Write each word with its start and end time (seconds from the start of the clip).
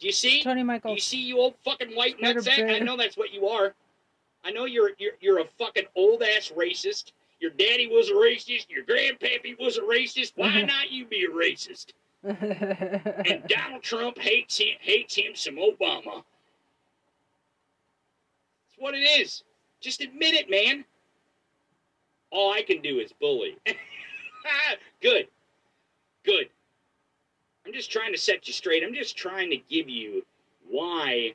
Do 0.00 0.06
you 0.06 0.12
see? 0.12 0.42
Tony 0.42 0.62
Do 0.62 0.92
you 0.92 1.00
see 1.00 1.20
you 1.20 1.38
old 1.38 1.54
fucking 1.64 1.90
white 1.90 2.20
nutsack? 2.20 2.74
I 2.74 2.78
know 2.78 2.96
that's 2.96 3.16
what 3.16 3.32
you 3.32 3.48
are. 3.48 3.74
I 4.44 4.50
know 4.50 4.64
you're 4.64 4.90
you're 4.98 5.14
you're 5.20 5.40
a 5.40 5.44
fucking 5.58 5.86
old 5.96 6.22
ass 6.22 6.52
racist. 6.56 7.12
Your 7.40 7.50
daddy 7.50 7.86
was 7.86 8.08
a 8.08 8.14
racist. 8.14 8.66
Your 8.68 8.84
grandpappy 8.84 9.58
was 9.58 9.76
a 9.76 9.82
racist. 9.82 10.32
Why 10.36 10.62
not 10.66 10.90
you 10.90 11.06
be 11.06 11.24
a 11.24 11.28
racist? 11.28 11.92
And 12.24 13.44
Donald 13.48 13.82
Trump 13.82 14.18
hates 14.18 14.58
him 14.58 14.76
hates 14.80 15.14
him 15.14 15.34
some 15.34 15.56
Obama. 15.56 16.24
That's 18.64 18.78
what 18.78 18.94
it 18.94 19.04
is. 19.20 19.44
Just 19.80 20.00
admit 20.00 20.34
it, 20.34 20.50
man. 20.50 20.84
All 22.30 22.52
I 22.52 22.62
can 22.62 22.82
do 22.82 22.98
is 22.98 23.12
bully. 23.20 23.56
Good. 25.00 25.28
Good. 26.24 26.48
I'm 27.68 27.74
just 27.74 27.92
trying 27.92 28.12
to 28.12 28.18
set 28.18 28.48
you 28.48 28.54
straight. 28.54 28.82
I'm 28.82 28.94
just 28.94 29.14
trying 29.14 29.50
to 29.50 29.58
give 29.68 29.90
you 29.90 30.24
why 30.70 31.34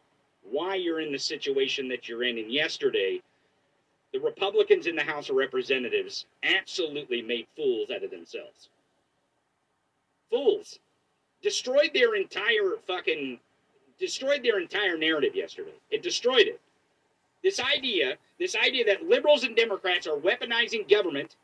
why 0.49 0.73
you're 0.73 0.99
in 0.99 1.11
the 1.11 1.19
situation 1.19 1.87
that 1.89 2.09
you're 2.09 2.23
in. 2.23 2.39
And 2.39 2.51
yesterday, 2.51 3.21
the 4.11 4.19
Republicans 4.19 4.87
in 4.87 4.95
the 4.95 5.03
House 5.03 5.29
of 5.29 5.35
Representatives 5.35 6.25
absolutely 6.41 7.21
made 7.21 7.45
fools 7.55 7.91
out 7.91 8.03
of 8.03 8.09
themselves. 8.09 8.69
Fools. 10.31 10.79
Destroyed 11.43 11.91
their 11.93 12.15
entire 12.15 12.77
fucking 12.87 13.39
destroyed 13.99 14.41
their 14.41 14.59
entire 14.59 14.97
narrative 14.97 15.35
yesterday. 15.35 15.75
It 15.91 16.01
destroyed 16.01 16.47
it. 16.47 16.59
This 17.43 17.59
idea, 17.59 18.17
this 18.39 18.55
idea 18.55 18.85
that 18.85 19.07
liberals 19.07 19.43
and 19.43 19.55
Democrats 19.55 20.07
are 20.07 20.17
weaponizing 20.17 20.89
government 20.89 21.35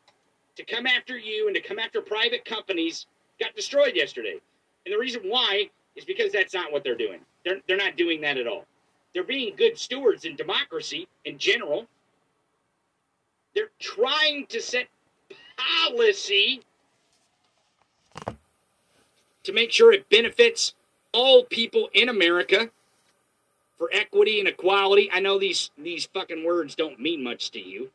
to 0.56 0.64
come 0.64 0.88
after 0.88 1.16
you 1.16 1.46
and 1.46 1.54
to 1.54 1.62
come 1.62 1.78
after 1.78 2.00
private 2.00 2.44
companies 2.44 3.06
got 3.38 3.54
destroyed 3.54 3.94
yesterday. 3.94 4.40
And 4.84 4.94
the 4.94 4.98
reason 4.98 5.22
why 5.24 5.70
is 5.96 6.04
because 6.04 6.32
that's 6.32 6.54
not 6.54 6.72
what 6.72 6.84
they're 6.84 6.96
doing. 6.96 7.20
They're, 7.44 7.60
they're 7.66 7.76
not 7.76 7.96
doing 7.96 8.20
that 8.22 8.36
at 8.36 8.46
all. 8.46 8.64
They're 9.12 9.24
being 9.24 9.56
good 9.56 9.78
stewards 9.78 10.24
in 10.24 10.36
democracy 10.36 11.08
in 11.24 11.38
general. 11.38 11.86
They're 13.54 13.70
trying 13.80 14.46
to 14.46 14.60
set 14.60 14.86
policy 15.56 16.62
to 19.42 19.52
make 19.52 19.72
sure 19.72 19.92
it 19.92 20.08
benefits 20.08 20.74
all 21.12 21.44
people 21.44 21.88
in 21.92 22.08
America 22.08 22.70
for 23.76 23.90
equity 23.92 24.38
and 24.38 24.48
equality. 24.48 25.10
I 25.12 25.20
know 25.20 25.38
these 25.38 25.70
these 25.76 26.06
fucking 26.06 26.44
words 26.44 26.74
don't 26.74 27.00
mean 27.00 27.22
much 27.22 27.50
to 27.52 27.60
you. 27.60 27.90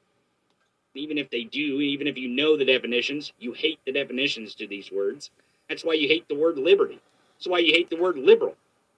Even 0.96 1.18
if 1.18 1.30
they 1.30 1.44
do, 1.44 1.82
even 1.82 2.08
if 2.08 2.18
you 2.18 2.28
know 2.28 2.58
the 2.58 2.66
definitions, 2.66 3.34
you 3.40 3.54
hate 3.54 3.80
the 3.86 3.92
definitions 3.92 4.56
to 4.56 4.68
these 4.68 4.92
words. 4.92 5.30
That's 5.70 5.84
why 5.84 5.94
you 5.94 6.08
hate 6.08 6.28
the 6.28 6.36
word 6.36 6.58
liberty. 6.58 7.00
That's 7.38 7.48
why 7.48 7.60
you 7.60 7.74
hate 7.74 7.90
the 7.90 7.98
word 7.98 8.18
liberal. 8.18 8.56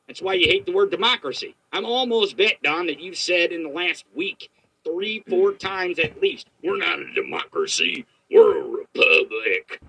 That's 0.07 0.21
why 0.21 0.33
you 0.33 0.47
hate 0.47 0.65
the 0.65 0.71
word 0.71 0.91
democracy. 0.91 1.55
I'm 1.73 1.85
almost 1.85 2.37
bet, 2.37 2.61
Don, 2.63 2.87
that 2.87 2.99
you've 2.99 3.17
said 3.17 3.51
in 3.51 3.63
the 3.63 3.69
last 3.69 4.05
week 4.15 4.49
three, 4.85 5.23
four 5.29 5.51
times 5.51 5.99
at 5.99 6.21
least, 6.21 6.47
we're 6.63 6.77
not 6.77 6.99
a 6.99 7.13
democracy, 7.13 8.05
we're 8.31 8.61
a 8.61 8.67
republic. 8.67 9.81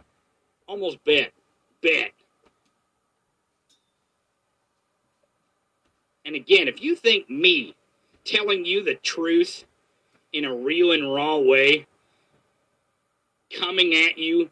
Almost 0.66 1.02
bet. 1.04 1.32
Bet. 1.82 2.12
And 6.24 6.34
again, 6.34 6.68
if 6.68 6.82
you 6.82 6.94
think 6.94 7.30
me 7.30 7.74
telling 8.24 8.64
you 8.64 8.82
the 8.84 8.96
truth 8.96 9.64
in 10.32 10.44
a 10.44 10.54
real 10.54 10.92
and 10.92 11.12
raw 11.12 11.38
way, 11.38 11.86
coming 13.58 13.94
at 13.94 14.18
you 14.18 14.50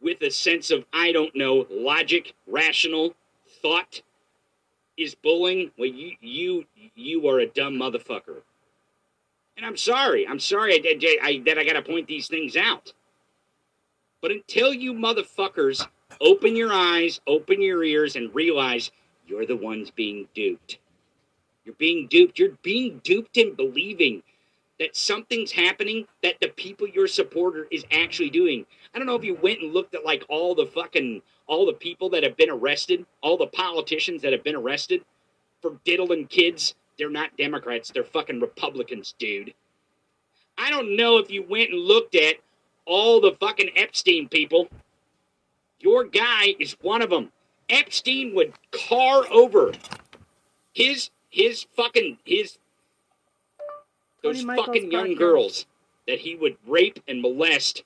with 0.00 0.22
a 0.22 0.30
sense 0.30 0.70
of, 0.70 0.84
I 0.92 1.12
don't 1.12 1.34
know, 1.34 1.66
logic, 1.70 2.34
rational 2.46 3.14
thought 3.62 4.02
is 4.96 5.14
bullying, 5.14 5.70
well, 5.78 5.88
you 5.88 6.12
you 6.20 6.64
you 6.94 7.28
are 7.28 7.40
a 7.40 7.46
dumb 7.46 7.74
motherfucker. 7.74 8.42
And 9.56 9.66
I'm 9.66 9.76
sorry. 9.76 10.26
I'm 10.26 10.38
sorry 10.38 10.74
I, 10.74 10.80
I, 10.84 11.18
I, 11.22 11.42
that 11.46 11.58
I 11.58 11.64
got 11.64 11.72
to 11.72 11.82
point 11.82 12.06
these 12.06 12.28
things 12.28 12.56
out. 12.56 12.92
But 14.20 14.30
until 14.30 14.72
you 14.72 14.92
motherfuckers 14.92 15.86
open 16.20 16.56
your 16.56 16.72
eyes, 16.72 17.20
open 17.26 17.60
your 17.60 17.82
ears, 17.84 18.16
and 18.16 18.34
realize 18.34 18.90
you're 19.26 19.46
the 19.46 19.56
ones 19.56 19.90
being 19.90 20.28
duped. 20.34 20.78
You're 21.64 21.74
being 21.74 22.06
duped. 22.08 22.38
You're 22.38 22.56
being 22.62 23.00
duped 23.04 23.36
in 23.36 23.54
believing 23.54 24.22
that 24.78 24.96
something's 24.96 25.52
happening 25.52 26.06
that 26.22 26.36
the 26.40 26.48
people 26.48 26.88
your 26.88 27.08
supporter 27.08 27.66
is 27.70 27.84
actually 27.90 28.30
doing. 28.30 28.64
I 28.94 28.98
don't 28.98 29.06
know 29.06 29.14
if 29.14 29.24
you 29.24 29.34
went 29.34 29.60
and 29.60 29.72
looked 29.72 29.94
at 29.94 30.04
like 30.04 30.24
all 30.28 30.54
the 30.54 30.66
fucking 30.66 31.22
all 31.46 31.66
the 31.66 31.72
people 31.72 32.10
that 32.10 32.22
have 32.22 32.36
been 32.36 32.50
arrested, 32.50 33.06
all 33.22 33.36
the 33.36 33.46
politicians 33.46 34.22
that 34.22 34.32
have 34.32 34.44
been 34.44 34.56
arrested 34.56 35.02
for 35.60 35.78
diddling 35.84 36.26
kids. 36.26 36.74
They're 36.98 37.10
not 37.10 37.36
Democrats, 37.36 37.90
they're 37.90 38.04
fucking 38.04 38.40
Republicans, 38.40 39.14
dude. 39.18 39.54
I 40.56 40.70
don't 40.70 40.96
know 40.96 41.18
if 41.18 41.30
you 41.30 41.44
went 41.48 41.70
and 41.70 41.80
looked 41.80 42.16
at 42.16 42.36
all 42.84 43.20
the 43.20 43.32
fucking 43.32 43.70
Epstein 43.76 44.28
people. 44.28 44.68
Your 45.78 46.04
guy 46.04 46.56
is 46.58 46.76
one 46.80 47.02
of 47.02 47.10
them. 47.10 47.30
Epstein 47.68 48.34
would 48.34 48.52
car 48.72 49.24
over 49.30 49.72
his 50.72 51.10
his 51.30 51.66
fucking 51.76 52.18
his 52.24 52.58
those 54.22 54.42
fucking 54.42 54.90
young 54.90 55.14
girls 55.14 55.66
that 56.06 56.18
he 56.18 56.34
would 56.34 56.56
rape 56.66 56.98
and 57.06 57.20
molest. 57.20 57.84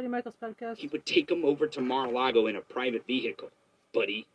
Tony 0.00 0.08
Michael's 0.08 0.36
podcast. 0.42 0.78
He 0.78 0.86
would 0.86 1.04
take 1.04 1.30
him 1.30 1.44
over 1.44 1.66
to 1.66 1.80
Mar-a-Lago 1.82 2.46
in 2.46 2.56
a 2.56 2.62
private 2.62 3.06
vehicle, 3.06 3.50
buddy. 3.92 4.26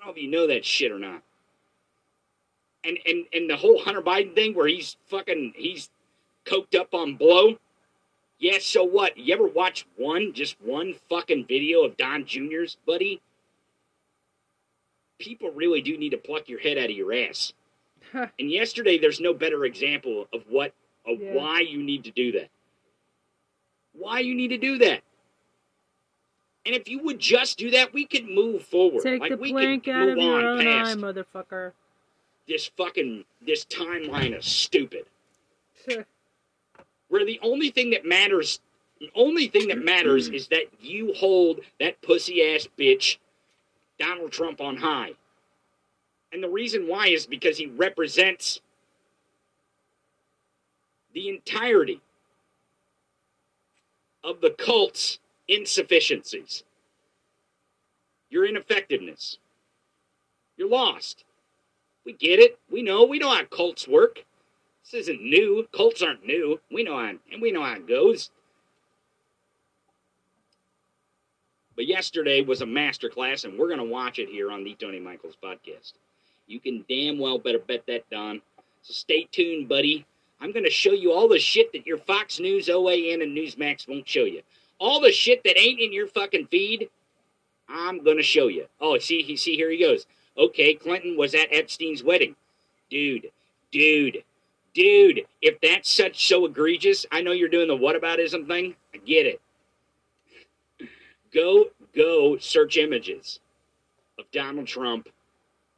I 0.00 0.06
don't 0.06 0.14
know 0.14 0.18
if 0.18 0.22
you 0.24 0.30
know 0.30 0.46
that 0.46 0.64
shit 0.64 0.90
or 0.90 0.98
not. 0.98 1.22
And 2.84 2.96
and 3.04 3.26
and 3.34 3.50
the 3.50 3.56
whole 3.56 3.78
Hunter 3.82 4.00
Biden 4.00 4.34
thing 4.34 4.54
where 4.54 4.66
he's 4.66 4.96
fucking 5.08 5.52
he's 5.56 5.90
coked 6.46 6.74
up 6.74 6.94
on 6.94 7.16
blow. 7.16 7.58
Yeah, 8.38 8.58
so 8.62 8.82
what? 8.82 9.18
You 9.18 9.34
ever 9.34 9.46
watch 9.46 9.84
one, 9.96 10.32
just 10.32 10.56
one 10.62 10.94
fucking 11.10 11.44
video 11.46 11.84
of 11.84 11.98
Don 11.98 12.24
Jr.'s, 12.24 12.78
buddy? 12.86 13.20
People 15.18 15.50
really 15.50 15.82
do 15.82 15.98
need 15.98 16.10
to 16.10 16.16
pluck 16.18 16.48
your 16.48 16.60
head 16.60 16.78
out 16.78 16.84
of 16.88 16.96
your 16.96 17.12
ass. 17.12 17.52
And 18.38 18.50
yesterday, 18.50 18.96
there's 18.96 19.20
no 19.20 19.34
better 19.34 19.66
example 19.66 20.28
of 20.32 20.44
what, 20.48 20.72
of 21.06 21.20
Yeah. 21.20 21.34
why 21.34 21.60
you 21.60 21.82
need 21.82 22.04
to 22.04 22.10
do 22.10 22.32
that. 22.32 22.48
Why 23.98 24.20
you 24.20 24.34
need 24.34 24.48
to 24.48 24.58
do 24.58 24.78
that. 24.78 25.02
And 26.64 26.74
if 26.76 26.88
you 26.88 27.02
would 27.02 27.18
just 27.18 27.58
do 27.58 27.70
that, 27.70 27.92
we 27.94 28.04
could 28.04 28.28
move 28.28 28.62
forward. 28.62 29.02
Take 29.02 29.20
like 29.20 29.30
the 29.30 29.36
we 29.36 29.52
plank 29.52 29.84
could 29.84 29.94
out 29.94 30.08
of 30.10 30.18
your 30.18 30.40
own 30.40 30.66
eye, 30.66 30.94
motherfucker. 30.94 31.72
this 32.46 32.70
fucking 32.76 33.24
this 33.44 33.64
timeline 33.64 34.36
is 34.36 34.44
stupid. 34.44 35.04
Where 37.08 37.24
the 37.24 37.40
only 37.42 37.70
thing 37.70 37.90
that 37.90 38.04
matters, 38.04 38.60
the 39.00 39.10
only 39.14 39.48
thing 39.48 39.68
that 39.68 39.82
matters 39.82 40.28
is 40.28 40.48
that 40.48 40.64
you 40.80 41.14
hold 41.14 41.60
that 41.80 42.02
pussy 42.02 42.42
ass 42.54 42.68
bitch, 42.78 43.16
Donald 43.98 44.30
Trump, 44.30 44.60
on 44.60 44.76
high. 44.76 45.12
And 46.32 46.42
the 46.42 46.50
reason 46.50 46.86
why 46.86 47.06
is 47.06 47.26
because 47.26 47.56
he 47.56 47.66
represents 47.66 48.60
the 51.14 51.30
entirety 51.30 52.02
of 54.24 54.40
the 54.40 54.50
cult's 54.50 55.18
insufficiencies, 55.48 56.64
your 58.30 58.46
ineffectiveness. 58.46 59.38
You're 60.56 60.68
lost. 60.68 61.24
We 62.04 62.12
get 62.14 62.40
it. 62.40 62.58
We 62.70 62.82
know. 62.82 63.04
We 63.04 63.18
know 63.18 63.32
how 63.32 63.44
cults 63.44 63.86
work. 63.86 64.24
This 64.82 65.02
isn't 65.02 65.22
new. 65.22 65.68
Cults 65.74 66.02
aren't 66.02 66.26
new. 66.26 66.60
We 66.72 66.82
know 66.82 66.98
how, 66.98 67.12
and 67.32 67.42
we 67.42 67.52
know 67.52 67.62
how 67.62 67.74
it 67.74 67.86
goes. 67.86 68.30
But 71.76 71.86
yesterday 71.86 72.40
was 72.40 72.60
a 72.60 72.66
masterclass, 72.66 73.44
and 73.44 73.56
we're 73.56 73.68
going 73.68 73.78
to 73.78 73.84
watch 73.84 74.18
it 74.18 74.28
here 74.28 74.50
on 74.50 74.64
the 74.64 74.74
Tony 74.74 74.98
Michaels 74.98 75.36
podcast. 75.40 75.92
You 76.48 76.58
can 76.58 76.84
damn 76.88 77.18
well 77.18 77.38
better 77.38 77.60
bet 77.60 77.84
that, 77.86 78.08
Don. 78.10 78.42
So 78.82 78.94
stay 78.94 79.28
tuned, 79.30 79.68
buddy. 79.68 80.04
I'm 80.40 80.52
going 80.52 80.64
to 80.64 80.70
show 80.70 80.92
you 80.92 81.12
all 81.12 81.28
the 81.28 81.38
shit 81.38 81.72
that 81.72 81.86
your 81.86 81.98
Fox 81.98 82.38
News, 82.38 82.68
OAN, 82.68 83.22
and 83.22 83.36
Newsmax 83.36 83.88
won't 83.88 84.08
show 84.08 84.24
you. 84.24 84.42
All 84.78 85.00
the 85.00 85.10
shit 85.10 85.42
that 85.44 85.58
ain't 85.58 85.80
in 85.80 85.92
your 85.92 86.06
fucking 86.06 86.46
feed, 86.46 86.88
I'm 87.68 88.04
going 88.04 88.16
to 88.16 88.22
show 88.22 88.46
you. 88.46 88.66
Oh, 88.80 88.98
see, 88.98 89.22
he 89.22 89.36
see 89.36 89.56
here 89.56 89.70
he 89.70 89.78
goes. 89.78 90.06
Okay, 90.36 90.74
Clinton 90.74 91.16
was 91.16 91.34
at 91.34 91.52
Epstein's 91.52 92.04
wedding. 92.04 92.36
Dude, 92.88 93.30
dude, 93.72 94.22
dude, 94.72 95.26
if 95.42 95.60
that's 95.60 95.90
such 95.90 96.28
so 96.28 96.46
egregious, 96.46 97.04
I 97.10 97.20
know 97.20 97.32
you're 97.32 97.48
doing 97.48 97.68
the 97.68 97.76
whataboutism 97.76 98.46
thing. 98.46 98.76
I 98.94 98.98
get 98.98 99.26
it. 99.26 99.40
Go, 101.34 101.66
go 101.94 102.38
search 102.38 102.76
images 102.76 103.40
of 104.18 104.30
Donald 104.30 104.68
Trump 104.68 105.08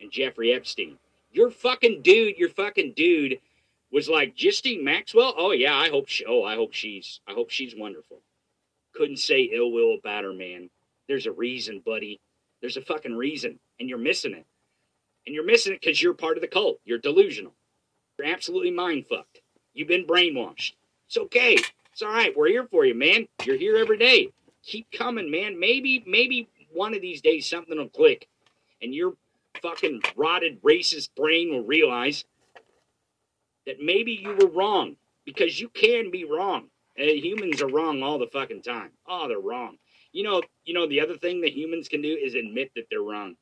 and 0.01 0.11
Jeffrey 0.11 0.53
Epstein. 0.53 0.99
Your 1.33 1.51
fucking 1.51 2.03
dude, 2.03 2.37
your 2.37 2.51
fucking 2.51 2.93
dude 2.95 3.41
was 3.93 4.09
like 4.09 4.37
Ghislaine 4.37 4.85
Maxwell. 4.85 5.35
Oh 5.37 5.53
yeah, 5.53 5.75
I 5.75 5.89
hope 5.89 6.09
she. 6.09 6.25
Oh, 6.25 6.45
I 6.45 6.55
hope 6.55 6.73
she's. 6.73 7.21
I 7.27 7.33
hope 7.33 7.51
she's 7.51 7.75
wonderful. 7.77 8.19
Couldn't 8.95 9.19
say 9.19 9.51
ill 9.53 9.73
will 9.73 9.95
about 9.95 10.25
her, 10.25 10.33
man. 10.33 10.71
There's 11.09 11.27
a 11.27 11.33
reason, 11.33 11.83
buddy. 11.85 12.21
There's 12.61 12.77
a 12.77 12.83
fucking 12.83 13.17
reason, 13.17 13.59
and 13.79 13.89
you're 13.89 13.99
missing 13.99 14.33
it. 14.33 14.47
And 15.27 15.35
you're 15.35 15.45
missing 15.45 15.73
it 15.73 15.81
because 15.81 16.03
you're 16.03 16.15
part 16.15 16.37
of 16.37 16.41
the 16.41 16.49
cult. 16.49 16.81
You're 16.85 16.99
delusional. 16.99 17.53
You're 18.19 18.29
absolutely 18.29 18.71
mind 18.71 19.07
fucked. 19.09 19.41
You've 19.75 19.89
been 19.89 20.07
brainwashed. 20.07 20.73
It's 21.07 21.17
okay. 21.17 21.57
It's 21.93 22.03
all 22.03 22.09
right. 22.09 22.37
We're 22.37 22.49
here 22.49 22.67
for 22.67 22.85
you, 22.85 22.95
man. 22.95 23.29
You're 23.45 23.57
here 23.57 23.77
every 23.77 23.99
day. 23.99 24.33
Keep 24.65 24.93
coming, 24.93 25.31
man. 25.31 25.59
Maybe, 25.59 26.05
maybe 26.07 26.49
one 26.73 26.95
of 26.95 27.01
these 27.01 27.21
days 27.21 27.49
something 27.49 27.77
will 27.77 27.89
click, 27.89 28.29
and 28.83 28.95
your 28.95 29.15
fucking 29.63 30.03
rotted 30.17 30.63
racist 30.63 31.11
brain 31.17 31.51
will 31.51 31.65
realize 31.65 32.25
that 33.71 33.81
maybe 33.81 34.13
you 34.13 34.35
were 34.35 34.49
wrong 34.49 34.97
because 35.25 35.61
you 35.61 35.69
can 35.69 36.11
be 36.11 36.25
wrong. 36.25 36.67
Uh, 36.99 37.05
humans 37.05 37.63
are 37.63 37.69
wrong 37.69 38.03
all 38.03 38.19
the 38.19 38.27
fucking 38.27 38.63
time. 38.63 38.91
Oh, 39.09 39.29
they're 39.29 39.39
wrong. 39.39 39.77
You 40.13 40.25
know, 40.25 40.43
you 40.65 40.75
know 40.75 40.89
the 40.89 41.01
other 41.01 41.17
thing 41.17 41.43
that 41.43 41.53
humans 41.53 41.87
can 41.87 42.03
do 42.03 42.13
is 42.21 42.35
admit 42.35 42.73
that 42.75 42.87
they're 42.91 43.01
wrong. 43.01 43.37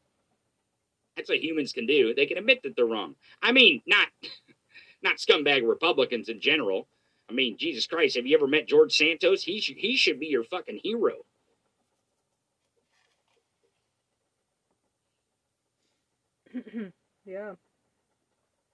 That's 1.16 1.30
what 1.30 1.42
humans 1.42 1.72
can 1.72 1.86
do. 1.86 2.12
They 2.14 2.26
can 2.26 2.36
admit 2.36 2.62
that 2.62 2.76
they're 2.76 2.84
wrong. 2.84 3.14
I 3.40 3.52
mean, 3.52 3.80
not 3.86 4.08
not 5.02 5.16
scumbag 5.16 5.66
Republicans 5.66 6.28
in 6.28 6.40
general. 6.42 6.88
I 7.30 7.32
mean, 7.32 7.56
Jesus 7.56 7.86
Christ, 7.86 8.16
have 8.16 8.26
you 8.26 8.36
ever 8.36 8.46
met 8.46 8.68
George 8.68 8.94
Santos? 8.94 9.42
He 9.42 9.60
should 9.60 9.78
he 9.78 9.96
should 9.96 10.20
be 10.20 10.26
your 10.26 10.44
fucking 10.44 10.80
hero. 10.82 11.14
yeah. 17.24 17.54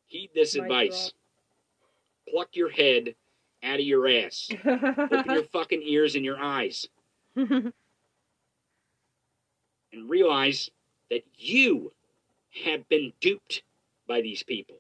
Heed 0.06 0.30
this 0.34 0.56
Mic 0.56 0.64
advice. 0.64 1.12
Pluck 2.28 2.48
your 2.54 2.70
head 2.70 3.14
out 3.62 3.80
of 3.80 3.86
your 3.86 4.08
ass. 4.08 4.50
Open 4.64 5.24
your 5.28 5.44
fucking 5.52 5.82
ears 5.82 6.14
and 6.14 6.24
your 6.24 6.40
eyes 6.40 6.88
and 7.36 7.72
realize 10.06 10.70
that 11.10 11.24
you 11.36 11.92
have 12.64 12.88
been 12.88 13.12
duped 13.20 13.62
by 14.06 14.20
these 14.20 14.42
people. 14.42 14.76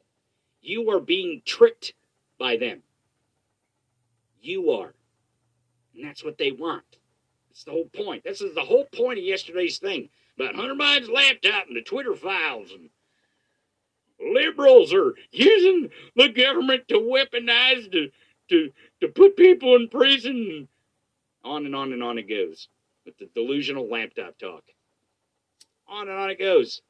You 0.60 0.90
are 0.90 1.00
being 1.00 1.42
tricked 1.44 1.94
by 2.38 2.56
them. 2.56 2.82
You 4.40 4.70
are. 4.72 4.94
And 5.94 6.04
that's 6.04 6.24
what 6.24 6.38
they 6.38 6.52
want. 6.52 6.84
That's 7.48 7.64
the 7.64 7.70
whole 7.70 7.88
point. 7.94 8.24
This 8.24 8.40
is 8.40 8.54
the 8.54 8.62
whole 8.64 8.86
point 8.86 9.18
of 9.18 9.24
yesterday's 9.24 9.78
thing 9.78 10.08
about 10.36 10.56
Hunter 10.56 10.74
Biden's 10.74 11.08
laptop 11.08 11.68
and 11.68 11.76
the 11.76 11.82
Twitter 11.82 12.14
files 12.14 12.72
and 12.72 12.90
liberals 14.20 14.92
are 14.92 15.14
using 15.30 15.90
the 16.16 16.28
government 16.28 16.88
to 16.88 16.94
weaponize 16.94 17.90
to 17.92 18.10
to 18.50 18.70
to 19.00 19.08
put 19.08 19.36
people 19.36 19.76
in 19.76 19.88
prison. 19.88 20.68
On 21.42 21.66
and 21.66 21.76
on 21.76 21.92
and 21.92 22.02
on 22.02 22.18
it 22.18 22.28
goes 22.28 22.68
with 23.04 23.18
the 23.18 23.28
delusional 23.34 23.88
laptop 23.88 24.38
talk. 24.38 24.64
On 25.88 26.08
and 26.08 26.18
on 26.18 26.30
it 26.30 26.38
goes. 26.38 26.80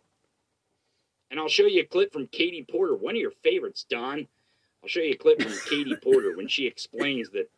And 1.31 1.41
I'll 1.41 1.49
show 1.49 1.67
you 1.67 1.83
a 1.83 1.87
clip 1.87 2.13
from 2.13 2.29
Katie 2.29 2.65
Porter, 2.71 2.95
one 2.95 3.17
of 3.17 3.21
your 3.21 3.33
favorites, 3.43 3.85
Don. 3.89 4.29
I'll 4.83 4.89
show 4.89 5.01
you 5.01 5.15
a 5.15 5.17
clip 5.17 5.43
from 5.43 5.53
Katie 5.69 5.97
Porter 6.03 6.37
when 6.37 6.47
she 6.47 6.67
explains 6.67 7.31
that. 7.31 7.51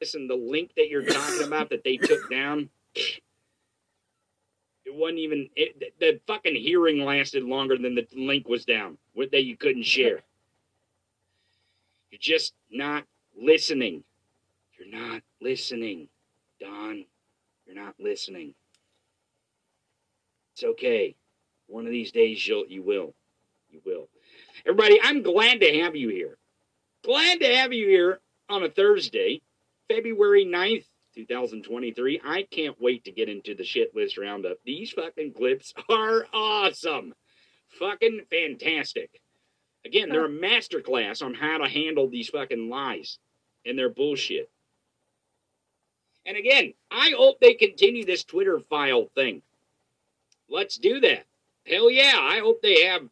Listen, 0.00 0.26
the 0.28 0.34
link 0.34 0.72
that 0.76 0.88
you're 0.88 1.06
talking 1.06 1.46
about 1.46 1.70
that 1.70 1.84
they 1.84 1.96
took 1.96 2.28
down, 2.28 2.68
it 4.84 4.94
wasn't 4.94 5.18
even. 5.18 5.48
It, 5.56 5.80
the, 5.80 5.92
the 6.00 6.20
fucking 6.26 6.54
hearing 6.54 7.04
lasted 7.04 7.42
longer 7.42 7.76
than 7.76 7.94
the 7.94 8.06
link 8.14 8.48
was 8.48 8.64
down, 8.64 8.98
that 9.16 9.44
you 9.44 9.56
couldn't 9.56 9.84
share. 9.84 10.20
You're 12.10 12.20
just 12.20 12.54
not 12.70 13.04
listening. 13.40 14.04
You're 14.78 15.00
not 15.00 15.22
listening, 15.40 16.08
Don. 16.60 17.04
You're 17.66 17.76
not 17.76 17.94
listening. 17.98 18.54
It's 20.52 20.64
okay. 20.64 21.14
One 21.66 21.86
of 21.86 21.92
these 21.92 22.12
days 22.12 22.46
you'll 22.46 22.66
you 22.68 22.82
will. 22.82 23.14
You 23.70 23.80
will. 23.84 24.08
Everybody, 24.66 25.00
I'm 25.02 25.22
glad 25.22 25.60
to 25.60 25.80
have 25.80 25.96
you 25.96 26.10
here. 26.10 26.36
Glad 27.04 27.40
to 27.40 27.56
have 27.56 27.72
you 27.72 27.88
here 27.88 28.20
on 28.48 28.62
a 28.62 28.70
Thursday, 28.70 29.42
February 29.88 30.46
9th, 30.46 30.84
2023. 31.14 32.20
I 32.24 32.42
can't 32.50 32.80
wait 32.80 33.04
to 33.04 33.12
get 33.12 33.28
into 33.28 33.54
the 33.54 33.64
shit 33.64 33.94
list 33.94 34.18
roundup. 34.18 34.58
These 34.64 34.92
fucking 34.92 35.32
clips 35.32 35.72
are 35.88 36.26
awesome. 36.32 37.14
Fucking 37.78 38.22
fantastic. 38.30 39.20
Again, 39.84 40.08
they're 40.08 40.26
a 40.26 40.28
masterclass 40.28 41.22
on 41.22 41.34
how 41.34 41.58
to 41.58 41.68
handle 41.68 42.08
these 42.08 42.28
fucking 42.28 42.68
lies 42.68 43.18
and 43.66 43.78
their 43.78 43.90
bullshit. 43.90 44.50
And 46.26 46.36
again, 46.36 46.72
I 46.90 47.12
hope 47.16 47.38
they 47.40 47.54
continue 47.54 48.04
this 48.04 48.24
Twitter 48.24 48.58
file 48.58 49.10
thing. 49.14 49.42
Let's 50.48 50.76
do 50.76 51.00
that. 51.00 51.24
Hell 51.66 51.90
yeah, 51.90 52.18
I 52.18 52.38
hope 52.38 52.62
they 52.62 52.84
have 52.84 53.02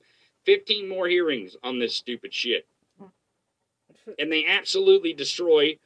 15 0.44 0.88
more 0.88 1.08
hearings 1.08 1.56
on 1.62 1.78
this 1.78 1.94
stupid 1.94 2.32
shit. 2.32 2.66
Hmm. 2.98 3.06
And 4.18 4.32
they 4.32 4.46
absolutely 4.46 5.12
destroy 5.12 5.78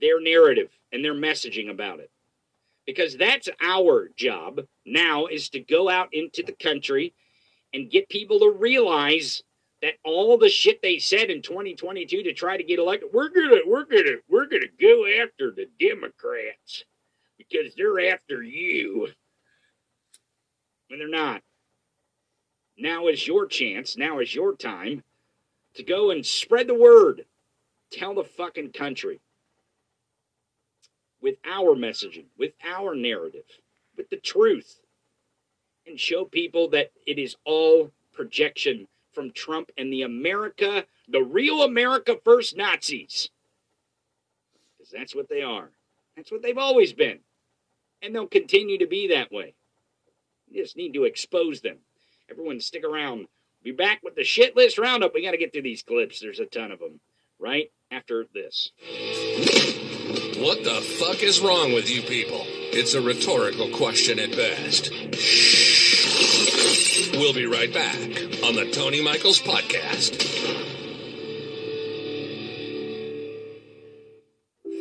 their 0.00 0.20
narrative 0.20 0.70
and 0.92 1.04
their 1.04 1.14
messaging 1.14 1.70
about 1.70 2.00
it. 2.00 2.10
Because 2.86 3.16
that's 3.16 3.48
our 3.60 4.10
job 4.16 4.60
now 4.84 5.26
is 5.26 5.48
to 5.50 5.60
go 5.60 5.88
out 5.88 6.08
into 6.12 6.42
the 6.42 6.52
country 6.52 7.14
and 7.74 7.90
get 7.90 8.08
people 8.08 8.38
to 8.40 8.50
realize 8.50 9.42
that 9.82 9.94
all 10.04 10.38
the 10.38 10.48
shit 10.48 10.80
they 10.82 10.98
said 10.98 11.30
in 11.30 11.42
2022 11.42 12.22
to 12.22 12.32
try 12.32 12.56
to 12.56 12.64
get 12.64 12.78
elected, 12.78 13.10
we're 13.12 13.28
gonna, 13.28 13.60
we're 13.66 13.84
gonna, 13.84 14.16
we're 14.28 14.46
gonna 14.46 14.66
go 14.80 15.04
after 15.22 15.50
the 15.50 15.66
Democrats 15.78 16.84
because 17.36 17.74
they're 17.74 18.12
after 18.12 18.42
you. 18.42 19.08
And 20.90 21.00
they're 21.00 21.08
not. 21.08 21.42
Now 22.78 23.08
is 23.08 23.26
your 23.26 23.46
chance, 23.46 23.96
now 23.96 24.20
is 24.20 24.34
your 24.34 24.54
time 24.54 25.02
to 25.74 25.82
go 25.82 26.10
and 26.10 26.24
spread 26.24 26.68
the 26.68 26.74
word. 26.74 27.24
Tell 27.90 28.14
the 28.14 28.24
fucking 28.24 28.72
country 28.72 29.20
with 31.20 31.36
our 31.44 31.74
messaging, 31.74 32.26
with 32.38 32.52
our 32.64 32.94
narrative, 32.94 33.44
with 33.96 34.10
the 34.10 34.16
truth, 34.16 34.80
and 35.86 35.98
show 35.98 36.24
people 36.24 36.68
that 36.70 36.90
it 37.06 37.18
is 37.18 37.36
all 37.44 37.90
projection 38.12 38.88
from 39.12 39.30
Trump 39.30 39.70
and 39.78 39.92
the 39.92 40.02
America, 40.02 40.84
the 41.08 41.22
real 41.22 41.62
America 41.62 42.16
First 42.24 42.56
Nazis. 42.56 43.30
Because 44.76 44.92
that's 44.92 45.14
what 45.14 45.28
they 45.28 45.42
are. 45.42 45.70
That's 46.16 46.30
what 46.30 46.42
they've 46.42 46.58
always 46.58 46.92
been. 46.92 47.20
And 48.02 48.14
they'll 48.14 48.26
continue 48.26 48.78
to 48.78 48.86
be 48.86 49.08
that 49.08 49.32
way. 49.32 49.54
You 50.48 50.62
just 50.62 50.76
need 50.76 50.92
to 50.94 51.04
expose 51.04 51.60
them. 51.60 51.78
Everyone, 52.30 52.60
stick 52.60 52.84
around. 52.84 53.26
Be 53.62 53.72
back 53.72 54.00
with 54.02 54.16
the 54.16 54.24
shit 54.24 54.54
list 54.54 54.78
roundup. 54.78 55.14
We 55.14 55.24
got 55.24 55.32
to 55.32 55.38
get 55.38 55.52
through 55.52 55.62
these 55.62 55.82
clips. 55.82 56.20
There's 56.20 56.40
a 56.40 56.46
ton 56.46 56.70
of 56.70 56.78
them. 56.78 57.00
Right 57.38 57.70
after 57.90 58.26
this. 58.32 58.70
What 60.46 60.62
the 60.62 60.80
fuck 60.80 61.24
is 61.24 61.40
wrong 61.40 61.72
with 61.72 61.90
you 61.90 62.02
people? 62.02 62.42
It's 62.70 62.94
a 62.94 63.00
rhetorical 63.00 63.68
question 63.70 64.20
at 64.20 64.30
best. 64.30 64.92
We'll 67.18 67.34
be 67.34 67.46
right 67.46 67.74
back 67.74 67.98
on 68.44 68.54
the 68.54 68.70
Tony 68.72 69.02
Michaels 69.02 69.40
Podcast. 69.40 70.22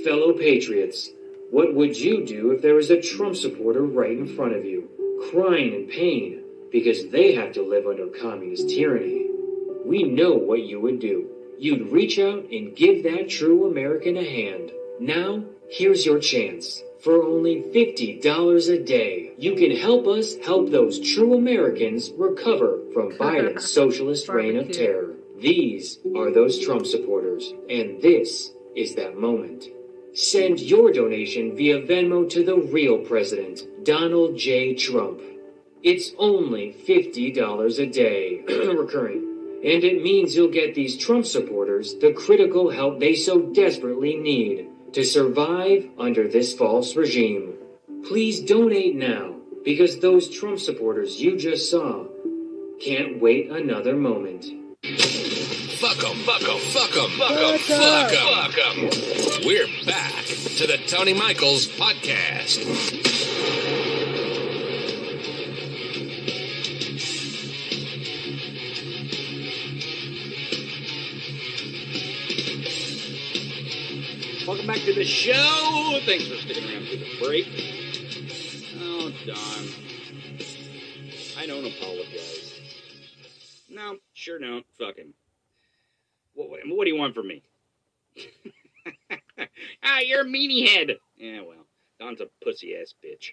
Fellow 0.04 0.34
patriots, 0.34 1.10
what 1.50 1.74
would 1.74 1.98
you 1.98 2.24
do 2.24 2.52
if 2.52 2.62
there 2.62 2.76
was 2.76 2.92
a 2.92 3.02
Trump 3.02 3.36
supporter 3.36 3.82
right 3.82 4.16
in 4.16 4.28
front 4.28 4.56
of 4.56 4.66
you, 4.66 4.88
crying 5.32 5.74
in 5.74 5.88
pain 5.88 6.44
because 6.72 7.10
they 7.10 7.34
have 7.34 7.54
to 7.54 7.68
live 7.68 7.88
under 7.88 8.06
communist 8.06 8.70
tyranny? 8.70 9.32
We 9.84 10.04
know 10.04 10.34
what 10.34 10.62
you 10.62 10.80
would 10.82 11.00
do. 11.00 11.28
You'd 11.58 11.92
reach 11.92 12.20
out 12.20 12.52
and 12.52 12.76
give 12.76 13.02
that 13.06 13.30
true 13.30 13.68
American 13.68 14.16
a 14.16 14.24
hand. 14.24 14.72
Now, 15.00 15.44
here's 15.70 16.06
your 16.06 16.20
chance. 16.20 16.82
For 17.02 17.24
only 17.24 17.62
$50 17.62 18.74
a 18.74 18.84
day, 18.84 19.34
you 19.38 19.56
can 19.56 19.76
help 19.76 20.08
us 20.08 20.36
help 20.38 20.72
those 20.72 21.00
true 21.00 21.36
Americans 21.36 22.12
recover 22.18 22.80
from 22.94 23.12
Biden's 23.20 23.72
socialist 23.72 24.28
reign 24.28 24.58
of 24.58 24.72
terror. 24.72 25.14
These 25.40 26.00
are 26.16 26.32
those 26.32 26.60
Trump 26.60 26.86
supporters, 26.86 27.54
and 27.70 28.02
this 28.02 28.52
is 28.76 28.96
that 28.96 29.18
moment. 29.20 29.66
Send 30.14 30.60
your 30.62 30.92
donation 30.92 31.56
via 31.56 31.82
Venmo 31.82 32.30
to 32.30 32.44
the 32.44 32.58
real 32.58 33.00
president, 33.00 33.62
Donald 33.84 34.38
J. 34.38 34.74
Trump. 34.74 35.22
It's 35.84 36.12
only 36.18 36.74
$50 36.88 37.80
a 37.80 37.86
day, 37.86 38.44
recurring. 38.48 39.60
And 39.64 39.84
it 39.84 40.02
means 40.02 40.36
you'll 40.36 40.48
get 40.48 40.74
these 40.74 40.98
Trump 40.98 41.26
supporters 41.26 41.96
the 41.96 42.14
critical 42.14 42.72
help 42.72 43.00
they 43.00 43.14
so 43.14 43.42
desperately 43.42 44.16
need 44.16 44.70
to 44.96 45.04
survive 45.04 45.90
under 46.00 46.26
this 46.28 46.54
false 46.54 46.96
regime. 46.96 47.54
Please 48.08 48.40
donate 48.40 48.96
now, 48.96 49.36
because 49.66 50.00
those 50.00 50.30
Trump 50.30 50.58
supporters 50.58 51.22
you 51.22 51.36
just 51.38 51.70
saw 51.70 52.06
can't 52.80 53.20
wait 53.22 53.50
another 53.52 53.94
moment. 53.96 54.46
Fuck 55.82 56.02
'em, 56.02 56.16
fuck 56.24 56.42
'em, 56.44 56.60
fuck 56.60 56.96
'em, 56.96 57.10
fuck 57.12 57.32
'em, 57.32 57.58
fuck 57.60 58.14
'em, 58.14 58.28
fuck 58.36 58.58
'em. 58.58 59.46
We're 59.46 59.68
back 59.86 60.26
to 60.60 60.66
the 60.66 60.80
Tony 60.88 61.14
Michaels 61.14 61.68
Podcast. 61.68 62.64
Welcome 74.66 74.82
back 74.82 74.86
to 74.86 74.94
the 74.94 75.06
show. 75.06 76.00
Thanks 76.06 76.28
for 76.28 76.36
sticking 76.36 76.64
around 76.64 76.88
for 76.88 76.96
the 76.96 77.06
break. 77.20 77.48
Oh, 78.80 79.12
Don. 79.26 79.68
I 81.38 81.46
don't 81.46 81.66
apologize. 81.66 82.60
No, 83.70 83.98
sure 84.14 84.40
don't. 84.40 84.66
Fucking. 84.80 85.14
What, 86.34 86.50
what, 86.50 86.60
what 86.66 86.86
do 86.86 86.92
you 86.92 86.98
want 86.98 87.14
from 87.14 87.28
me? 87.28 87.44
ah, 89.84 90.00
you're 90.00 90.22
a 90.22 90.26
meanie 90.26 90.68
head. 90.68 90.98
Yeah, 91.16 91.42
well, 91.42 91.68
Don's 92.00 92.22
a 92.22 92.28
pussy 92.44 92.76
ass 92.76 92.94
bitch. 93.04 93.32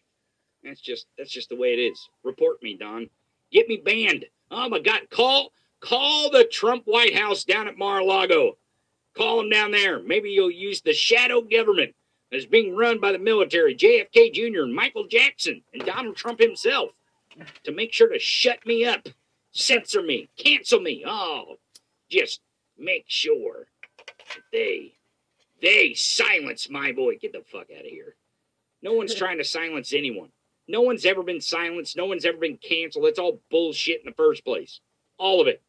That's 0.63 0.81
just 0.81 1.07
that's 1.17 1.31
just 1.31 1.49
the 1.49 1.57
way 1.57 1.73
it 1.73 1.79
is. 1.79 2.09
Report 2.25 2.63
me, 2.63 2.77
Don. 2.77 3.09
Get 3.51 3.69
me 3.69 3.79
banned. 3.79 4.27
Oh 4.51 4.69
my 4.69 4.81
God! 4.81 5.03
Call 5.11 5.53
call 5.81 6.31
the 6.31 6.45
Trump 6.45 6.85
White 6.85 7.17
House 7.17 7.45
down 7.45 7.69
at 7.69 7.79
Mar-a-Lago. 7.79 8.57
Call 9.17 9.39
them 9.39 9.51
down 9.51 9.71
there. 9.71 10.01
Maybe 10.01 10.31
you'll 10.31 10.51
use 10.51 10.81
the 10.81 10.95
shadow 10.95 11.41
government 11.43 11.95
that's 12.31 12.47
being 12.47 12.75
run 12.75 12.99
by 12.99 13.13
the 13.13 13.19
military, 13.19 13.75
JFK 13.75 14.33
Jr. 14.33 14.63
and 14.63 14.75
Michael 14.75 15.07
Jackson 15.07 15.63
and 15.73 15.85
Donald 15.85 16.17
Trump 16.17 16.41
himself, 16.41 16.91
to 17.65 17.73
make 17.73 17.93
sure 17.93 18.09
to 18.09 18.19
shut 18.19 18.65
me 18.67 18.85
up, 18.85 19.07
censor 19.53 20.03
me, 20.03 20.29
cancel 20.37 20.81
me. 20.81 21.05
Oh, 21.07 21.59
just 22.11 22.41
make 22.79 23.05
sure 23.07 23.67
that 23.99 24.43
they 24.51 24.95
they 25.61 25.95
silence 25.95 26.69
my 26.69 26.93
boy. 26.93 27.17
Get 27.19 27.33
the 27.33 27.43
fuck 27.47 27.69
out 27.71 27.85
of 27.85 27.91
here. 27.91 28.17
No 28.83 28.95
one's 28.95 29.15
trying 29.15 29.39
to 29.39 29.45
silence 29.45 29.93
anyone. 29.93 30.31
No 30.67 30.81
one's 30.81 31.07
ever 31.07 31.23
been 31.23 31.41
silenced. 31.41 31.97
No 31.97 32.07
one's 32.07 32.25
ever 32.25 32.39
been 32.39 32.57
canceled. 32.57 33.07
It's 33.07 33.19
all 33.19 33.41
bullshit 33.51 34.01
in 34.01 34.07
the 34.07 34.15
first 34.17 34.45
place. 34.45 34.81
All 35.19 35.41
of 35.41 35.47
it. 35.47 35.63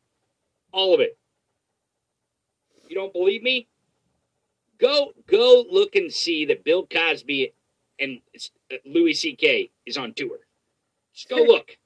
All 0.71 0.93
of 0.95 0.99
it. 0.99 1.17
You 2.93 2.99
don't 2.99 3.11
believe 3.11 3.41
me? 3.41 3.67
Go 4.77 5.13
go 5.25 5.65
look 5.67 5.95
and 5.95 6.13
see 6.13 6.45
that 6.45 6.63
Bill 6.63 6.85
Cosby 6.85 7.51
and 7.99 8.21
uh, 8.71 8.75
Louis 8.85 9.15
C.K. 9.15 9.71
is 9.87 9.97
on 9.97 10.13
tour. 10.13 10.37
Just 11.11 11.27
go 11.27 11.37
look. 11.37 11.79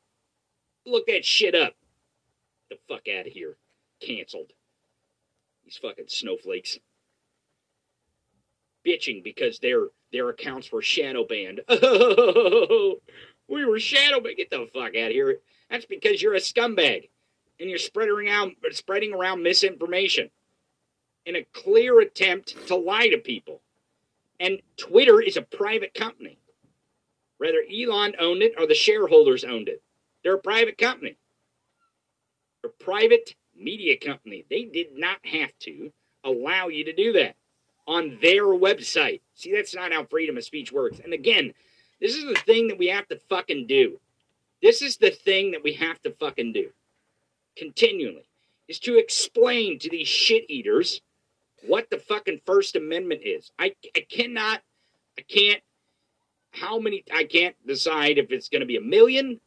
Look 0.86 1.08
that 1.08 1.24
shit 1.24 1.56
up. 1.56 1.76
Get 2.70 2.82
the 2.86 2.94
fuck 2.94 3.08
out 3.08 3.26
of 3.26 3.32
here. 3.32 3.56
Canceled. 4.02 4.52
These 5.64 5.78
fucking 5.78 6.10
snowflakes. 6.10 6.78
Bitching 8.86 9.24
because 9.24 9.60
their 9.60 9.88
their 10.12 10.28
accounts 10.28 10.74
were 10.74 10.82
shadow 10.82 11.26
banned. 11.26 11.62
Oh, 11.70 12.96
we 13.48 13.64
were 13.64 13.80
shadow 13.80 14.20
banned. 14.20 14.36
Get 14.36 14.50
the 14.50 14.68
fuck 14.74 14.98
out 14.98 15.08
of 15.08 15.12
here. 15.12 15.40
That's 15.70 15.86
because 15.86 16.22
you're 16.22 16.36
a 16.36 16.42
scumbag 16.42 17.08
and 17.62 17.70
you're 17.70 17.80
spreading 17.80 18.14
around 18.14 18.58
spreading 18.72 19.14
around 19.14 19.42
misinformation 19.42 20.32
in 21.28 21.36
a 21.36 21.46
clear 21.54 22.00
attempt 22.00 22.56
to 22.68 22.76
lie 22.76 23.10
to 23.10 23.18
people. 23.18 23.60
And 24.40 24.62
Twitter 24.78 25.22
is 25.22 25.36
a 25.36 25.42
private 25.42 25.94
company. 25.94 26.40
Whether 27.38 27.64
Elon 27.70 28.16
owned 28.18 28.42
it 28.42 28.54
or 28.58 28.66
the 28.66 28.74
shareholders 28.74 29.44
owned 29.44 29.68
it, 29.68 29.84
they're 30.24 30.36
a 30.36 30.40
private 30.40 30.78
company. 30.78 31.18
They're 32.62 32.72
a 32.72 32.84
private 32.84 33.36
media 33.56 33.98
company. 33.98 34.46
They 34.50 34.64
did 34.64 34.98
not 34.98 35.18
have 35.26 35.52
to 35.62 35.92
allow 36.24 36.70
you 36.70 36.86
to 36.86 36.94
do 36.94 37.12
that 37.14 37.36
on 37.86 38.18
their 38.22 38.46
website. 38.46 39.20
See, 39.36 39.54
that's 39.54 39.76
not 39.76 39.92
how 39.92 40.06
freedom 40.06 40.38
of 40.38 40.46
speech 40.46 40.72
works. 40.72 41.00
And 41.04 41.14
again, 41.14 41.54
this 42.00 42.16
is 42.16 42.24
the 42.26 42.40
thing 42.46 42.70
that 42.70 42.78
we 42.78 42.88
have 42.88 43.08
to 43.10 43.20
fucking 43.30 43.68
do. 43.68 44.00
This 44.62 44.82
is 44.82 44.98
the 44.98 45.12
thing 45.12 45.52
that 45.52 45.64
we 45.64 45.74
have 45.74 46.02
to 46.04 46.12
fucking 46.12 46.54
do 46.54 46.70
continually 47.58 48.24
is 48.68 48.80
to 48.80 48.98
explain 48.98 49.80
to 49.80 49.90
these 49.90 50.08
shit 50.08 50.50
eaters 50.50 51.02
what 51.66 51.90
the 51.90 52.00
fucking 52.00 52.42
First 52.46 52.76
Amendment 52.76 53.22
is. 53.24 53.52
I, 53.58 53.74
I 53.96 54.06
cannot, 54.10 54.62
I 55.18 55.22
can't, 55.22 55.62
how 56.52 56.80
many, 56.80 57.04
I 57.14 57.24
can't 57.24 57.56
decide 57.66 58.18
if 58.18 58.32
it's 58.32 58.50
going 58.50 58.62
to 58.62 58.66
be 58.66 58.78
a 58.78 58.82
million, 58.82 59.40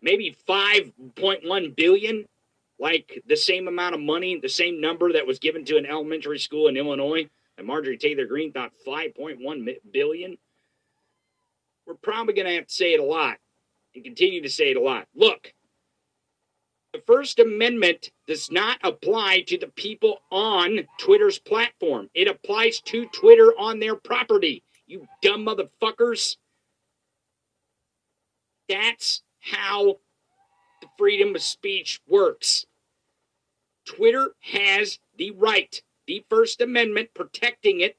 maybe 0.00 0.36
5.1 0.48 1.76
billion, 1.76 2.24
like 2.78 3.22
the 3.26 3.36
same 3.36 3.68
amount 3.68 3.94
of 3.94 4.00
money, 4.00 4.38
the 4.38 4.48
same 4.48 4.80
number 4.80 5.12
that 5.12 5.26
was 5.26 5.38
given 5.38 5.64
to 5.66 5.76
an 5.76 5.86
elementary 5.86 6.38
school 6.38 6.68
in 6.68 6.76
Illinois, 6.76 7.28
and 7.56 7.66
Marjorie 7.66 7.98
Taylor 7.98 8.24
Greene 8.24 8.52
thought 8.52 8.72
5.1 8.86 9.76
billion. 9.92 10.38
We're 11.86 11.94
probably 11.94 12.34
going 12.34 12.46
to 12.46 12.54
have 12.54 12.66
to 12.66 12.74
say 12.74 12.94
it 12.94 13.00
a 13.00 13.04
lot 13.04 13.38
and 13.94 14.04
continue 14.04 14.42
to 14.42 14.50
say 14.50 14.70
it 14.70 14.76
a 14.76 14.80
lot. 14.80 15.06
Look, 15.14 15.52
the 16.98 17.04
First 17.12 17.38
Amendment 17.38 18.10
does 18.26 18.50
not 18.50 18.78
apply 18.82 19.42
to 19.42 19.56
the 19.56 19.68
people 19.68 20.20
on 20.32 20.80
Twitter's 20.98 21.38
platform. 21.38 22.10
It 22.12 22.26
applies 22.26 22.80
to 22.86 23.06
Twitter 23.06 23.52
on 23.56 23.78
their 23.78 23.94
property. 23.94 24.64
You 24.86 25.06
dumb 25.22 25.46
motherfuckers. 25.46 26.38
That's 28.68 29.22
how 29.40 29.98
the 30.80 30.88
freedom 30.98 31.36
of 31.36 31.42
speech 31.42 32.00
works. 32.08 32.66
Twitter 33.84 34.30
has 34.40 34.98
the 35.16 35.30
right, 35.30 35.80
the 36.06 36.24
First 36.28 36.60
Amendment 36.60 37.10
protecting 37.14 37.80
it, 37.80 37.96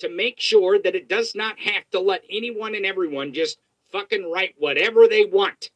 to 0.00 0.10
make 0.10 0.38
sure 0.38 0.78
that 0.78 0.94
it 0.94 1.08
does 1.08 1.34
not 1.34 1.58
have 1.60 1.88
to 1.92 2.00
let 2.00 2.24
anyone 2.30 2.74
and 2.74 2.84
everyone 2.84 3.32
just 3.32 3.58
fucking 3.90 4.30
write 4.30 4.54
whatever 4.58 5.08
they 5.08 5.24
want 5.24 5.70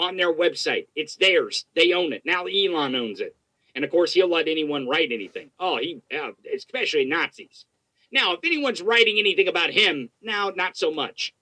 on 0.00 0.16
their 0.16 0.32
website. 0.32 0.86
It's 0.96 1.16
theirs. 1.16 1.66
They 1.76 1.92
own 1.92 2.12
it. 2.12 2.22
Now 2.24 2.46
Elon 2.46 2.94
owns 2.94 3.20
it. 3.20 3.36
And 3.74 3.84
of 3.84 3.90
course, 3.90 4.14
he'll 4.14 4.30
let 4.30 4.48
anyone 4.48 4.88
write 4.88 5.12
anything. 5.12 5.50
Oh, 5.60 5.76
he, 5.76 6.02
uh, 6.12 6.30
especially 6.52 7.04
Nazis. 7.04 7.66
Now, 8.10 8.32
if 8.32 8.40
anyone's 8.42 8.82
writing 8.82 9.18
anything 9.18 9.46
about 9.46 9.70
him, 9.70 10.10
now, 10.20 10.50
not 10.56 10.76
so 10.76 10.90
much. 10.90 11.34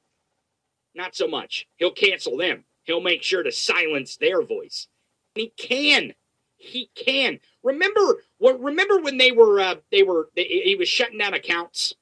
Not 0.94 1.14
so 1.14 1.26
much. 1.26 1.66
He'll 1.76 1.92
cancel 1.92 2.36
them. 2.36 2.64
He'll 2.82 3.00
make 3.00 3.22
sure 3.22 3.42
to 3.42 3.52
silence 3.52 4.16
their 4.16 4.42
voice. 4.42 4.88
And 5.34 5.42
he 5.42 5.52
can. 5.56 6.14
He 6.56 6.90
can. 6.94 7.38
Remember 7.62 8.22
what? 8.38 8.60
Remember 8.60 8.98
when 9.00 9.16
they 9.16 9.30
were? 9.30 9.60
Uh, 9.60 9.76
they 9.92 10.02
were. 10.02 10.28
They, 10.34 10.44
he 10.44 10.74
was 10.74 10.88
shutting 10.88 11.18
down 11.18 11.32
accounts 11.32 11.94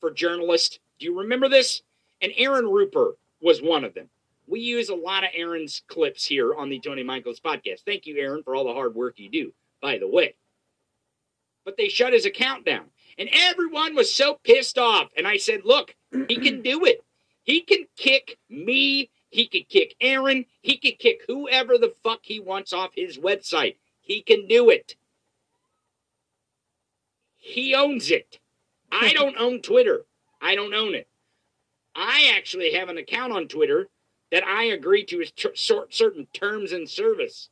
for 0.00 0.10
journalists. 0.10 0.80
Do 0.98 1.06
you 1.06 1.20
remember 1.20 1.48
this? 1.48 1.82
And 2.20 2.32
Aaron 2.36 2.64
Rupar 2.64 3.12
was 3.40 3.62
one 3.62 3.84
of 3.84 3.94
them. 3.94 4.08
We 4.46 4.60
use 4.60 4.88
a 4.88 4.94
lot 4.94 5.24
of 5.24 5.30
Aaron's 5.34 5.82
clips 5.88 6.24
here 6.24 6.54
on 6.54 6.68
the 6.68 6.78
Tony 6.78 7.02
Michaels 7.02 7.40
podcast. 7.40 7.80
Thank 7.86 8.06
you, 8.06 8.16
Aaron, 8.18 8.42
for 8.42 8.54
all 8.54 8.64
the 8.64 8.74
hard 8.74 8.94
work 8.94 9.18
you 9.18 9.30
do, 9.30 9.52
by 9.80 9.98
the 9.98 10.08
way. 10.08 10.34
But 11.64 11.76
they 11.76 11.88
shut 11.88 12.12
his 12.12 12.26
account 12.26 12.66
down. 12.66 12.84
And 13.16 13.28
everyone 13.32 13.94
was 13.94 14.12
so 14.12 14.38
pissed 14.44 14.76
off. 14.76 15.08
And 15.16 15.26
I 15.26 15.38
said, 15.38 15.62
look, 15.64 15.94
he 16.28 16.36
can 16.36 16.62
do 16.62 16.84
it. 16.84 17.02
He 17.44 17.62
can 17.62 17.86
kick 17.96 18.38
me. 18.50 19.10
He 19.30 19.46
can 19.46 19.62
kick 19.68 19.94
Aaron. 20.00 20.44
He 20.60 20.76
can 20.76 20.92
kick 20.98 21.22
whoever 21.26 21.78
the 21.78 21.94
fuck 22.02 22.20
he 22.22 22.40
wants 22.40 22.72
off 22.72 22.90
his 22.94 23.18
website. 23.18 23.76
He 24.00 24.20
can 24.20 24.46
do 24.46 24.68
it. 24.68 24.96
He 27.36 27.74
owns 27.74 28.10
it. 28.10 28.38
I 28.92 29.12
don't 29.14 29.36
own 29.38 29.62
Twitter. 29.62 30.04
I 30.40 30.54
don't 30.54 30.74
own 30.74 30.94
it. 30.94 31.08
I 31.96 32.32
actually 32.36 32.72
have 32.72 32.88
an 32.88 32.98
account 32.98 33.32
on 33.32 33.48
Twitter 33.48 33.88
that 34.34 34.44
I 34.44 34.64
agree 34.64 35.04
to 35.04 35.20
his 35.20 35.32
certain 35.54 36.26
terms 36.32 36.72
and 36.72 36.90
service. 36.90 37.50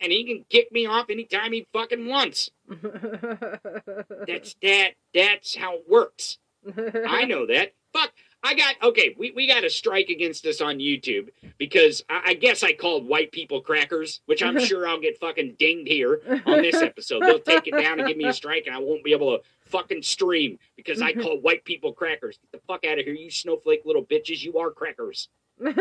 And 0.00 0.10
he 0.10 0.24
can 0.24 0.44
kick 0.50 0.72
me 0.72 0.86
off 0.86 1.08
anytime 1.08 1.52
he 1.52 1.68
fucking 1.72 2.08
wants. 2.08 2.50
that's 4.26 4.56
that. 4.60 4.94
That's 5.14 5.54
how 5.54 5.76
it 5.76 5.84
works. 5.88 6.38
I 6.66 7.26
know 7.26 7.46
that. 7.46 7.74
Fuck. 7.92 8.10
I 8.42 8.54
got 8.54 8.76
okay. 8.82 9.14
We, 9.18 9.32
we 9.32 9.46
got 9.46 9.64
a 9.64 9.70
strike 9.70 10.08
against 10.08 10.46
us 10.46 10.60
on 10.60 10.78
YouTube 10.78 11.28
because 11.58 12.02
I, 12.08 12.22
I, 12.28 12.34
guess 12.34 12.62
I 12.62 12.72
called 12.72 13.06
white 13.06 13.32
people 13.32 13.60
crackers, 13.60 14.20
which 14.26 14.42
I'm 14.42 14.58
sure 14.64 14.88
I'll 14.88 15.00
get 15.00 15.18
fucking 15.18 15.56
dinged 15.58 15.88
here 15.88 16.20
on 16.46 16.62
this 16.62 16.76
episode. 16.82 17.22
They'll 17.22 17.38
take 17.38 17.66
it 17.66 17.78
down 17.78 17.98
and 17.98 18.08
give 18.08 18.16
me 18.16 18.26
a 18.26 18.32
strike, 18.32 18.66
and 18.66 18.74
I 18.74 18.78
won't 18.78 19.04
be 19.04 19.12
able 19.12 19.36
to 19.36 19.42
fucking 19.66 20.02
stream 20.02 20.58
because 20.76 21.02
I 21.02 21.12
call 21.20 21.40
white 21.40 21.64
people 21.64 21.92
crackers. 21.92 22.38
Get 22.38 22.52
the 22.52 22.66
fuck 22.66 22.84
out 22.84 22.98
of 22.98 23.04
here, 23.04 23.14
you 23.14 23.30
snowflake 23.30 23.82
little 23.84 24.04
bitches. 24.04 24.42
You 24.42 24.58
are 24.58 24.70
crackers. 24.70 25.28
and 25.58 25.76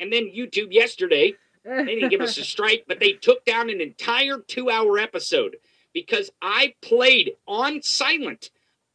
then 0.00 0.32
YouTube 0.34 0.72
yesterday, 0.72 1.34
they 1.64 1.84
didn't 1.84 2.08
give 2.08 2.22
us 2.22 2.38
a 2.38 2.44
strike, 2.44 2.84
but 2.88 3.00
they 3.00 3.12
took 3.12 3.44
down 3.44 3.68
an 3.68 3.82
entire 3.82 4.38
two 4.38 4.70
hour 4.70 4.98
episode 4.98 5.56
because 5.92 6.30
I 6.40 6.74
played 6.80 7.32
on 7.46 7.82
silent 7.82 8.50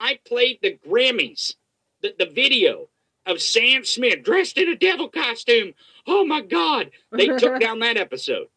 I 0.05 0.19
played 0.23 0.59
the 0.61 0.77
Grammys, 0.87 1.55
the, 2.03 2.13
the 2.19 2.27
video 2.27 2.89
of 3.25 3.41
Sam 3.41 3.83
Smith 3.83 4.21
dressed 4.21 4.55
in 4.55 4.69
a 4.69 4.75
devil 4.75 5.09
costume. 5.09 5.73
Oh 6.05 6.23
my 6.23 6.41
God. 6.41 6.91
They 7.11 7.25
took 7.25 7.59
down 7.59 7.79
that 7.79 7.97
episode. 7.97 8.49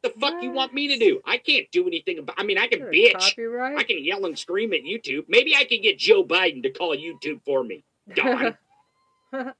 What 0.00 0.14
the 0.14 0.20
fuck 0.20 0.34
what? 0.34 0.42
you 0.42 0.50
want 0.50 0.74
me 0.74 0.88
to 0.88 0.98
do? 0.98 1.20
I 1.24 1.36
can't 1.36 1.70
do 1.70 1.86
anything 1.86 2.18
about 2.18 2.34
I 2.38 2.42
mean 2.42 2.58
I 2.58 2.66
can 2.66 2.80
bitch. 2.80 3.12
Copyright? 3.12 3.78
I 3.78 3.84
can 3.84 4.04
yell 4.04 4.26
and 4.26 4.36
scream 4.36 4.72
at 4.72 4.80
YouTube. 4.80 5.26
Maybe 5.28 5.54
I 5.54 5.64
can 5.64 5.80
get 5.80 5.96
Joe 5.96 6.24
Biden 6.24 6.64
to 6.64 6.70
call 6.70 6.96
YouTube 6.96 7.40
for 7.44 7.62
me. 7.62 7.84
Don. 8.12 8.56
I 9.32 9.52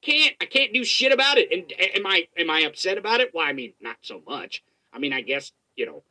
can't 0.00 0.34
I 0.40 0.46
can't 0.46 0.72
do 0.72 0.82
shit 0.82 1.12
about 1.12 1.36
it. 1.36 1.52
And 1.52 1.70
am 1.94 2.06
I 2.06 2.26
am 2.38 2.48
I 2.48 2.60
upset 2.60 2.96
about 2.96 3.20
it? 3.20 3.34
Well, 3.34 3.46
I 3.46 3.52
mean, 3.52 3.74
not 3.82 3.98
so 4.00 4.22
much. 4.26 4.64
I 4.94 4.98
mean, 4.98 5.12
I 5.12 5.20
guess 5.20 5.52
you 5.74 5.84
know, 5.84 6.04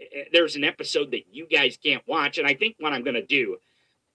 Eh, 0.00 0.24
there's 0.32 0.56
an 0.56 0.64
episode 0.64 1.10
that 1.12 1.24
you 1.32 1.46
guys 1.46 1.78
can't 1.82 2.06
watch, 2.06 2.38
and 2.38 2.46
I 2.46 2.54
think 2.54 2.76
what 2.78 2.92
I'm 2.92 3.02
going 3.02 3.14
to 3.14 3.26
do 3.26 3.58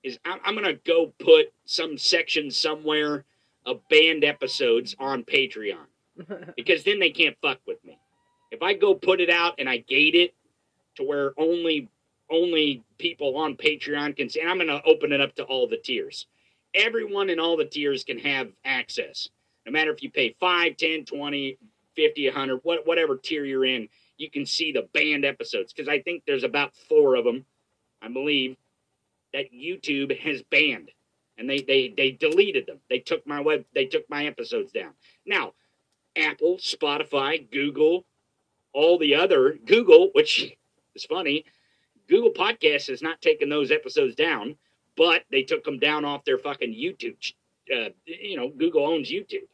is 0.04 0.20
I'm, 0.25 0.40
I'm 0.44 0.56
going 0.56 0.66
to 0.66 0.80
go 0.86 1.13
put 1.20 1.54
some 1.66 1.98
section 1.98 2.52
somewhere 2.52 3.25
of 3.66 3.80
banned 3.90 4.24
episodes 4.24 4.96
on 5.00 5.24
Patreon 5.24 5.86
because 6.56 6.84
then 6.84 7.00
they 7.00 7.12
can't 7.12 7.38
fuck 7.42 7.60
with 7.66 7.84
me. 7.86 7.98
If 8.52 8.62
I 8.62 8.74
go 8.74 8.94
put 8.94 9.22
it 9.22 9.30
out 9.30 9.56
and 9.58 9.70
I 9.70 9.78
gate 9.78 10.16
it 10.16 10.34
to 10.96 11.04
where 11.04 11.34
only 11.38 11.90
only 12.30 12.84
people 12.98 13.38
on 13.38 13.56
Patreon 13.56 14.16
can 14.16 14.30
see, 14.30 14.40
and 14.40 14.50
I'm 14.50 14.58
going 14.58 14.68
to 14.68 14.82
open 14.86 15.12
it 15.12 15.22
up 15.22 15.36
to 15.36 15.44
all 15.44 15.68
the 15.68 15.78
tiers. 15.78 16.25
Everyone 16.74 17.30
in 17.30 17.40
all 17.40 17.58
the 17.58 17.66
tiers 17.66 18.04
can 18.04 18.18
have 18.20 18.50
access. 18.66 19.30
No 19.66 19.72
matter 19.72 19.92
if 19.92 20.02
you 20.02 20.10
pay 20.10 20.36
5, 20.40 20.78
10, 20.78 21.06
20, 21.06 21.58
50, 21.96 22.28
100, 22.28 22.60
what, 22.63 22.88
whatever 22.88 23.18
tier 23.18 23.46
you're 23.46 23.66
in, 23.66 23.88
you 24.17 24.29
can 24.29 24.46
see 24.46 24.72
the 24.72 24.88
banned 24.93 25.25
episodes 25.25 25.74
because 25.74 25.89
I 25.89 26.01
think 26.01 26.24
there's 26.25 26.43
about 26.43 26.75
four 26.89 27.15
of 27.15 27.25
them, 27.25 27.46
I 28.01 28.10
believe, 28.10 28.58
that 29.34 29.51
YouTube 29.53 30.17
has 30.20 30.41
banned. 30.43 30.91
And 31.38 31.50
they, 31.50 31.60
they, 31.60 31.93
they 31.96 32.12
deleted 32.12 32.67
them. 32.67 32.77
They 32.89 33.00
took 33.00 33.25
my 33.25 33.39
web 33.41 33.65
they 33.74 33.86
took 33.86 34.08
my 34.10 34.25
episodes 34.25 34.72
down. 34.72 34.91
Now, 35.25 35.53
Apple, 36.15 36.58
Spotify, 36.58 37.50
Google, 37.50 38.05
all 38.72 39.00
the 39.00 39.15
other 39.15 39.58
Google, 39.65 40.10
which 40.13 40.55
is 40.96 41.05
funny, 41.05 41.46
Google 42.08 42.32
Podcast 42.32 42.88
has 42.89 43.01
not 43.01 43.22
taken 43.22 43.50
those 43.50 43.72
episodes 43.72 44.15
down, 44.15 44.55
but 44.96 45.24
they 45.32 45.41
took 45.41 45.63
them 45.63 45.79
down 45.79 46.05
off 46.05 46.25
their 46.25 46.38
fucking 46.38 46.74
YouTube. 46.74 47.15
Uh, 47.74 47.89
you 48.05 48.38
know, 48.38 48.50
Google 48.50 48.86
owns 48.86 49.10
YouTube. 49.10 49.48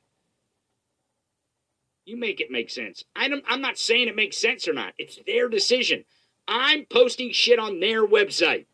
You 2.09 2.17
make 2.17 2.41
it 2.41 2.49
make 2.49 2.71
sense. 2.71 3.05
I 3.15 3.27
don't, 3.27 3.43
I'm 3.47 3.61
not 3.61 3.77
saying 3.77 4.07
it 4.07 4.15
makes 4.15 4.35
sense 4.35 4.67
or 4.67 4.73
not. 4.73 4.93
It's 4.97 5.19
their 5.27 5.47
decision. 5.47 6.05
I'm 6.47 6.85
posting 6.85 7.31
shit 7.31 7.59
on 7.59 7.79
their 7.79 8.03
website. 8.03 8.65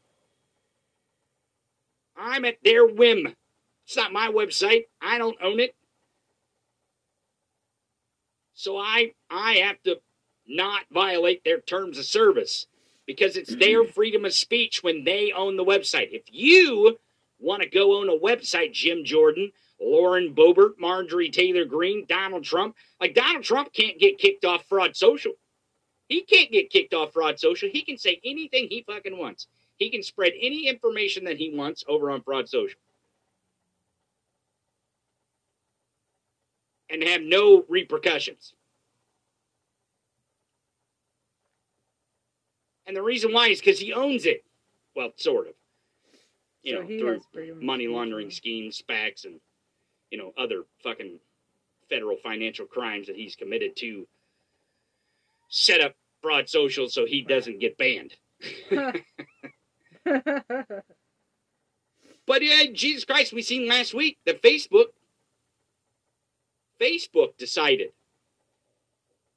I'm 2.16 2.46
at 2.46 2.64
their 2.64 2.88
whim. 2.88 3.36
It's 3.86 3.98
not 3.98 4.14
my 4.14 4.30
website. 4.30 4.86
I 5.02 5.18
don't 5.18 5.36
own 5.44 5.60
it. 5.60 5.76
So 8.54 8.78
I 8.78 9.12
I 9.30 9.56
have 9.56 9.84
to 9.84 10.00
not 10.48 10.84
violate 10.90 11.44
their 11.44 11.60
terms 11.60 11.98
of 11.98 12.06
service 12.06 12.68
because 13.06 13.36
it's 13.36 13.54
their 13.60 13.84
freedom 13.84 14.24
of 14.24 14.34
speech 14.34 14.82
when 14.82 15.04
they 15.04 15.34
own 15.34 15.58
the 15.58 15.66
website. 15.66 16.14
If 16.14 16.24
you 16.32 17.00
want 17.38 17.64
to 17.64 17.70
go 17.70 18.00
own 18.00 18.08
a 18.08 18.18
website, 18.18 18.72
Jim 18.72 19.04
Jordan, 19.04 19.52
Lauren 19.80 20.34
Boebert, 20.34 20.80
Marjorie 20.80 21.30
Taylor 21.30 21.66
Greene, 21.66 22.06
Donald 22.08 22.44
Trump, 22.44 22.76
like 23.00 23.14
Donald 23.14 23.44
Trump 23.44 23.74
can't 23.74 24.00
get 24.00 24.18
kicked 24.18 24.46
off 24.46 24.66
Fraud 24.66 24.96
Social. 24.96 25.34
He 26.08 26.22
can't 26.22 26.52
get 26.52 26.70
kicked 26.70 26.94
off 26.94 27.14
Fraud 27.14 27.40
Social. 27.40 27.70
He 27.70 27.82
can 27.82 27.98
say 27.98 28.20
anything 28.24 28.68
he 28.70 28.84
fucking 28.88 29.18
wants. 29.18 29.48
He 29.78 29.90
can 29.90 30.04
spread 30.04 30.34
any 30.40 30.68
information 30.68 31.26
that 31.26 31.38
he 31.38 31.54
wants 31.54 31.84
over 31.88 32.12
on 32.12 32.22
Fraud 32.22 32.48
Social. 32.48 32.80
And 36.90 37.04
have 37.04 37.22
no 37.22 37.66
repercussions. 37.68 38.54
And 42.86 42.96
the 42.96 43.02
reason 43.02 43.34
why 43.34 43.48
is 43.48 43.60
because 43.60 43.80
he 43.80 43.92
owns 43.92 44.26
it. 44.26 44.46
Well, 44.96 45.12
sort 45.16 45.48
of. 45.48 45.54
You 46.62 46.76
So 46.76 46.82
know, 46.82 46.88
through 46.88 47.14
has 47.14 47.24
freedom 47.34 47.58
of 47.58 47.64
money 47.64 47.88
laundering 47.88 48.32
schemes, 48.32 48.82
SPACs, 48.82 49.26
and 49.26 49.40
you 50.16 50.22
know 50.22 50.34
other 50.38 50.64
fucking 50.82 51.20
federal 51.90 52.16
financial 52.16 52.66
crimes 52.66 53.08
that 53.08 53.18
he's 53.18 53.36
committed 53.36 53.76
to 53.76 54.08
set 55.50 55.82
up 55.82 55.94
fraud 56.22 56.48
social 56.48 56.88
so 56.88 57.06
he 57.06 57.22
doesn't 57.22 57.60
get 57.60 57.78
banned. 57.78 58.16
But 62.28 62.42
yeah, 62.42 62.64
Jesus 62.74 63.06
Christ, 63.06 63.34
we 63.34 63.44
seen 63.44 63.68
last 63.68 63.94
week 63.94 64.18
that 64.26 64.42
Facebook 64.42 64.86
Facebook 66.82 67.38
decided 67.38 67.92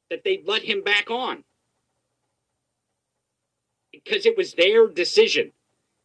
that 0.09 0.25
they'd 0.25 0.47
let 0.47 0.63
him 0.63 0.83
back 0.83 1.11
on. 1.11 1.45
Because 3.93 4.25
it 4.25 4.39
was 4.39 4.55
their 4.55 4.87
decision. 4.89 5.53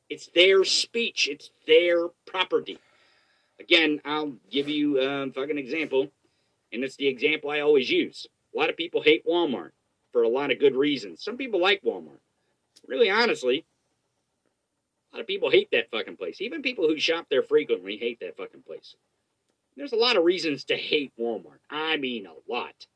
It's 0.09 0.27
their 0.27 0.65
speech. 0.65 1.29
It's 1.31 1.51
their 1.65 2.09
property. 2.25 2.79
Again, 3.63 4.01
I'll 4.03 4.33
give 4.51 4.67
you 4.67 4.99
a 4.99 5.31
fucking 5.31 5.57
example, 5.57 6.09
and 6.73 6.83
it's 6.83 6.97
the 6.97 7.07
example 7.07 7.49
I 7.49 7.61
always 7.61 7.89
use. 7.89 8.27
A 8.53 8.59
lot 8.59 8.69
of 8.69 8.75
people 8.75 9.01
hate 9.01 9.25
Walmart 9.25 9.71
for 10.11 10.23
a 10.23 10.27
lot 10.27 10.51
of 10.51 10.59
good 10.59 10.75
reasons. 10.75 11.23
Some 11.23 11.37
people 11.37 11.61
like 11.61 11.81
Walmart. 11.81 12.19
Really, 12.87 13.09
honestly, 13.09 13.65
a 15.11 15.15
lot 15.15 15.21
of 15.21 15.27
people 15.27 15.49
hate 15.49 15.69
that 15.71 15.89
fucking 15.91 16.17
place. 16.17 16.41
Even 16.41 16.61
people 16.61 16.87
who 16.87 16.99
shop 16.99 17.27
there 17.29 17.41
frequently 17.41 17.95
hate 17.95 18.19
that 18.19 18.35
fucking 18.35 18.63
place. 18.63 18.95
There's 19.77 19.93
a 19.93 19.97
lot 19.97 20.17
of 20.17 20.25
reasons 20.25 20.65
to 20.65 20.75
hate 20.75 21.13
Walmart. 21.17 21.59
I 21.69 21.95
mean, 21.95 22.25
a 22.27 22.51
lot. 22.51 22.87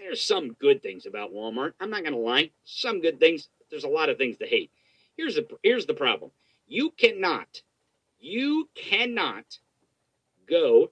There's 0.00 0.22
some 0.22 0.54
good 0.54 0.82
things 0.82 1.04
about 1.04 1.34
Walmart. 1.34 1.74
I'm 1.78 1.90
not 1.90 2.04
going 2.04 2.14
to 2.14 2.18
lie. 2.18 2.52
Some 2.64 3.02
good 3.02 3.20
things. 3.20 3.50
There's 3.70 3.84
a 3.84 3.88
lot 3.88 4.08
of 4.08 4.16
things 4.16 4.38
to 4.38 4.46
hate. 4.46 4.70
Here's 5.18 5.34
the 5.34 5.46
here's 5.62 5.84
the 5.84 5.94
problem. 5.94 6.30
You 6.66 6.90
cannot, 6.92 7.60
you 8.20 8.68
cannot 8.74 9.58
go 10.48 10.90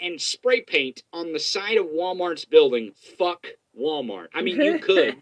and 0.00 0.20
spray 0.20 0.60
paint 0.60 1.02
on 1.12 1.32
the 1.32 1.38
side 1.38 1.76
of 1.76 1.86
Walmart's 1.86 2.44
building. 2.44 2.92
Fuck 3.18 3.46
Walmart. 3.78 4.28
I 4.34 4.42
mean, 4.42 4.60
you 4.60 4.78
could. 4.82 5.16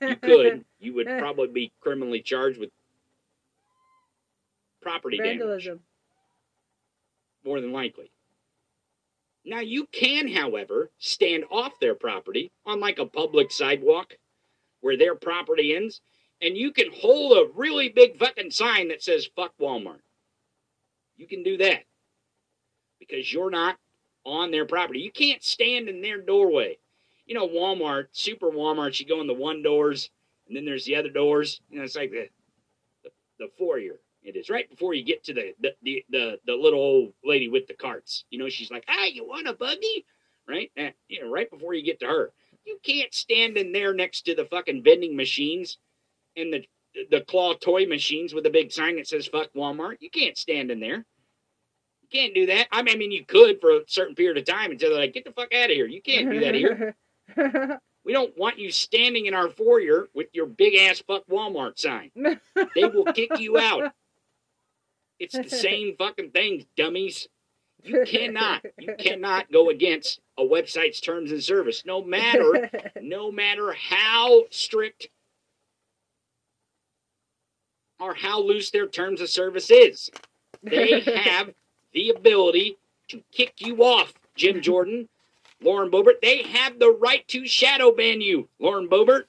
You 0.00 0.16
could. 0.16 0.64
You 0.80 0.94
would 0.94 1.06
probably 1.18 1.48
be 1.48 1.72
criminally 1.80 2.20
charged 2.20 2.58
with 2.58 2.70
property 4.80 5.18
damage 5.18 5.68
more 7.44 7.60
than 7.60 7.72
likely. 7.72 8.10
Now, 9.44 9.60
you 9.60 9.86
can, 9.92 10.28
however, 10.28 10.90
stand 10.98 11.44
off 11.50 11.78
their 11.78 11.94
property 11.94 12.50
on 12.64 12.80
like 12.80 12.98
a 12.98 13.04
public 13.04 13.50
sidewalk 13.50 14.14
where 14.80 14.96
their 14.96 15.14
property 15.14 15.76
ends, 15.76 16.00
and 16.40 16.56
you 16.56 16.72
can 16.72 16.90
hold 16.92 17.36
a 17.36 17.50
really 17.54 17.88
big 17.88 18.18
fucking 18.18 18.50
sign 18.50 18.88
that 18.88 19.02
says 19.02 19.28
fuck 19.34 19.52
Walmart. 19.60 20.00
You 21.16 21.26
can 21.26 21.42
do 21.42 21.56
that 21.58 21.84
because 22.98 23.32
you're 23.32 23.50
not 23.50 23.76
on 24.24 24.50
their 24.50 24.66
property. 24.66 25.00
You 25.00 25.12
can't 25.12 25.42
stand 25.42 25.88
in 25.88 26.00
their 26.00 26.20
doorway. 26.20 26.78
You 27.26 27.34
know, 27.34 27.48
Walmart, 27.48 28.08
super 28.12 28.50
Walmart, 28.50 28.98
you 28.98 29.06
go 29.06 29.20
in 29.20 29.26
the 29.26 29.34
one 29.34 29.62
doors, 29.62 30.10
and 30.46 30.56
then 30.56 30.64
there's 30.64 30.84
the 30.84 30.96
other 30.96 31.08
doors. 31.08 31.60
You 31.70 31.78
know, 31.78 31.84
it's 31.84 31.96
like 31.96 32.10
the, 32.10 32.28
the, 33.02 33.10
the 33.38 33.50
foyer. 33.58 34.00
It 34.22 34.36
is 34.36 34.50
right 34.50 34.68
before 34.68 34.94
you 34.94 35.04
get 35.04 35.22
to 35.24 35.34
the 35.34 35.54
the, 35.60 35.74
the 35.82 36.04
the 36.10 36.40
the 36.46 36.54
little 36.54 36.80
old 36.80 37.12
lady 37.22 37.48
with 37.48 37.66
the 37.66 37.74
carts. 37.74 38.24
You 38.30 38.38
know, 38.38 38.48
she's 38.48 38.70
like, 38.70 38.84
"Ah, 38.88 39.04
you 39.04 39.26
want 39.26 39.48
a 39.48 39.52
buggy?" 39.52 40.06
Right? 40.48 40.70
Eh, 40.76 40.90
you 41.08 41.22
know, 41.22 41.30
right 41.30 41.50
before 41.50 41.74
you 41.74 41.82
get 41.82 42.00
to 42.00 42.06
her, 42.06 42.32
you 42.64 42.78
can't 42.82 43.12
stand 43.12 43.56
in 43.56 43.72
there 43.72 43.92
next 43.94 44.22
to 44.22 44.34
the 44.34 44.46
fucking 44.46 44.82
vending 44.82 45.14
machines 45.14 45.78
and 46.36 46.52
the 46.52 46.64
the 47.10 47.22
claw 47.22 47.54
toy 47.54 47.86
machines 47.86 48.32
with 48.32 48.46
a 48.46 48.50
big 48.50 48.72
sign 48.72 48.96
that 48.96 49.08
says 49.08 49.26
"fuck 49.26 49.52
Walmart." 49.54 49.96
You 50.00 50.10
can't 50.10 50.38
stand 50.38 50.70
in 50.70 50.80
there. 50.80 51.04
You 52.02 52.08
can't 52.12 52.34
do 52.34 52.46
that. 52.46 52.68
I 52.70 52.82
mean, 52.82 52.94
I 52.94 52.98
mean, 52.98 53.12
you 53.12 53.24
could 53.24 53.60
for 53.60 53.70
a 53.70 53.80
certain 53.86 54.14
period 54.14 54.38
of 54.38 54.44
time 54.44 54.70
until 54.70 54.90
they're 54.90 54.98
like, 55.00 55.14
"Get 55.14 55.24
the 55.24 55.32
fuck 55.32 55.52
out 55.52 55.70
of 55.70 55.76
here." 55.76 55.86
You 55.86 56.02
can't 56.02 56.30
do 56.30 56.40
that 56.40 56.54
here. 56.54 56.96
We 58.04 58.12
don't 58.12 58.36
want 58.36 58.58
you 58.58 58.70
standing 58.70 59.26
in 59.26 59.34
our 59.34 59.48
foyer 59.48 60.08
with 60.12 60.26
your 60.32 60.46
big 60.46 60.74
ass 60.74 61.02
fuck 61.06 61.26
Walmart 61.26 61.78
sign. 61.78 62.10
They 62.14 62.84
will 62.84 63.06
kick 63.12 63.38
you 63.38 63.58
out. 63.58 63.92
It's 65.18 65.36
the 65.36 65.48
same 65.48 65.96
fucking 65.96 66.32
thing, 66.32 66.66
dummies. 66.76 67.28
You 67.82 68.04
cannot, 68.06 68.64
you 68.78 68.94
cannot 68.98 69.50
go 69.50 69.70
against 69.70 70.20
a 70.38 70.42
website's 70.42 71.00
terms 71.00 71.32
and 71.32 71.42
service, 71.42 71.84
no 71.86 72.02
matter, 72.02 72.70
no 73.00 73.30
matter 73.30 73.72
how 73.72 74.44
strict 74.50 75.08
or 78.00 78.14
how 78.14 78.42
loose 78.42 78.70
their 78.70 78.86
terms 78.86 79.20
of 79.20 79.28
service 79.28 79.70
is. 79.70 80.10
They 80.62 81.00
have 81.24 81.50
the 81.92 82.10
ability 82.10 82.78
to 83.08 83.22
kick 83.32 83.54
you 83.58 83.84
off, 83.84 84.14
Jim 84.34 84.54
mm-hmm. 84.54 84.62
Jordan, 84.62 85.08
Lauren 85.62 85.90
Boebert. 85.90 86.20
They 86.22 86.42
have 86.42 86.78
the 86.78 86.90
right 86.90 87.26
to 87.28 87.46
shadow 87.46 87.92
ban 87.92 88.20
you, 88.20 88.48
Lauren 88.58 88.88
Boebert. 88.88 89.24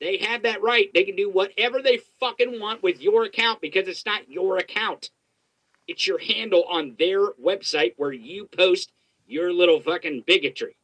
They 0.00 0.18
have 0.18 0.42
that 0.42 0.62
right. 0.62 0.90
They 0.92 1.04
can 1.04 1.16
do 1.16 1.30
whatever 1.30 1.80
they 1.80 2.00
fucking 2.20 2.60
want 2.60 2.82
with 2.82 3.00
your 3.00 3.24
account 3.24 3.60
because 3.60 3.88
it's 3.88 4.04
not 4.04 4.30
your 4.30 4.58
account. 4.58 5.10
It's 5.88 6.06
your 6.06 6.18
handle 6.18 6.64
on 6.64 6.96
their 6.98 7.30
website 7.32 7.94
where 7.96 8.12
you 8.12 8.46
post 8.46 8.92
your 9.26 9.52
little 9.52 9.80
fucking 9.80 10.24
bigotry. 10.26 10.76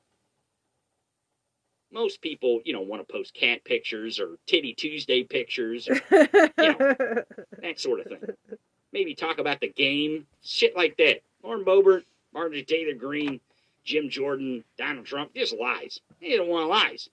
Most 1.93 2.23
people, 2.23 2.61
you 2.65 2.73
know, 2.73 2.81
want 2.81 3.07
to 3.07 3.13
post 3.13 3.35
cat 3.35 3.65
pictures 3.65 4.19
or 4.19 4.39
Titty 4.47 4.75
Tuesday 4.75 5.23
pictures 5.23 5.89
or 5.89 5.95
you 6.11 6.49
know, 6.59 6.77
that 7.63 7.75
sort 7.79 8.01
of 8.01 8.07
thing. 8.07 8.59
Maybe 8.93 9.15
talk 9.15 9.39
about 9.39 9.61
the 9.61 9.69
game, 9.69 10.27
shit 10.43 10.75
like 10.77 10.97
that. 10.97 11.23
Lauren 11.43 11.65
Boebert, 11.65 12.05
Marjorie 12.33 12.65
Taylor 12.65 12.95
Greene, 12.95 13.41
Jim 13.85 14.09
Jordan, 14.09 14.65
Donald 14.79 15.07
Trump, 15.07 15.35
just 15.35 15.55
lies. 15.59 16.01
They 16.21 16.37
don't 16.37 16.49
want 16.49 16.69
lies. 16.69 17.09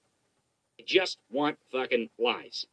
They 0.78 0.84
just 0.86 1.18
want 1.30 1.58
fucking 1.72 2.10
lies. 2.18 2.66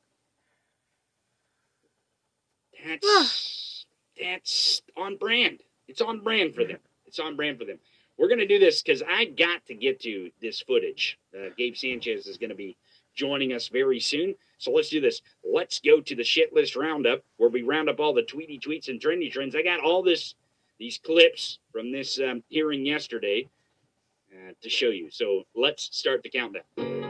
That's 2.87 3.87
that's 4.21 4.83
on 4.97 5.17
brand. 5.17 5.61
It's 5.89 6.01
on 6.01 6.21
brand 6.21 6.55
for 6.55 6.65
them. 6.65 6.79
It's 7.07 7.19
on 7.19 7.37
brand 7.37 7.59
for 7.59 7.65
them. 7.65 7.79
We're 8.19 8.29
gonna 8.29 8.47
do 8.47 8.59
this 8.59 8.83
because 8.83 9.03
I 9.09 9.27
got 9.27 9.65
to 9.67 9.75
get 9.75 10.01
to 10.01 10.31
this 10.41 10.61
footage. 10.61 11.19
Uh, 11.35 11.51
Gabe 11.57 11.77
Sanchez 11.77 12.27
is 12.27 12.39
gonna 12.39 12.55
be 12.55 12.77
joining 13.15 13.53
us 13.53 13.69
very 13.69 14.01
soon. 14.01 14.35
So 14.59 14.71
let's 14.71 14.89
do 14.89 15.01
this. 15.01 15.23
Let's 15.45 15.81
go 15.81 16.01
to 16.01 16.15
the 16.15 16.25
shit 16.25 16.53
list 16.53 16.77
roundup 16.77 17.23
where 17.37 17.51
we 17.51 17.63
round 17.63 17.89
up 17.89 18.01
all 18.01 18.15
the 18.15 18.23
tweety 18.23 18.59
tweets 18.59 18.89
and 18.89 19.01
trendy 19.01 19.31
trends. 19.31 19.55
I 19.55 19.63
got 19.63 19.81
all 19.81 20.03
this, 20.03 20.35
these 20.79 20.99
clips 20.99 21.59
from 21.73 21.93
this 21.93 22.19
um, 22.21 22.43
hearing 22.49 22.87
yesterday 22.87 23.49
uh, 24.33 24.53
to 24.63 24.71
show 24.71 24.89
you. 24.91 25.11
So 25.11 25.45
let's 25.55 25.89
start 25.93 26.23
the 26.23 26.31
countdown. 26.31 27.06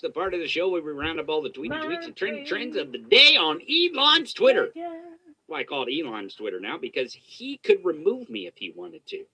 The 0.00 0.10
part 0.10 0.34
of 0.34 0.40
the 0.40 0.48
show 0.48 0.68
where 0.68 0.82
we 0.82 0.92
round 0.92 1.20
up 1.20 1.28
all 1.28 1.42
the 1.42 1.48
tweety 1.50 1.74
tweets 1.74 2.04
and 2.04 2.16
trend 2.16 2.46
trends 2.46 2.76
of 2.76 2.92
the 2.92 2.98
day 2.98 3.36
on 3.36 3.60
Elon's 3.62 4.32
Twitter. 4.32 4.70
Why 5.46 5.60
I 5.60 5.64
call 5.64 5.86
it 5.86 5.92
Elon's 5.92 6.34
Twitter 6.34 6.60
now 6.60 6.76
because 6.76 7.14
he 7.14 7.58
could 7.58 7.84
remove 7.84 8.28
me 8.28 8.46
if 8.46 8.54
he 8.56 8.72
wanted 8.74 9.06
to. 9.08 9.24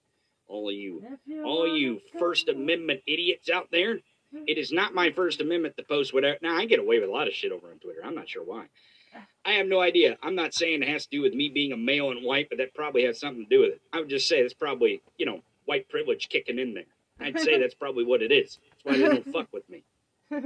All 0.47 0.69
of 0.69 0.75
you, 0.75 1.03
all 1.45 1.67
you 1.67 2.01
First 2.19 2.49
Amendment 2.49 3.01
idiots 3.07 3.49
out 3.49 3.69
there, 3.71 3.99
it 4.47 4.59
is 4.59 4.73
not 4.73 4.95
my 4.95 5.11
First 5.11 5.41
Amendment 5.41 5.77
to 5.79 5.83
post 5.83 6.13
whatever. 6.13 6.39
Now 6.43 6.57
I 6.57 6.67
get 6.67 6.79
away 6.79 6.99
with 7.01 7.09
a 7.09 7.13
lot 7.13 7.29
of 7.29 7.35
shit 7.35 7.53
over 7.53 7.71
on 7.71 7.79
Twitter. 7.79 8.01
I'm 8.05 8.15
not 8.15 8.29
sure 8.29 8.45
why. 8.45 8.67
I 9.45 9.53
have 9.53 9.67
no 9.67 9.81
idea. 9.81 10.19
I'm 10.23 10.35
not 10.35 10.55
saying 10.55 10.83
it 10.83 10.89
has 10.89 11.05
to 11.07 11.17
do 11.17 11.23
with 11.23 11.35
me 11.35 11.49
being 11.49 11.73
a 11.73 11.77
male 11.77 12.11
and 12.11 12.25
white, 12.25 12.49
but 12.49 12.59
that 12.59 12.75
probably 12.75 13.05
has 13.05 13.19
something 13.19 13.45
to 13.45 13.49
do 13.49 13.61
with 13.63 13.71
it. 13.71 13.81
I 13.93 14.01
would 14.01 14.09
just 14.09 14.29
say 14.29 14.41
it's 14.41 14.55
probably 14.55 15.03
you 15.17 15.27
know 15.27 15.41
white 15.65 15.89
privilege 15.89 16.29
kicking 16.29 16.59
in 16.59 16.75
there. 16.75 16.85
I'd 17.21 17.41
say 17.41 17.59
that's 17.61 17.75
probably 17.75 18.05
what 18.05 18.23
it 18.23 18.33
is. 18.33 18.59
That's 18.71 18.85
why 18.85 18.97
they 18.99 19.15
don't 19.15 19.33
fuck 19.33 19.49
with 19.53 19.69
me. 19.69 19.85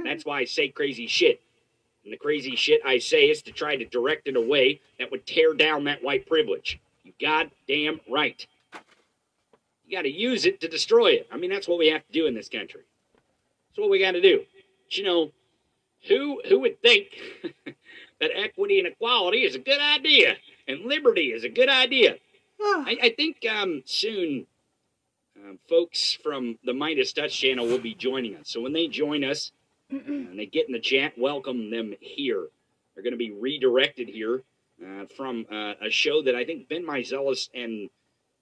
That's 0.04 0.24
why 0.24 0.40
I 0.40 0.44
say 0.44 0.68
crazy 0.68 1.06
shit. 1.06 1.40
And 2.04 2.12
the 2.12 2.16
crazy 2.16 2.54
shit 2.56 2.80
I 2.84 2.98
say 2.98 3.30
is 3.30 3.42
to 3.42 3.52
try 3.52 3.76
to 3.76 3.84
direct 3.84 4.28
in 4.28 4.36
a 4.36 4.40
way 4.40 4.80
that 4.98 5.10
would 5.10 5.26
tear 5.26 5.54
down 5.54 5.84
that 5.84 6.02
white 6.02 6.26
privilege. 6.26 6.80
You 7.02 7.12
goddamn 7.20 8.00
right. 8.10 8.46
You 9.86 9.96
got 9.96 10.02
to 10.02 10.10
use 10.10 10.46
it 10.46 10.60
to 10.60 10.68
destroy 10.68 11.12
it. 11.12 11.28
I 11.32 11.36
mean, 11.36 11.50
that's 11.50 11.68
what 11.68 11.78
we 11.78 11.88
have 11.88 12.06
to 12.06 12.12
do 12.12 12.26
in 12.26 12.34
this 12.34 12.48
country. 12.48 12.82
That's 13.68 13.78
what 13.78 13.90
we 13.90 13.98
got 13.98 14.12
to 14.12 14.20
do. 14.20 14.44
But, 14.84 14.96
you 14.96 15.04
know, 15.04 15.32
who 16.08 16.40
who 16.48 16.60
would 16.60 16.80
think 16.80 17.08
that 18.20 18.30
equity 18.34 18.78
and 18.78 18.88
equality 18.88 19.42
is 19.42 19.54
a 19.54 19.58
good 19.58 19.80
idea 19.80 20.36
and 20.68 20.84
liberty 20.84 21.32
is 21.32 21.44
a 21.44 21.48
good 21.48 21.68
idea? 21.68 22.16
I, 22.60 22.96
I 23.02 23.10
think 23.10 23.44
um, 23.50 23.82
soon 23.84 24.46
um, 25.44 25.58
folks 25.68 26.18
from 26.22 26.58
the 26.64 26.72
Midas 26.72 27.12
Touch 27.12 27.38
channel 27.38 27.66
will 27.66 27.78
be 27.78 27.94
joining 27.94 28.36
us. 28.36 28.48
So 28.48 28.60
when 28.60 28.72
they 28.72 28.88
join 28.88 29.24
us 29.24 29.52
and 29.90 30.38
they 30.38 30.46
get 30.46 30.66
in 30.66 30.72
the 30.72 30.80
chat, 30.80 31.14
welcome 31.16 31.70
them 31.70 31.94
here. 32.00 32.46
They're 32.94 33.02
going 33.02 33.12
to 33.12 33.18
be 33.18 33.30
redirected 33.30 34.08
here 34.08 34.42
uh, 34.84 35.06
from 35.16 35.46
uh, 35.50 35.74
a 35.80 35.90
show 35.90 36.22
that 36.22 36.34
I 36.34 36.44
think 36.44 36.68
Ben 36.68 36.84
Meiselas 36.84 37.48
and 37.54 37.88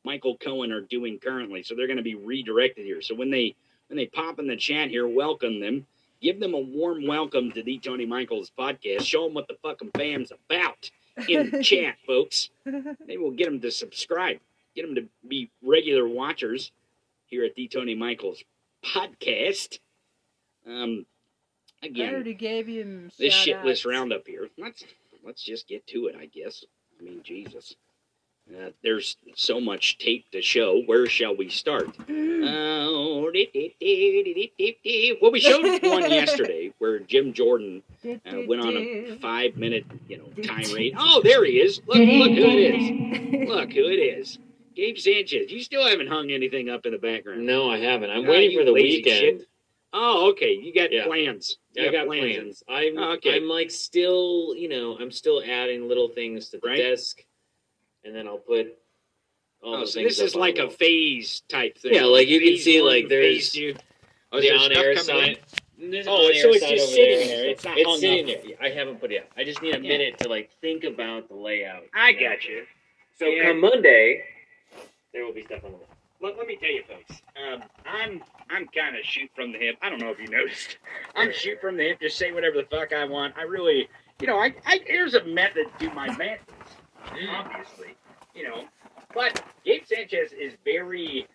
Michael 0.05 0.37
Cohen 0.37 0.73
are 0.73 0.81
doing 0.81 1.19
currently. 1.19 1.63
So 1.63 1.75
they're 1.75 1.87
going 1.87 1.99
to 1.99 2.03
be 2.03 2.15
redirected 2.15 2.85
here. 2.85 3.03
So 3.03 3.15
when 3.15 3.31
they 3.31 3.55
when 3.89 3.97
they 3.97 4.07
pop 4.07 4.39
in 4.39 4.47
the 4.47 4.57
chat 4.57 4.89
here, 4.89 5.07
welcome 5.07 5.61
them. 5.61 5.87
Give 6.23 6.41
them 6.41 6.55
a 6.55 6.59
warm 6.59 7.07
welcome 7.07 7.53
to 7.53 7.63
the 7.63 7.79
Tony 7.79 8.07
Michaels 8.07 8.51
podcast. 8.59 9.03
Show 9.03 9.25
them 9.25 9.35
what 9.35 9.47
the 9.47 9.59
fucking 9.63 9.91
fam's 9.95 10.33
about 10.33 10.91
in 11.29 11.51
the 11.51 11.63
chat, 11.63 11.97
folks. 12.07 12.49
Maybe 12.65 13.19
we'll 13.19 13.33
get 13.33 13.47
them 13.47 13.61
to 13.61 13.71
subscribe, 13.71 14.39
get 14.75 14.87
them 14.87 14.95
to 14.95 15.07
be 15.29 15.51
regular 15.63 16.09
watchers 16.09 16.73
here 17.27 17.45
at 17.45 17.55
the 17.55 17.69
Tony 17.69 17.95
Michaels 17.95 18.43
podcast. 18.83 19.79
Um, 20.67 21.05
I 21.85 21.89
again, 21.89 22.15
already 22.15 22.35
gave 22.35 22.69
you 22.69 23.11
this 23.19 23.35
shout 23.35 23.45
shit 23.45 23.57
outs. 23.57 23.85
roundup 23.85 24.27
here. 24.27 24.49
Let's 24.59 24.85
let's 25.25 25.43
just 25.43 25.69
get 25.69 25.87
to 25.89 26.07
it, 26.07 26.17
I 26.19 26.27
guess. 26.27 26.65
I 26.99 27.05
mean, 27.05 27.21
Jesus. 27.23 27.75
Uh, 28.51 28.71
there's 28.83 29.17
so 29.35 29.59
much 29.59 29.97
tape 29.99 30.31
to 30.31 30.43
show. 30.43 30.83
Where 30.85 31.07
shall 31.07 31.35
we 31.37 31.49
start? 31.49 31.89
Oh, 32.47 33.31
dee, 33.31 33.49
dee, 33.55 33.75
dee, 33.81 34.23
dee, 34.23 34.35
dee, 34.35 34.53
dee, 34.59 34.79
dee. 34.85 35.19
well, 35.21 35.33
we 35.33 35.41
showed 35.41 35.63
one 35.83 36.11
yesterday 36.11 36.73
where 36.79 36.99
Jim 36.99 37.33
Jordan 37.33 37.83
uh, 38.05 38.19
went 38.47 38.61
on 38.61 38.77
a 38.77 39.17
five-minute, 39.17 39.87
you 40.09 40.19
know, 40.19 40.27
tirade. 40.43 40.95
Oh, 40.99 41.23
there 41.25 41.43
he 41.45 41.53
is! 41.53 41.81
Look, 41.87 41.97
look 41.97 42.33
who 42.33 42.45
it 42.45 42.75
is! 42.75 43.49
Look 43.49 43.73
who 43.73 43.87
it 43.87 43.97
is! 43.97 44.39
Gabe 44.77 44.99
Sanchez. 44.99 45.51
You 45.51 45.63
still 45.63 45.89
haven't 45.89 46.09
hung 46.09 46.31
anything 46.31 46.69
up 46.69 46.85
in 46.85 46.93
the 46.93 46.99
background. 46.99 47.47
No, 47.47 47.71
I 47.71 47.79
haven't. 47.79 48.11
I'm 48.11 48.27
waiting 48.27 48.59
for 48.59 48.65
the 48.65 48.73
weekend. 48.75 49.19
shit. 49.41 49.49
Oh, 49.97 50.31
okay. 50.31 50.53
You 50.53 50.75
got 50.75 50.91
Yeah. 50.93 51.05
plans. 51.07 51.57
You 51.75 51.89
I 51.89 51.93
got 51.93 52.07
plans. 52.07 52.63
I'm 52.69 52.99
Oh, 52.99 53.13
okay. 53.13 53.37
I'm 53.37 53.49
like 53.49 53.71
still, 53.71 54.55
you 54.57 54.69
know, 54.69 54.99
I'm 54.99 55.13
still 55.13 55.41
adding 55.43 55.89
little 55.89 56.09
things 56.09 56.49
to 56.51 56.59
the 56.59 56.67
Right. 56.69 56.77
desk, 56.79 57.25
and 58.03 58.15
then 58.15 58.27
I'll 58.27 58.39
put 58.39 58.77
all 59.63 59.77
Oh, 59.77 59.81
the 59.83 59.87
so 59.87 60.01
things. 60.01 60.17
this 60.17 60.27
is 60.27 60.35
on 60.35 60.41
like 60.41 60.57
the 60.57 60.63
a 60.65 60.67
wall. 60.67 60.75
phase 60.75 61.41
type 61.49 61.79
thing. 61.79 61.95
Yeah, 61.95 62.05
like 62.07 62.27
you 62.27 62.41
can 62.41 62.49
Phase 62.49 62.65
see, 62.65 62.81
one, 62.81 62.91
like, 62.91 63.09
there's 63.09 63.51
phase 63.51 63.53
two. 63.53 63.77
Oh, 64.33 64.39
is 64.39 64.43
the 64.43 64.49
there 64.49 64.59
on 64.59 64.73
air 64.73 64.97
stuff 64.97 65.07
coming 65.17 65.37
sign. 65.37 65.91
There's 65.93 66.07
Oh, 66.09 66.33
so 66.33 66.51
it's 66.53 66.61
sign 66.61 66.71
just 66.71 66.89
over 66.89 66.97
sitting 66.97 67.29
there. 67.29 67.45
It's 67.47 67.65
not 67.65 67.79
It's 67.79 67.89
hung 67.89 68.01
sitting 68.01 68.31
up. 68.35 68.43
there. 68.43 68.57
I 68.61 68.71
haven't 68.71 69.01
put 69.01 69.13
it 69.13 69.23
up. 69.23 69.31
I 69.37 69.45
just 69.45 69.63
need 69.63 69.75
a 69.75 69.81
Yeah. 69.81 69.89
minute 69.89 70.19
to 70.19 70.29
like 70.29 70.51
think 70.61 70.83
about 70.83 71.29
the 71.29 71.35
layout. 71.37 71.85
I 71.95 72.13
got 72.13 72.45
you. 72.45 72.67
So 73.17 73.27
Yeah. 73.27 73.45
come 73.45 73.61
Monday, 73.61 74.25
there 75.13 75.25
will 75.25 75.33
be 75.33 75.45
stuff 75.45 75.65
on 75.65 75.71
the 75.73 75.77
wall. 75.79 75.94
Let, 76.25 76.39
let 76.39 76.47
me 76.47 76.57
tell 76.57 76.71
you, 76.71 76.83
folks. 76.89 77.21
Um, 77.37 77.63
I'm 77.85 78.23
I'm 78.49 78.67
kind 78.69 78.97
of 78.97 79.05
shoot 79.05 79.31
from 79.37 79.53
the 79.53 79.59
hip. 79.59 79.77
I 79.83 79.91
don't 79.91 80.01
know 80.01 80.09
if 80.09 80.19
you 80.19 80.27
noticed. 80.29 80.79
I'm 81.15 81.31
shoot 81.33 81.61
from 81.61 81.77
the 81.77 81.83
hip. 81.83 82.01
Just 82.01 82.17
say 82.17 82.33
whatever 82.33 82.57
the 82.57 82.67
fuck 82.71 82.95
I 82.95 83.05
want. 83.05 83.35
I 83.37 83.43
really, 83.43 83.89
you 84.23 84.27
know, 84.27 84.39
I, 84.39 84.55
I 84.65 84.81
there's 84.87 85.13
a 85.13 85.25
method 85.25 85.67
to 85.81 85.91
my 85.91 86.07
madness, 86.17 86.41
obviously, 87.29 87.95
you 88.35 88.45
know. 88.49 88.65
But 89.15 89.45
Gabe 89.67 89.83
Sanchez 89.85 90.33
is 90.33 90.55
very, 90.65 91.27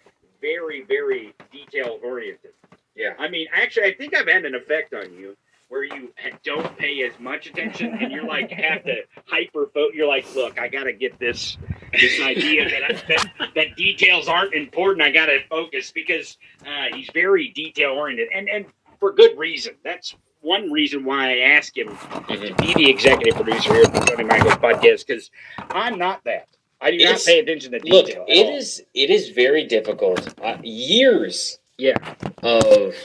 very, 0.41 0.84
very 0.86 1.36
detail 1.52 1.99
oriented. 2.04 2.54
Yeah. 2.95 3.13
I 3.19 3.30
mean, 3.30 3.45
actually, 3.54 3.86
I 3.86 3.93
think 3.93 4.15
I've 4.15 4.28
had 4.28 4.43
an 4.43 4.56
effect 4.56 4.95
on 4.95 5.13
you 5.13 5.38
where 5.69 5.84
you 5.84 6.12
don't 6.43 6.77
pay 6.77 7.03
as 7.03 7.17
much 7.19 7.47
attention 7.47 7.93
and 7.99 8.12
you're 8.12 8.25
like 8.25 8.51
have 8.51 8.84
to 8.84 8.95
hyper 9.25 9.67
focus. 9.73 9.95
You're 9.95 10.08
like, 10.08 10.25
look, 10.36 10.60
I 10.60 10.67
got 10.67 10.84
to 10.84 10.93
get 10.93 11.17
this 11.19 11.58
this 11.93 12.19
idea 12.21 12.69
that, 12.69 12.84
I, 12.84 12.93
that 13.08 13.29
that 13.55 13.75
details 13.75 14.27
aren't 14.27 14.53
important. 14.53 15.01
I 15.03 15.12
got 15.12 15.27
to 15.27 15.39
focus 15.49 15.91
because 15.91 16.38
uh, 16.65 16.95
he's 16.95 17.10
very 17.13 17.49
detail 17.49 17.91
oriented 17.91 18.29
and 18.34 18.49
and 18.49 18.65
for 18.99 19.13
good 19.13 19.38
reason. 19.38 19.75
That's 19.84 20.15
one 20.41 20.71
reason 20.71 21.03
why 21.03 21.34
I 21.34 21.38
asked 21.39 21.77
him 21.77 21.88
to 22.29 22.55
be 22.60 22.73
the 22.73 22.89
executive 22.89 23.36
producer 23.36 23.73
here 23.73 23.84
at 23.84 23.93
the 23.93 23.99
Tony 24.01 24.23
Michaels 24.23 24.53
podcast 24.55 25.05
because 25.05 25.32
I'm 25.69 25.97
not 25.97 26.23
that. 26.25 26.47
I 26.82 26.91
do 26.91 26.97
not 26.97 27.03
It's- 27.03 27.25
pay 27.25 27.39
attention 27.39 27.73
to 27.73 27.79
Look, 27.84 28.05
detail. 28.08 28.23
at 28.23 28.29
it 28.29 28.45
all. 28.47 28.58
is 28.58 28.82
it 28.93 29.10
is 29.10 29.29
very 29.29 29.65
difficult. 29.65 30.34
Uh, 30.41 30.58
years 30.63 31.60
Yeah. 31.77 31.97
of 32.41 32.95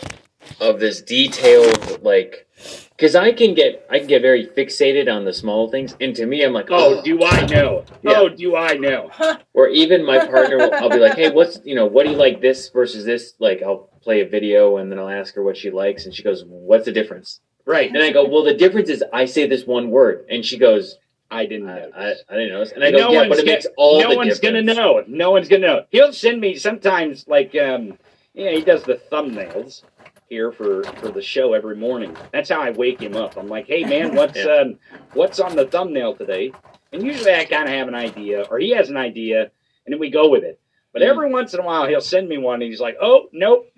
of 0.60 0.78
this 0.78 1.00
detailed 1.02 2.02
like 2.02 2.43
because 2.90 3.14
I 3.14 3.32
can 3.32 3.54
get 3.54 3.86
I 3.90 3.98
can 3.98 4.06
get 4.08 4.22
very 4.22 4.46
fixated 4.46 5.12
on 5.12 5.24
the 5.24 5.32
small 5.32 5.70
things, 5.70 5.96
and 6.00 6.14
to 6.16 6.26
me, 6.26 6.42
I'm 6.42 6.52
like, 6.52 6.68
Oh, 6.70 7.02
do 7.02 7.22
I 7.24 7.46
know? 7.46 7.84
Yeah. 8.02 8.12
Oh, 8.16 8.28
do 8.28 8.56
I 8.56 8.74
know? 8.74 9.10
Or 9.54 9.68
even 9.68 10.04
my 10.04 10.18
partner, 10.26 10.58
will, 10.58 10.74
I'll 10.74 10.90
be 10.90 10.98
like, 10.98 11.14
hey, 11.16 11.30
what's 11.30 11.60
you 11.64 11.74
know, 11.76 11.86
what 11.86 12.04
do 12.04 12.10
you 12.12 12.16
like 12.16 12.40
this 12.40 12.68
versus 12.70 13.04
this? 13.04 13.34
Like, 13.38 13.62
I'll 13.62 13.88
play 14.02 14.20
a 14.20 14.28
video 14.28 14.76
and 14.78 14.90
then 14.90 14.98
I'll 14.98 15.08
ask 15.08 15.34
her 15.36 15.42
what 15.42 15.56
she 15.56 15.70
likes, 15.70 16.04
and 16.06 16.14
she 16.14 16.22
goes, 16.22 16.44
what's 16.46 16.84
the 16.84 16.92
difference? 16.92 17.40
Right. 17.66 17.88
And 17.88 18.02
I 18.02 18.10
go, 18.12 18.26
well, 18.28 18.42
the 18.44 18.54
difference 18.54 18.88
is 18.90 19.02
I 19.12 19.24
say 19.26 19.46
this 19.46 19.64
one 19.66 19.90
word, 19.90 20.26
and 20.28 20.44
she 20.44 20.58
goes, 20.58 20.98
I 21.30 21.46
didn't 21.46 21.68
I, 21.68 21.78
know. 21.78 21.90
I, 21.96 22.12
I 22.28 22.34
didn't 22.36 22.52
notice, 22.52 22.72
and 22.72 22.84
I 22.84 22.90
go, 22.90 22.98
No 22.98 23.12
yeah, 23.12 23.28
but 23.28 23.38
it 23.38 23.46
makes 23.46 23.66
all 23.76 24.00
no 24.00 24.10
the 24.10 24.16
one's 24.16 24.38
difference. 24.38 24.66
gonna 24.66 24.74
know. 24.74 25.04
No 25.06 25.30
one's 25.30 25.48
gonna 25.48 25.66
know. 25.66 25.84
He'll 25.90 26.12
send 26.12 26.40
me 26.40 26.56
sometimes 26.56 27.26
like 27.26 27.54
um 27.56 27.98
yeah, 28.34 28.50
he 28.50 28.62
does 28.62 28.82
the 28.82 29.00
thumbnails. 29.10 29.82
Here 30.28 30.52
for 30.52 30.82
for 30.84 31.08
the 31.08 31.22
show 31.22 31.52
every 31.52 31.76
morning. 31.76 32.16
That's 32.32 32.48
how 32.48 32.60
I 32.60 32.70
wake 32.70 33.00
him 33.00 33.16
up. 33.16 33.36
I'm 33.36 33.48
like, 33.48 33.66
hey 33.66 33.84
man, 33.84 34.14
what's 34.16 34.36
Yeah. 34.36 34.62
um, 34.62 34.78
what's 35.12 35.40
on 35.40 35.56
the 35.56 35.66
thumbnail 35.66 36.14
today? 36.14 36.52
And 36.92 37.02
usually 37.02 37.34
I 37.34 37.44
kind 37.44 37.64
of 37.68 37.74
have 37.74 37.88
an 37.88 37.94
idea, 37.94 38.42
or 38.50 38.58
he 38.58 38.70
has 38.70 38.88
an 38.88 38.96
idea, 38.96 39.42
and 39.42 39.92
then 39.92 39.98
we 39.98 40.10
go 40.10 40.28
with 40.28 40.44
it. 40.44 40.60
But 40.92 41.02
Mhm. 41.02 41.06
every 41.08 41.32
once 41.32 41.52
in 41.54 41.58
a 41.60 41.64
while, 41.64 41.88
he'll 41.88 42.00
send 42.00 42.28
me 42.28 42.38
one, 42.38 42.62
and 42.62 42.70
he's 42.70 42.80
like, 42.80 42.96
"Oh 43.00 43.28
nope," 43.32 43.68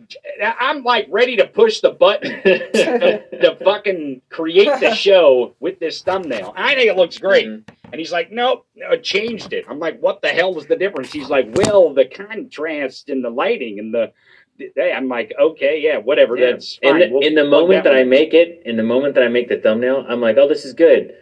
I'm 0.42 0.82
like 0.84 1.06
ready 1.10 1.36
to 1.36 1.46
push 1.46 1.80
the 1.80 1.90
button 1.90 2.30
to, 2.42 3.22
to 3.40 3.56
fucking 3.64 4.20
create 4.28 4.80
the 4.80 4.94
show 4.94 5.54
with 5.60 5.78
this 5.78 6.02
thumbnail. 6.02 6.52
I 6.56 6.74
think 6.74 6.88
it 6.90 6.96
looks 6.96 7.18
great. 7.18 7.46
Mhm. 7.48 7.62
And 7.92 8.00
he's 8.00 8.10
like, 8.10 8.32
nope, 8.32 8.66
no, 8.74 8.96
changed 8.96 9.52
it. 9.52 9.64
I'm 9.68 9.78
like, 9.78 10.00
what 10.00 10.20
the 10.20 10.26
hell 10.28 10.52
was 10.52 10.66
the 10.66 10.74
difference? 10.74 11.12
He's 11.12 11.30
like, 11.30 11.46
well, 11.54 11.94
the 11.94 12.04
contrast 12.04 13.08
and 13.08 13.24
the 13.24 13.30
lighting 13.30 13.78
and 13.78 13.94
the. 13.94 14.12
Hey, 14.58 14.92
I'm 14.92 15.08
like, 15.08 15.32
okay, 15.38 15.80
yeah, 15.82 15.98
whatever. 15.98 16.36
Yeah. 16.36 16.52
That's 16.52 16.78
in 16.82 16.98
the, 16.98 17.08
We'll 17.10 17.22
in 17.26 17.34
the 17.34 17.44
moment 17.44 17.84
that, 17.84 17.94
I 17.94 18.04
make 18.04 18.34
it, 18.34 18.62
in 18.64 18.76
the 18.76 18.82
moment 18.82 19.14
that 19.14 19.24
I 19.24 19.28
make 19.28 19.48
the 19.48 19.58
thumbnail, 19.58 20.04
I'm 20.08 20.20
like, 20.20 20.36
oh, 20.38 20.48
this 20.48 20.64
is 20.64 20.72
good. 20.72 21.14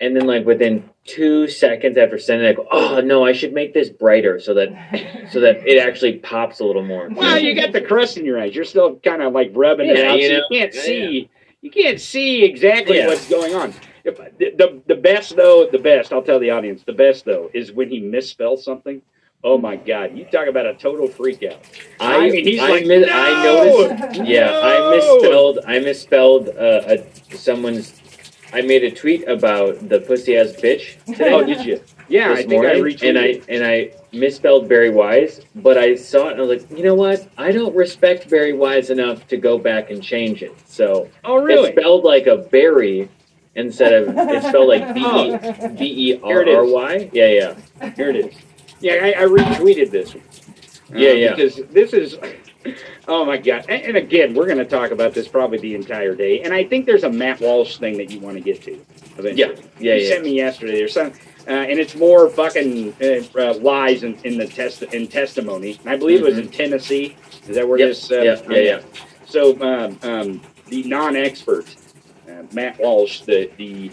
And 0.00 0.16
then, 0.16 0.26
like 0.26 0.46
within 0.46 0.88
two 1.04 1.46
seconds 1.46 1.98
after 1.98 2.18
sending 2.18 2.46
it, 2.46 2.50
I 2.50 2.52
go, 2.54 2.66
oh 2.72 3.00
no, 3.02 3.22
I 3.24 3.32
should 3.32 3.52
make 3.52 3.74
this 3.74 3.90
brighter 3.90 4.40
so 4.40 4.54
that 4.54 4.68
so 5.30 5.40
that 5.40 5.66
it 5.68 5.78
actually 5.78 6.18
pops 6.20 6.60
a 6.60 6.64
little 6.64 6.84
more. 6.84 7.08
Well, 7.10 7.38
you 7.38 7.54
got 7.54 7.72
the 7.72 7.82
crust 7.82 8.16
in 8.16 8.24
your 8.24 8.40
eyes. 8.40 8.54
You're 8.54 8.64
still 8.64 8.96
kind 8.96 9.20
of 9.20 9.34
like 9.34 9.50
rubbing 9.54 9.90
it 9.90 10.02
out, 10.02 10.18
you 10.18 10.28
so 10.28 10.32
know. 10.32 10.44
you 10.48 10.58
can't 10.58 10.74
Yeah, 10.74 10.80
see. 10.80 11.30
You 11.60 11.70
can't 11.70 12.00
see 12.00 12.44
exactly 12.44 12.96
Yeah. 12.96 13.08
what's 13.08 13.28
going 13.28 13.54
on. 13.54 13.74
If, 14.04 14.16
the, 14.16 14.52
the 14.56 14.82
the 14.86 14.94
best 14.94 15.36
though, 15.36 15.68
the 15.70 15.78
best. 15.78 16.14
I'll 16.14 16.22
tell 16.22 16.40
the 16.40 16.48
audience. 16.50 16.82
The 16.84 16.94
best 16.94 17.26
though 17.26 17.50
is 17.52 17.70
when 17.70 17.90
he 17.90 18.00
misspells 18.00 18.60
something. 18.60 19.02
Oh 19.42 19.56
my 19.56 19.76
God! 19.76 20.16
You 20.16 20.26
talk 20.26 20.48
about 20.48 20.66
a 20.66 20.74
total 20.74 21.08
freak 21.08 21.42
out. 21.42 21.60
I, 21.98 22.26
I 22.26 22.30
mean, 22.30 22.44
he's 22.46 22.60
I, 22.60 22.68
like, 22.68 22.86
mis- 22.86 23.06
no! 23.06 23.12
I 23.14 23.44
noticed. 23.44 24.20
Yeah, 24.26 24.60
I 24.62 24.90
misspelled. 24.96 25.58
I 25.66 25.78
misspelled 25.78 26.48
uh, 26.50 26.82
a, 26.86 27.36
someone's. 27.36 27.94
I 28.52 28.60
made 28.62 28.84
a 28.84 28.90
tweet 28.90 29.26
about 29.28 29.88
the 29.88 30.00
pussy 30.00 30.36
ass 30.36 30.48
bitch 30.52 31.02
today. 31.04 31.32
Oh, 31.32 31.44
did 31.44 31.64
you? 31.64 31.80
Yeah, 32.08 32.30
this 32.30 32.40
I 32.40 32.42
think 32.42 32.64
I 32.64 32.74
morning, 32.74 32.82
retweeted. 32.82 33.08
and 33.08 33.18
I 33.18 33.40
and 33.48 33.64
I 33.64 33.92
misspelled 34.12 34.68
Barry 34.68 34.90
Weiss, 34.90 35.40
but 35.54 35.78
I 35.78 35.94
saw 35.94 36.28
it 36.28 36.32
and 36.32 36.40
I 36.40 36.44
was 36.44 36.62
like, 36.62 36.70
you 36.78 36.84
know 36.84 36.96
what? 36.96 37.26
I 37.38 37.52
don't 37.52 37.74
respect 37.74 38.28
Barry 38.28 38.52
Weiss 38.52 38.90
enough 38.90 39.26
to 39.28 39.36
go 39.38 39.56
back 39.56 39.90
and 39.90 40.02
change 40.02 40.42
it. 40.42 40.52
So 40.68 41.08
oh, 41.24 41.36
really? 41.36 41.70
it's 41.70 41.78
spelled 41.78 42.02
like 42.04 42.26
a 42.26 42.38
berry 42.38 43.08
instead 43.54 43.92
of 43.92 44.14
it's 44.28 44.48
spelled 44.48 44.68
like 44.68 44.92
B 44.94 45.02
Oh. 45.04 45.34
E 45.34 45.68
B 45.78 46.12
E 46.12 46.20
R 46.22 46.46
R 46.46 46.64
Y. 46.66 47.08
Yeah, 47.12 47.28
yeah. 47.80 47.90
Here 47.94 48.10
it 48.10 48.16
is. 48.16 48.34
Yeah, 48.80 48.94
I, 49.02 49.22
I 49.22 49.24
retweeted 49.26 49.90
this 49.90 50.14
one. 50.14 50.22
Uh, 50.94 50.98
Yeah, 50.98 51.12
yeah. 51.12 51.34
Because 51.34 51.60
this 51.70 51.92
is, 51.92 52.16
oh 53.06 53.24
my 53.24 53.36
god! 53.36 53.64
And, 53.68 53.82
and 53.82 53.96
again, 53.96 54.34
we're 54.34 54.46
going 54.46 54.58
to 54.58 54.64
talk 54.64 54.90
about 54.90 55.14
this 55.14 55.28
probably 55.28 55.58
the 55.58 55.74
entire 55.74 56.14
day. 56.14 56.42
And 56.42 56.52
I 56.52 56.64
think 56.64 56.86
there's 56.86 57.04
a 57.04 57.10
Matt 57.10 57.40
Walsh 57.40 57.76
thing 57.78 57.96
that 57.98 58.10
you 58.10 58.20
want 58.20 58.36
to 58.36 58.40
get 58.42 58.62
to 58.62 58.72
eventually. 59.18 59.36
Yeah, 59.36 59.46
yeah, 59.78 59.94
you 59.94 60.02
yeah. 60.02 60.08
sent 60.08 60.24
me 60.24 60.34
yesterday. 60.36 60.78
There's 60.78 60.92
some, 60.94 61.12
uh, 61.46 61.50
and 61.52 61.78
it's 61.78 61.94
more 61.94 62.28
fucking 62.28 62.94
uh, 63.00 63.38
uh, 63.38 63.54
lies 63.58 64.02
in, 64.02 64.14
in 64.24 64.36
the 64.38 64.46
test 64.46 64.82
in 64.82 65.06
testimony. 65.06 65.78
And 65.80 65.90
I 65.90 65.96
believe 65.96 66.20
it 66.20 66.24
was 66.24 66.38
in 66.38 66.48
Tennessee. 66.48 67.16
Is 67.48 67.54
that 67.56 67.68
where 67.68 67.78
Yep, 67.78 67.88
this? 67.88 68.10
Uh, 68.10 68.14
Mm-hmm. 68.14 68.52
yeah, 68.52 68.58
yeah, 68.58 68.76
yeah. 68.76 69.00
So 69.26 69.60
um, 69.62 69.98
um, 70.02 70.40
the 70.68 70.82
non-expert, 70.84 71.66
uh, 72.28 72.42
Matt 72.52 72.78
Walsh, 72.80 73.20
the 73.20 73.50
the 73.56 73.90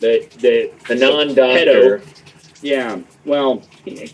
the 0.00 0.28
the 0.40 0.72
The 0.88 0.94
non-doctor. 0.96 2.02
Yeah, 2.62 2.98
well, 3.24 3.62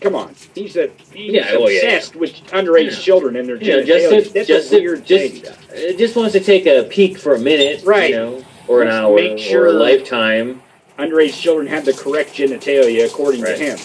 come 0.01 0.15
on. 0.15 0.33
He's 0.55 0.75
a 0.75 0.89
he's 1.13 1.33
Yeah, 1.33 1.55
well, 1.55 1.69
yeah, 1.71 1.81
obsessed 1.81 2.15
with 2.15 2.31
underage 2.47 2.91
Yeah. 2.91 2.97
children 2.97 3.35
and 3.35 3.47
their 3.47 3.57
You 3.57 3.77
know, 3.77 3.83
genitalia. 3.83 4.09
just 4.09 4.27
to, 4.27 4.33
That's 4.33 4.47
just 4.47 4.69
to, 4.71 4.79
weird 4.79 5.05
just 5.05 5.45
uh, 5.45 5.93
just 5.97 6.15
wants 6.15 6.33
to 6.33 6.39
take 6.39 6.65
a 6.65 6.83
peek 6.89 7.17
for 7.19 7.35
a 7.35 7.39
minute, 7.39 7.83
Right. 7.85 8.09
You 8.09 8.15
know, 8.15 8.45
or 8.67 8.81
an 8.81 8.87
Let's 8.87 8.97
hour, 8.99 9.15
make 9.15 9.53
or 9.55 9.67
a 9.67 9.71
lifetime. 9.73 10.61
Underage 10.97 11.39
children 11.39 11.67
have 11.67 11.85
the 11.85 11.93
correct 11.93 12.33
genitalia 12.33 13.05
according 13.05 13.41
Right. 13.41 13.55
to 13.57 13.63
him. 13.63 13.77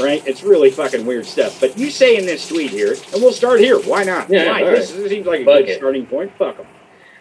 Right? 0.00 0.26
It's 0.26 0.42
really 0.42 0.70
fucking 0.70 1.06
weird 1.06 1.24
stuff. 1.26 1.58
But 1.60 1.78
you 1.78 1.90
say 1.90 2.16
in 2.16 2.26
this 2.26 2.48
tweet 2.48 2.70
here, 2.70 2.92
and 3.12 3.22
we'll 3.22 3.32
start 3.32 3.60
here. 3.60 3.78
Why 3.78 4.02
not? 4.04 4.28
Yeah, 4.28 4.50
Why? 4.50 4.64
This, 4.64 4.90
this 4.92 5.08
seems 5.10 5.26
like 5.26 5.40
a 5.40 5.44
Fuck 5.44 5.58
good 5.60 5.68
it. 5.70 5.78
starting 5.78 6.04
point. 6.06 6.32
Fuck 6.38 6.56
them. 6.58 6.66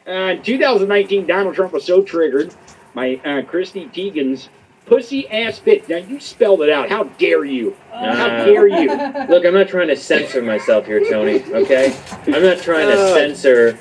Uh, 0.07 0.31
in 0.33 0.41
2019, 0.43 1.25
Donald 1.25 1.55
Trump 1.55 1.71
was 1.73 1.83
so 1.85 2.01
triggered 2.01 2.53
by 2.93 3.15
uh, 3.23 3.41
Chrissy 3.43 3.89
Teigen's 3.93 4.49
pussy 4.85 5.27
ass 5.29 5.59
bitch. 5.59 5.87
Now 5.89 5.97
you 5.97 6.19
spelled 6.19 6.61
it 6.61 6.69
out. 6.69 6.89
How 6.89 7.03
dare 7.03 7.43
you? 7.45 7.75
How 7.91 8.27
Uh, 8.27 8.45
dare 8.45 8.67
you? 8.67 8.87
Look, 9.29 9.45
I'm 9.45 9.53
not 9.53 9.67
trying 9.67 9.87
to 9.87 9.95
censor 9.95 10.41
myself 10.41 10.85
here, 10.85 11.01
Tony. 11.09 11.43
Okay, 11.43 11.95
I'm 12.27 12.43
not 12.43 12.59
trying 12.59 12.87
to 12.87 12.93
Uh, 12.99 13.13
censor 13.13 13.77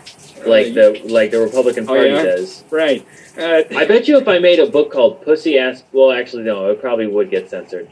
like 0.47 0.75
the 0.75 1.01
like 1.05 1.31
the 1.31 1.41
Republican 1.41 1.85
Oh, 1.85 1.95
Party 1.95 2.11
yeah? 2.11 2.23
does. 2.23 2.65
Right. 2.71 3.07
Uh, 3.37 3.63
I 3.77 3.85
bet 3.85 4.07
you 4.07 4.17
if 4.19 4.29
I 4.29 4.39
made 4.39 4.61
a 4.61 4.67
book 4.67 4.93
called 4.93 5.23
Pussy 5.23 5.59
Ass, 5.59 5.83
well, 5.93 6.13
actually 6.13 6.45
no, 6.45 6.71
it 6.71 6.81
probably 6.81 7.07
would 7.07 7.31
get 7.31 7.51
censored 7.51 7.89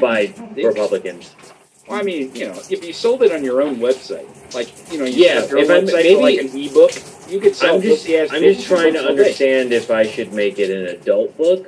by 0.00 0.32
Republicans. 0.56 1.34
Well, 1.88 1.98
I 1.98 2.02
mean, 2.02 2.34
you 2.34 2.46
know, 2.48 2.60
if 2.70 2.84
you 2.84 2.92
sold 2.92 3.22
it 3.22 3.32
on 3.32 3.42
your 3.42 3.62
own 3.62 3.76
website, 3.76 4.26
like 4.54 4.68
you 4.92 4.98
know, 4.98 5.04
you 5.04 5.24
Yeah, 5.24 5.34
set 5.40 5.44
up 5.44 5.50
your 5.50 5.58
if 5.60 5.70
I'm- 5.70 5.84
maybe- 5.86 6.16
like 6.16 6.38
an 6.38 6.56
ebook, 6.58 6.92
you 7.28 7.40
could 7.40 7.56
sell 7.56 7.76
I'm 7.76 7.80
just 7.82 8.02
pussy 8.02 8.16
ass 8.18 8.28
I'm 8.32 8.42
just 8.42 8.66
trying 8.66 8.92
to 8.92 8.98
books 9.00 9.10
all 9.10 9.16
day. 9.16 9.22
understand 9.22 9.72
if 9.72 9.90
I 9.90 10.06
should 10.06 10.32
make 10.32 10.58
it 10.58 10.70
an 10.70 10.86
adult 10.88 11.36
book. 11.38 11.66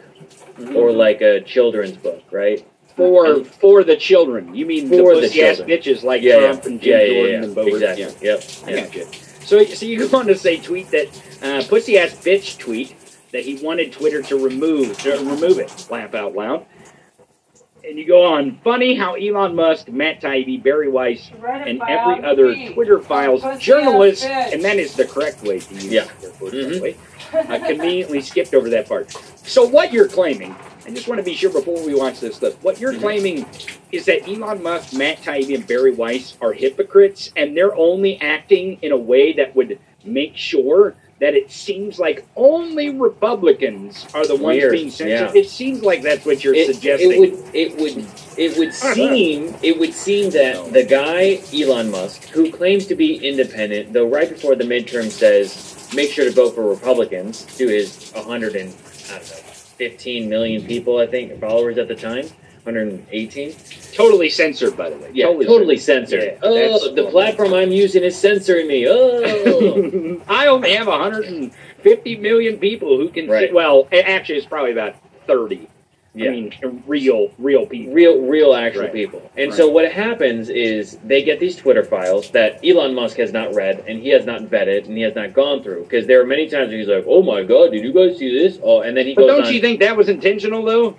Or 0.74 0.92
like 0.92 1.20
a 1.20 1.40
children's 1.40 1.96
book, 1.96 2.22
right? 2.30 2.66
for 2.96 3.42
for 3.44 3.82
the 3.82 3.96
children. 3.96 4.54
You 4.54 4.66
mean 4.66 4.88
the 4.88 4.98
For 4.98 5.16
the 5.16 5.22
pussy 5.22 5.42
ass 5.42 5.58
bitches 5.60 6.04
like 6.04 6.22
yeah, 6.22 6.38
Trump 6.38 6.64
yeah, 6.64 6.70
and 6.70 6.80
Jim 6.80 6.92
yeah, 7.00 7.04
yeah, 7.06 7.12
Jordan 7.14 7.32
yeah, 7.34 7.46
and 7.48 7.56
Boebert? 7.56 7.72
exactly. 7.72 8.04
Yeah, 8.28 8.32
Yep. 8.34 8.44
I 8.66 8.70
Yeah. 8.70 8.80
got 8.84 8.94
you. 8.94 9.06
So, 9.44 9.64
so 9.64 9.86
you 9.86 10.08
go 10.08 10.18
on 10.18 10.26
to 10.28 10.36
say 10.36 10.58
tweet 10.58 10.90
that 10.92 11.08
uh, 11.42 11.64
pussy 11.68 11.98
ass 11.98 12.12
bitch 12.14 12.56
tweet 12.58 12.94
that 13.32 13.42
he 13.44 13.56
wanted 13.64 13.90
Twitter 13.92 14.22
to 14.22 14.36
remove 14.38 14.96
to 14.98 15.10
remove 15.18 15.58
it. 15.58 15.86
Laugh 15.90 16.14
out 16.14 16.34
loud. 16.36 16.66
And 17.86 17.98
you 17.98 18.06
go 18.06 18.24
on. 18.24 18.58
Funny 18.64 18.94
how 18.94 19.14
Elon 19.14 19.54
Musk, 19.54 19.88
Matt 19.88 20.22
Taibbi, 20.22 20.62
Barry 20.62 20.88
Weiss, 20.88 21.30
and 21.44 21.82
every 21.86 22.24
other 22.24 22.54
Twitter 22.72 22.98
files 23.00 23.42
journalist, 23.58 24.24
and 24.24 24.64
that 24.64 24.78
is 24.78 24.94
the 24.94 25.04
correct 25.04 25.42
way 25.42 25.58
to 25.58 25.74
use 25.74 25.84
Yeah. 25.86 26.06
their 26.22 26.30
quotes, 26.30 26.54
Mhm. 26.54 26.80
by 26.80 27.38
uh, 27.56 27.66
conveniently 27.66 28.20
skipped 28.22 28.54
over 28.54 28.70
that 28.70 28.88
part. 28.88 29.14
So 29.44 29.64
what 29.66 29.92
you're 29.92 30.08
claiming, 30.08 30.54
I 30.86 30.90
just 30.90 31.06
want 31.08 31.18
to 31.18 31.24
be 31.24 31.34
sure 31.34 31.50
before 31.50 31.84
we 31.84 31.94
watch 31.94 32.20
this 32.20 32.36
stuff, 32.36 32.54
what 32.62 32.80
you're 32.80 32.94
Mhm. 32.94 33.00
claiming 33.00 33.46
is 33.92 34.06
that 34.06 34.26
Elon 34.28 34.62
Musk, 34.62 34.94
Matt 34.94 35.22
Taibbi, 35.22 35.54
and 35.54 35.66
Barry 35.66 35.92
Weiss 35.92 36.34
are 36.40 36.52
hypocrites, 36.52 37.30
and 37.36 37.56
they're 37.56 37.74
only 37.76 38.18
acting 38.20 38.78
in 38.82 38.92
a 38.92 38.96
way 38.96 39.32
that 39.34 39.54
would 39.54 39.78
make 40.04 40.36
sure 40.36 40.94
that 41.20 41.34
it 41.34 41.50
seems 41.50 41.98
like 41.98 42.24
only 42.36 42.90
Republicans 42.90 44.04
are 44.14 44.26
the 44.26 44.34
ones 44.34 44.58
Weird, 44.58 44.72
being 44.72 44.90
censored. 44.90 45.34
yeah. 45.34 45.40
It 45.40 45.48
seems 45.48 45.82
like 45.82 46.02
that's 46.02 46.26
what 46.26 46.42
you're 46.42 46.54
It, 46.54 46.66
suggesting. 46.74 47.12
it 47.12 47.18
would 47.18 47.38
it 47.54 47.76
would 47.78 48.04
it 48.36 48.56
would 48.58 48.74
seem 48.74 49.54
it 49.62 49.78
would 49.78 49.94
seem 49.94 50.30
that 50.30 50.72
the 50.72 50.82
guy 50.82 51.38
Elon 51.56 51.90
Musk, 51.90 52.28
who 52.30 52.50
claims 52.50 52.86
to 52.86 52.94
be 52.94 53.14
independent, 53.26 53.92
though 53.92 54.06
right 54.06 54.28
before 54.28 54.54
the 54.56 54.64
midterm 54.64 55.08
says 55.10 55.54
make 55.94 56.10
sure 56.10 56.24
to 56.24 56.30
vote 56.32 56.54
for 56.56 56.62
Republicans 56.68 57.46
to 57.56 57.68
his 57.68 58.10
100 58.14 58.56
and 58.56 58.72
I 59.10 59.18
don't 59.18 59.30
know 59.30 59.54
15 59.76 60.28
million 60.28 60.64
people 60.66 60.98
I 60.98 61.06
think 61.06 61.40
followers 61.40 61.78
at 61.78 61.88
the 61.88 61.94
time, 61.94 62.26
118. 62.62 63.54
totally 63.92 64.30
censored, 64.30 64.76
by 64.76 64.90
the 64.90 64.96
way. 64.96 65.10
Yeah, 65.12 65.26
totally, 65.26 65.76
censored. 65.76 66.22
Yeah, 66.22 66.38
oh, 66.42 66.94
the 66.94 67.10
platform 67.10 67.54
I'm 67.54 67.72
using 67.72 68.02
is 68.04 68.16
censoring 68.16 68.68
me. 68.68 68.86
Oh, 68.88 70.20
I 70.28 70.46
only 70.46 70.74
have 70.74 70.86
150 70.86 72.16
million 72.16 72.58
people 72.58 72.96
who 72.96 73.08
can. 73.08 73.28
Right. 73.28 73.52
well, 73.52 73.88
actually, 73.92 74.38
it's 74.38 74.46
probably 74.46 74.72
about 74.72 74.96
30. 75.26 75.68
Yeah. 76.14 76.28
I 76.28 76.32
mean, 76.32 76.82
real, 76.86 77.30
real 77.38 77.66
people. 77.66 77.92
real 77.92 78.20
real 78.22 78.54
actual 78.54 78.82
Right. 78.82 78.92
people. 78.92 79.22
And 79.36 79.48
Right. 79.50 79.56
so 79.56 79.68
what 79.68 79.90
happens 79.90 80.48
is 80.48 80.96
they 81.04 81.22
get 81.22 81.40
these 81.40 81.56
Twitter 81.56 81.82
files 81.84 82.30
that 82.30 82.60
Elon 82.64 82.94
Musk 82.94 83.16
has 83.18 83.32
not 83.32 83.54
read 83.54 83.82
and 83.88 84.00
he 84.00 84.10
has 84.10 84.24
not 84.24 84.42
vetted 84.42 84.86
and 84.86 84.96
he 84.96 85.02
has 85.02 85.14
not 85.14 85.32
gone 85.34 85.62
through 85.62 85.82
because 85.82 86.06
there 86.06 86.20
are 86.20 86.26
many 86.26 86.48
times 86.48 86.68
where 86.70 86.78
he's 86.78 86.88
like, 86.88 87.04
"Oh 87.08 87.22
my 87.22 87.42
god, 87.42 87.72
did 87.72 87.82
you 87.82 87.92
guys 87.92 88.16
see 88.18 88.32
this?" 88.32 88.58
Oh, 88.62 88.80
and 88.80 88.96
then 88.96 89.06
he 89.06 89.14
But 89.14 89.26
don't 89.26 89.46
on. 89.46 89.52
you 89.52 89.60
think 89.60 89.80
that 89.80 89.96
was 89.96 90.08
intentional, 90.08 90.62
though? 90.64 90.94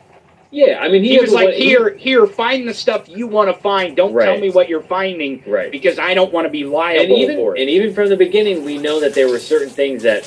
yeah, 0.51 0.79
I 0.81 0.87
mean 0.89 1.03
he, 1.03 1.11
He, 1.15 1.19
was 1.19 1.31
like, 1.33 1.47
way- 1.49 1.57
he- 1.57 1.65
"Here, 1.69 1.95
here, 1.97 2.25
find 2.27 2.67
the 2.67 2.73
stuff 2.73 3.09
you 3.09 3.27
want 3.27 3.49
to 3.49 3.61
find. 3.61 3.95
Don't 3.95 4.13
tell 4.17 4.37
me 4.37 4.49
what 4.51 4.69
you're 4.69 4.81
finding 4.81 5.43
right. 5.47 5.71
because 5.71 5.97
I 5.99 6.13
don't 6.13 6.31
want 6.31 6.45
to 6.45 6.49
be 6.51 6.61
And 6.61 6.71
liable 6.71 7.17
even 7.17 7.35
for 7.37 7.55
it." 7.55 7.61
and 7.61 7.69
even 7.69 7.93
from 7.93 8.09
the 8.09 8.15
beginning, 8.17 8.63
we 8.65 8.77
know 8.77 8.99
that 8.99 9.13
there 9.13 9.27
were 9.29 9.39
certain 9.39 9.69
things 9.69 10.03
that 10.03 10.23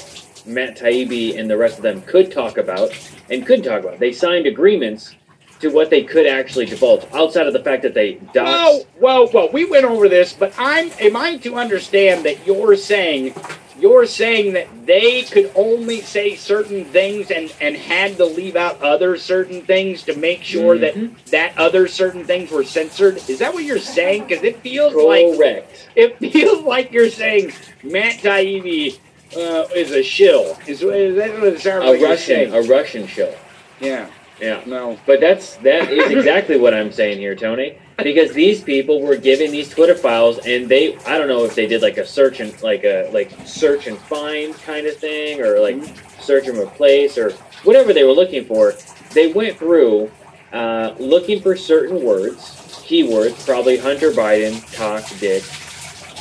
Matt 0.48 0.78
Taibbi 0.78 1.38
and 1.38 1.48
the 1.48 1.56
rest 1.56 1.76
of 1.76 1.82
them 1.82 2.02
could 2.02 2.32
talk 2.32 2.56
about 2.58 2.90
and 3.30 3.46
could 3.46 3.64
not 3.64 3.70
talk 3.70 3.84
about. 3.84 3.98
They 3.98 4.12
signed 4.12 4.46
agreements 4.46 5.14
to 5.60 5.68
what 5.70 5.90
they 5.90 6.04
could 6.04 6.26
actually 6.26 6.66
divulge 6.66 7.04
outside 7.12 7.46
of 7.46 7.52
the 7.52 7.62
fact 7.62 7.82
that 7.82 7.92
they 7.94 8.18
Well, 8.34 8.80
doxed. 8.80 8.86
well, 9.00 9.30
well, 9.32 9.48
we 9.52 9.64
went 9.64 9.84
over 9.84 10.08
this, 10.08 10.32
but 10.32 10.52
I'm 10.56 10.90
am 11.00 11.16
I 11.16 11.36
to 11.38 11.56
understand 11.56 12.24
that 12.24 12.46
you're 12.46 12.76
saying 12.76 13.34
you're 13.80 14.06
saying 14.06 14.54
that 14.54 14.66
they 14.86 15.22
could 15.22 15.52
only 15.54 16.00
say 16.00 16.34
certain 16.34 16.84
things 16.86 17.30
and 17.30 17.52
and 17.60 17.76
had 17.76 18.16
to 18.16 18.24
leave 18.24 18.56
out 18.56 18.80
other 18.82 19.16
certain 19.16 19.62
things 19.62 20.02
to 20.04 20.16
make 20.16 20.42
sure 20.42 20.76
Mhm. 20.76 20.80
that 20.80 21.26
that 21.30 21.52
other 21.58 21.86
certain 21.88 22.24
things 22.24 22.50
were 22.50 22.64
censored. 22.64 23.16
Is 23.28 23.38
that 23.40 23.52
what 23.54 23.64
you're 23.64 23.78
saying? 23.78 24.26
Because 24.28 24.42
it 24.44 24.58
feels 24.62 24.94
like 24.94 25.26
Correct. 25.36 25.88
it 25.96 26.18
feels 26.32 26.62
like 26.62 26.92
you're 26.92 27.10
saying 27.10 27.52
Matt 27.82 28.14
Taibbi 28.18 28.96
uh, 29.36 29.66
is 29.74 29.90
a 29.92 30.02
shill. 30.02 30.56
Is, 30.66 30.82
is 30.82 31.16
that 31.16 31.34
what 31.34 31.44
it 31.54 31.60
sounds 31.60 31.84
A 31.84 31.88
like 31.90 32.00
Russian, 32.02 32.54
a 32.54 32.62
Russian 32.62 33.06
show. 33.06 33.34
yeah. 33.80 34.08
Yeah. 34.40 34.62
No. 34.66 34.96
But 35.04 35.18
that's 35.20 35.56
that 35.56 35.90
is 35.90 36.12
exactly 36.12 36.58
what 36.58 36.72
I'm 36.72 36.92
saying 36.92 37.18
here, 37.18 37.34
Tony. 37.34 37.76
Because 38.00 38.32
these 38.32 38.62
people 38.62 39.02
were 39.02 39.16
given 39.16 39.50
these 39.50 39.68
Twitter 39.68 39.96
files, 39.96 40.38
and 40.46 40.68
they 40.68 40.96
I 40.98 41.18
don't 41.18 41.26
know 41.26 41.44
if 41.44 41.56
they 41.56 41.66
did 41.66 41.82
like 41.82 41.96
a 41.98 42.06
search 42.06 42.38
and 42.38 42.54
like 42.62 42.84
a 42.84 43.10
like 43.12 43.32
search 43.44 43.88
and 43.88 43.98
find 43.98 44.54
kind 44.62 44.86
of 44.86 44.96
thing, 44.96 45.40
or 45.40 45.58
like 45.58 45.82
search 46.20 46.46
and 46.46 46.56
replace, 46.56 47.18
or 47.18 47.32
whatever 47.64 47.92
they 47.92 48.04
were 48.04 48.12
looking 48.12 48.44
for. 48.44 48.74
They 49.12 49.32
went 49.32 49.58
through 49.58 50.08
uh, 50.52 50.94
looking 51.00 51.40
for 51.42 51.56
certain 51.56 52.04
words, 52.04 52.38
keywords, 52.86 53.44
probably 53.44 53.76
Hunter 53.76 54.12
Biden, 54.12 54.62
cock, 54.76 55.02
dick, 55.18 55.42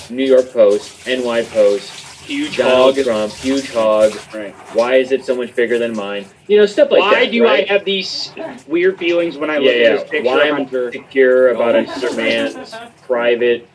New 0.09 0.25
York 0.25 0.51
Post, 0.51 1.05
NY 1.05 1.43
Post, 1.43 2.06
Huge 2.27 2.57
Donald 2.57 2.95
hog. 2.95 3.05
Trump, 3.05 3.33
huge 3.33 3.71
hog. 3.71 4.13
Right. 4.33 4.53
Why 4.75 4.95
is 4.95 5.11
it 5.13 5.23
so 5.23 5.33
much 5.35 5.55
bigger 5.55 5.79
than 5.79 5.95
mine? 5.95 6.25
You 6.47 6.57
know, 6.57 6.65
stuff 6.65 6.91
like 6.91 6.99
that. 7.01 7.11
Why 7.13 7.25
do 7.25 7.43
right? 7.43 7.69
I 7.69 7.73
have 7.73 7.85
these 7.85 8.33
weird 8.67 8.97
feelings 8.97 9.37
when 9.37 9.49
I 9.49 9.57
look 9.57 9.73
yeah, 9.73 9.89
at 9.89 9.99
this 10.01 10.09
picture 10.09 10.29
Why 10.29 10.43
am 10.43 10.55
I 10.55 10.59
insecure 10.59 11.49
about 11.49 11.75
Oh. 11.75 12.07
a 12.09 12.15
man's 12.17 12.75
private 13.03 13.67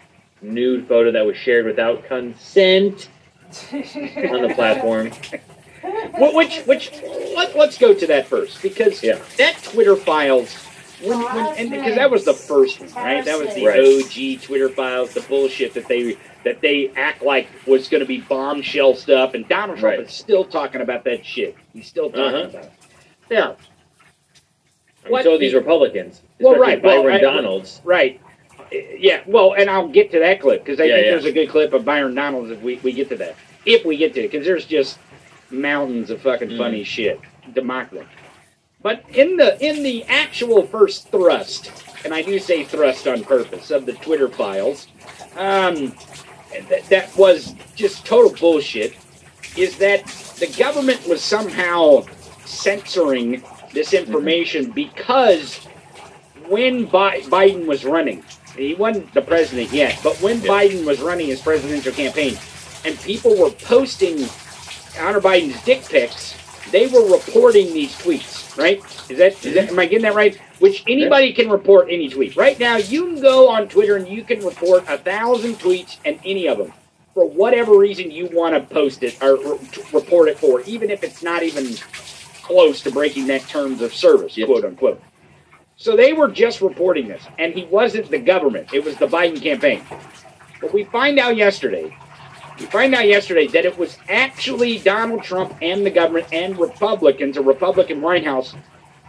nude 0.43 0.87
photo 0.87 1.11
that 1.13 1.25
was 1.25 1.37
shared 1.37 1.65
without 1.65 2.05
consent 2.05 3.09
on 3.73 4.43
the 4.43 4.53
platform? 4.55 5.11
Which, 6.19 6.61
which, 6.61 6.93
let, 7.35 7.57
let's 7.57 7.77
go 7.77 7.93
to 7.93 8.07
that 8.07 8.29
first 8.29 8.63
because 8.63 9.03
Yeah. 9.03 9.19
that 9.39 9.61
Twitter 9.65 9.97
files, 9.97 10.55
when, 11.03 11.21
when, 11.23 11.47
and 11.57 11.71
because 11.71 11.95
that 11.97 12.11
was 12.11 12.25
the 12.25 12.35
first 12.35 12.81
one, 12.81 12.91
right? 12.95 13.25
That 13.25 13.39
was 13.39 13.55
the 13.55 13.67
Right. 13.67 13.81
OG 13.81 14.43
Twitter 14.43 14.69
files, 14.69 15.13
the 15.15 15.21
bullshit 15.23 15.75
that 15.75 15.89
they 15.89 16.17
that 16.45 16.61
they 16.61 16.91
act 16.97 17.23
like 17.23 17.47
was 17.67 17.89
going 17.89 18.01
to 18.01 18.07
be 18.07 18.21
bombshell 18.21 18.95
stuff, 18.95 19.35
and 19.35 19.47
Donald 19.49 19.79
Trump 19.79 19.99
Right. 19.99 20.07
is 20.07 20.13
still 20.15 20.45
talking 20.45 20.81
about 20.81 21.05
that 21.05 21.25
shit. 21.25 21.57
He's 21.73 21.87
still 21.87 22.09
talking 22.11 22.23
Uh-huh. 22.25 22.49
about 22.49 22.65
it. 22.65 22.71
Yeah, 23.31 23.53
I'm 25.05 25.11
What 25.13 25.25
so 25.25 25.33
the- 25.33 25.39
these 25.39 25.55
Republicans, 25.55 26.23
Well, 26.41 26.55
especially 26.55 26.75
right, 26.75 26.83
well, 26.83 27.09
I- 27.09 27.19
Donalds. 27.19 27.81
right. 27.85 28.21
Yeah, 28.99 29.21
well, 29.27 29.53
and 29.53 29.69
I'll 29.69 29.89
get 29.89 30.11
to 30.13 30.19
that 30.21 30.41
clip 30.41 30.65
because 30.65 30.81
I 30.81 30.85
Yeah, 30.85 30.95
think 30.95 31.05
yeah. 31.07 31.11
there's 31.13 31.25
a 31.27 31.33
good 31.33 31.49
clip 31.51 31.73
of 31.75 31.85
Byron 31.85 32.15
Donalds 32.15 32.51
if 32.51 32.61
we, 32.63 32.77
we 32.83 32.93
get 32.93 33.09
to 33.11 33.17
that. 33.17 33.35
If 33.67 33.85
we 33.85 33.97
get 33.97 34.15
to 34.15 34.21
it, 34.21 34.31
because 34.31 34.47
there's 34.47 34.65
just 34.65 34.99
mountains 35.51 36.11
of 36.11 36.21
fucking 36.23 36.49
Mm. 36.51 36.59
funny 36.59 36.83
shit. 36.85 37.21
Democracy. 37.53 38.07
But 38.83 39.05
in 39.11 39.37
the 39.37 39.65
in 39.65 39.83
the 39.83 40.05
actual 40.05 40.67
first 40.67 41.09
thrust, 41.11 41.73
and 42.05 42.13
I 42.13 42.23
do 42.23 42.39
say 42.39 42.65
thrust 42.65 43.07
on 43.07 43.23
purpose 43.23 43.71
of 43.71 43.87
the 43.87 43.93
Twitter 43.95 44.29
files, 44.29 44.89
um, 45.37 45.95
that, 46.69 46.85
that 46.91 47.17
was 47.17 47.55
just 47.77 48.05
total 48.05 48.33
bullshit. 48.39 48.97
Is 49.57 49.77
that 49.79 50.07
the 50.39 50.47
government 50.59 51.07
was 51.07 51.23
somehow 51.23 52.05
censoring 52.45 53.43
this 53.73 53.93
information 53.93 54.71
because 54.71 55.59
when 56.49 56.87
Bi- 56.87 57.21
Biden 57.23 57.67
was 57.67 57.85
running, 57.85 58.25
he 58.57 58.75
wasn't 58.75 59.13
the 59.15 59.23
president 59.23 59.73
yet, 59.73 59.99
but 60.03 60.21
when 60.23 60.41
Yeah. 60.43 60.49
Biden 60.49 60.85
was 60.85 61.01
running 61.01 61.29
his 61.29 61.41
presidential 61.41 61.93
campaign, 61.93 62.39
and 62.85 62.99
people 63.01 63.37
were 63.37 63.51
posting 63.51 64.19
Hunter 64.97 65.21
Biden's 65.21 65.63
dick 65.65 65.85
pics, 65.89 66.35
they 66.71 66.87
were 66.89 67.11
reporting 67.11 67.73
these 67.73 67.95
tweets, 67.95 68.42
right? 68.57 68.79
Is 69.11 69.19
that, 69.19 69.45
is 69.45 69.55
that 69.55 69.71
am 69.71 69.79
I 69.79 69.87
getting 69.87 70.03
that 70.03 70.15
right? 70.15 70.37
Which 70.59 70.85
anybody 70.87 71.33
can 71.33 71.51
report 71.51 71.89
any 71.91 72.09
tweet. 72.09 72.37
Right 72.37 72.59
now, 72.59 72.77
you 72.77 73.07
can 73.07 73.21
go 73.21 73.49
on 73.49 73.69
Twitter 73.69 73.97
and 73.97 74.07
you 74.09 74.25
can 74.25 74.45
report 74.45 74.85
a 74.89 74.99
thousand 74.99 75.55
tweets 75.55 75.99
and 76.05 76.19
any 76.25 76.47
of 76.49 76.59
them 76.59 76.73
for 77.15 77.29
whatever 77.29 77.77
reason 77.77 78.11
you 78.11 78.27
want 78.33 78.55
to 78.55 78.75
post 78.75 79.03
it 79.03 79.23
or, 79.23 79.59
t- 79.59 79.83
report 79.93 80.29
it 80.29 80.39
for, 80.39 80.63
even 80.63 80.91
if 80.91 81.05
it's 81.05 81.23
not 81.23 81.43
even 81.43 81.67
close 82.43 82.81
to 82.83 82.91
breaking 82.91 83.27
that 83.27 83.43
terms 83.49 83.83
of 83.83 83.95
service, 83.95 84.37
Yes. 84.37 84.47
quote 84.47 84.65
unquote. 84.65 85.03
So 85.77 85.97
they 85.97 86.13
were 86.13 86.29
just 86.29 86.61
reporting 86.61 87.09
this, 87.09 87.23
and 87.39 87.53
he 87.55 87.65
wasn't 87.65 88.11
the 88.11 88.19
government; 88.19 88.73
it 88.73 88.85
was 88.85 88.97
the 88.97 89.07
Biden 89.07 89.43
campaign. 89.43 89.83
But 90.61 90.73
we 90.73 90.85
find 90.85 91.19
out 91.19 91.37
yesterday 91.37 91.97
find 92.67 92.95
out 92.95 93.07
yesterday 93.07 93.47
that 93.49 93.65
it 93.65 93.77
was 93.79 93.99
actually 94.09 94.79
Donald 94.79 95.23
Trump 95.23 95.55
and 95.63 95.85
the 95.85 95.91
government 95.91 96.27
and 96.33 96.59
Republicans, 96.59 97.37
a 97.37 97.43
Republican 97.43 98.01
White 98.01 98.25
House, 98.25 98.55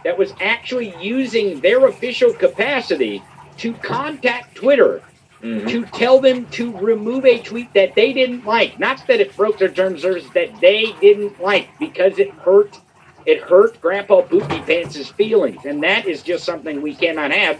that 0.04 0.16
was 0.18 0.32
actually 0.40 0.94
using 1.00 1.60
their 1.60 1.86
official 1.86 2.32
capacity 2.32 3.22
to 3.58 3.72
contact 3.74 4.54
Twitter 4.54 5.02
Mhm. 5.42 5.68
to 5.68 5.84
tell 5.86 6.20
them 6.20 6.46
to 6.52 6.74
remove 6.78 7.26
a 7.26 7.38
tweet 7.38 7.72
that 7.74 7.94
they 7.94 8.12
didn't 8.12 8.46
like. 8.46 8.78
Not 8.78 9.06
that 9.06 9.20
it 9.20 9.36
broke 9.36 9.58
their 9.58 9.68
terms 9.68 9.96
of 10.04 10.12
service, 10.12 10.30
that 10.34 10.60
they 10.60 10.94
didn't 11.00 11.40
like 11.40 11.68
because 11.78 12.18
it 12.18 12.30
hurt. 12.30 12.78
It 13.26 13.40
hurt 13.40 13.80
Grandpa 13.80 14.22
Poopy 14.22 14.60
Pants' 14.60 15.08
feelings, 15.08 15.64
and 15.64 15.82
that 15.82 16.06
is 16.06 16.22
just 16.22 16.44
something 16.44 16.82
we 16.82 16.94
cannot 16.94 17.30
have 17.30 17.58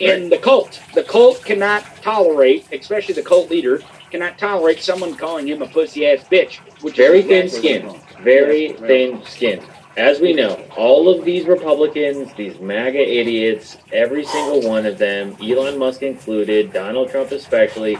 in 0.00 0.28
the 0.30 0.38
cult. 0.38 0.80
The 0.94 1.02
cult 1.02 1.44
cannot 1.44 1.84
tolerate, 2.02 2.66
especially 2.72 3.14
the 3.14 3.22
cult 3.22 3.50
leader, 3.50 3.82
cannot 4.10 4.38
tolerate 4.38 4.80
someone 4.80 5.14
calling 5.14 5.46
him 5.46 5.62
a 5.62 5.66
pussy 5.66 6.06
ass 6.06 6.24
bitch. 6.30 6.56
Which 6.82 6.94
is 6.94 7.06
Very 7.06 7.22
thin 7.22 7.44
exactly 7.44 7.78
skin. 7.78 8.00
Very 8.22 8.68
Yes, 8.68 8.80
right. 8.80 8.88
thin 8.88 9.24
skin. 9.24 9.62
As 9.96 10.20
we 10.20 10.34
know, 10.34 10.62
all 10.76 11.08
of 11.08 11.24
these 11.24 11.46
Republicans, 11.46 12.32
these 12.34 12.60
MAGA 12.60 12.98
idiots, 12.98 13.78
every 13.92 14.24
single 14.26 14.60
one 14.68 14.84
of 14.84 14.98
them, 14.98 15.34
Elon 15.42 15.78
Musk 15.78 16.02
included, 16.02 16.70
Donald 16.72 17.10
Trump 17.10 17.30
especially, 17.32 17.96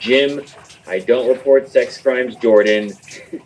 Jim, 0.00 0.42
I 0.88 0.98
don't 0.98 1.28
report 1.28 1.68
sex 1.68 1.98
crimes, 2.00 2.34
Jordan, 2.36 2.92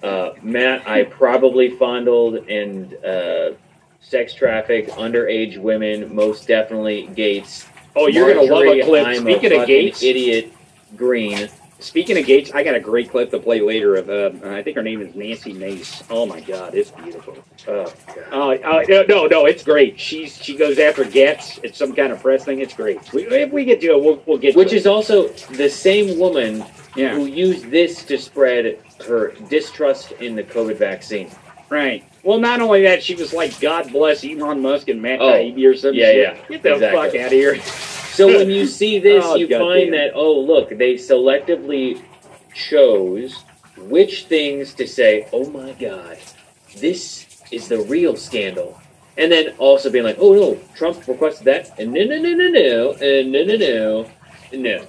uh, 0.03 0.31
Matt, 0.43 0.89
I 0.89 1.05
probably 1.05 1.71
fondled 1.77 2.37
and 2.49 2.95
uh, 3.05 3.53
sex 4.01 4.33
trafficked 4.33 4.91
underage 4.93 5.59
women, 5.59 6.15
most 6.15 6.49
definitely 6.49 7.09
Gaetz. 7.09 7.67
Oh, 7.97 8.07
you're 8.07 8.33
gonna 8.33 8.51
love 8.51 8.65
a 8.65 8.83
clip. 8.83 9.07
I'm 9.07 9.23
Speaking 9.23 9.53
a 9.53 9.63
of 9.63 9.69
Gaetz, 9.69 10.03
idiot, 10.03 10.53
Greene. 10.97 11.49
Speaking 11.81 12.19
of 12.19 12.25
Gaetz, 12.27 12.55
I 12.55 12.63
got 12.63 12.75
a 12.75 12.81
great 12.81 13.11
clip 13.11 13.31
to 13.31 13.39
play 13.39 13.61
later 13.61 13.97
of. 13.97 14.11
Uh, 14.11 14.31
I 14.51 14.63
think 14.63 14.77
her 14.77 14.83
name 14.83 15.01
is 15.01 15.15
Nancy 15.15 15.53
Mace. 15.53 16.03
Oh 16.11 16.27
my 16.27 16.41
God, 16.41 16.75
it's 16.75 16.91
beautiful. 16.91 17.37
Oh, 17.67 17.93
Uh, 18.33 18.51
uh, 18.65 19.05
no, 19.09 19.27
no, 19.27 19.47
it's 19.47 19.65
great. 19.65 19.99
She's 19.99 20.37
she 20.37 20.57
goes 20.57 20.79
after 20.79 21.05
Gaetz. 21.05 21.59
It's 21.63 21.79
some 21.79 21.95
kind 21.95 22.13
of 22.13 22.21
press 22.21 22.45
thing. 22.45 22.61
It's 22.61 22.75
great. 22.75 23.13
We, 23.13 23.23
if 23.27 23.51
we 23.53 23.65
get 23.65 23.81
to 23.81 23.87
it, 23.93 24.03
we'll, 24.03 24.23
we'll 24.27 24.39
get. 24.39 24.55
Which 24.57 24.73
is 24.73 24.87
also 24.87 25.29
the 25.29 25.69
same 25.71 26.19
woman 26.19 26.65
yeah, 26.97 27.15
who 27.15 27.27
used 27.27 27.71
this 27.71 28.05
to 28.05 28.19
spread 28.19 28.79
her 29.07 29.33
distrust 29.49 30.13
in 30.13 30.35
the 30.37 30.43
COVID 30.45 30.77
vaccine. 30.77 31.31
right. 31.71 32.05
Well, 32.23 32.39
not 32.39 32.61
only 32.61 32.83
that, 32.83 33.03
she 33.03 33.15
was 33.15 33.33
like, 33.33 33.59
"God 33.61 33.91
bless 33.91 34.23
Elon 34.25 34.61
Musk 34.61 34.89
and 34.91 35.01
Matt 35.01 35.21
Oh, 35.23 35.33
Taibbi 35.33 35.65
or 35.67 35.75
something." 35.75 35.99
yeah, 35.99 36.11
yeah, 36.11 36.37
Get 36.51 36.63
the 36.63 36.75
exactly. 36.75 37.01
fuck 37.01 37.15
out 37.19 37.27
of 37.27 37.33
here. 37.33 37.55
So 38.21 38.27
when 38.39 38.51
you 38.51 38.67
see 38.67 38.99
this, 38.99 39.25
Oh, 39.27 39.37
you 39.37 39.49
goddamn. 39.49 39.67
find 39.69 39.93
that 39.95 40.13
oh 40.15 40.39
look, 40.41 40.69
they 40.71 40.95
selectively 40.95 42.03
chose 42.55 43.45
which 43.77 44.27
things 44.27 44.75
to 44.75 44.87
say. 44.87 45.27
Oh 45.33 45.49
my 45.51 45.73
god, 45.73 46.19
this 46.79 47.43
is 47.51 47.69
the 47.69 47.79
real 47.81 48.17
scandal. 48.17 48.79
And 49.17 49.31
then 49.31 49.55
also 49.59 49.91
being 49.91 50.05
like, 50.05 50.17
oh 50.21 50.33
no, 50.35 50.61
Trump 50.75 51.07
requested 51.09 51.45
that, 51.47 51.79
and 51.79 51.93
no, 51.93 52.05
no, 52.05 52.19
no, 52.19 52.35
no, 52.35 52.49
no, 52.49 52.93
and 52.93 53.33
no, 53.33 53.45
no, 53.45 53.57
no, 53.57 54.11
no. 54.53 54.87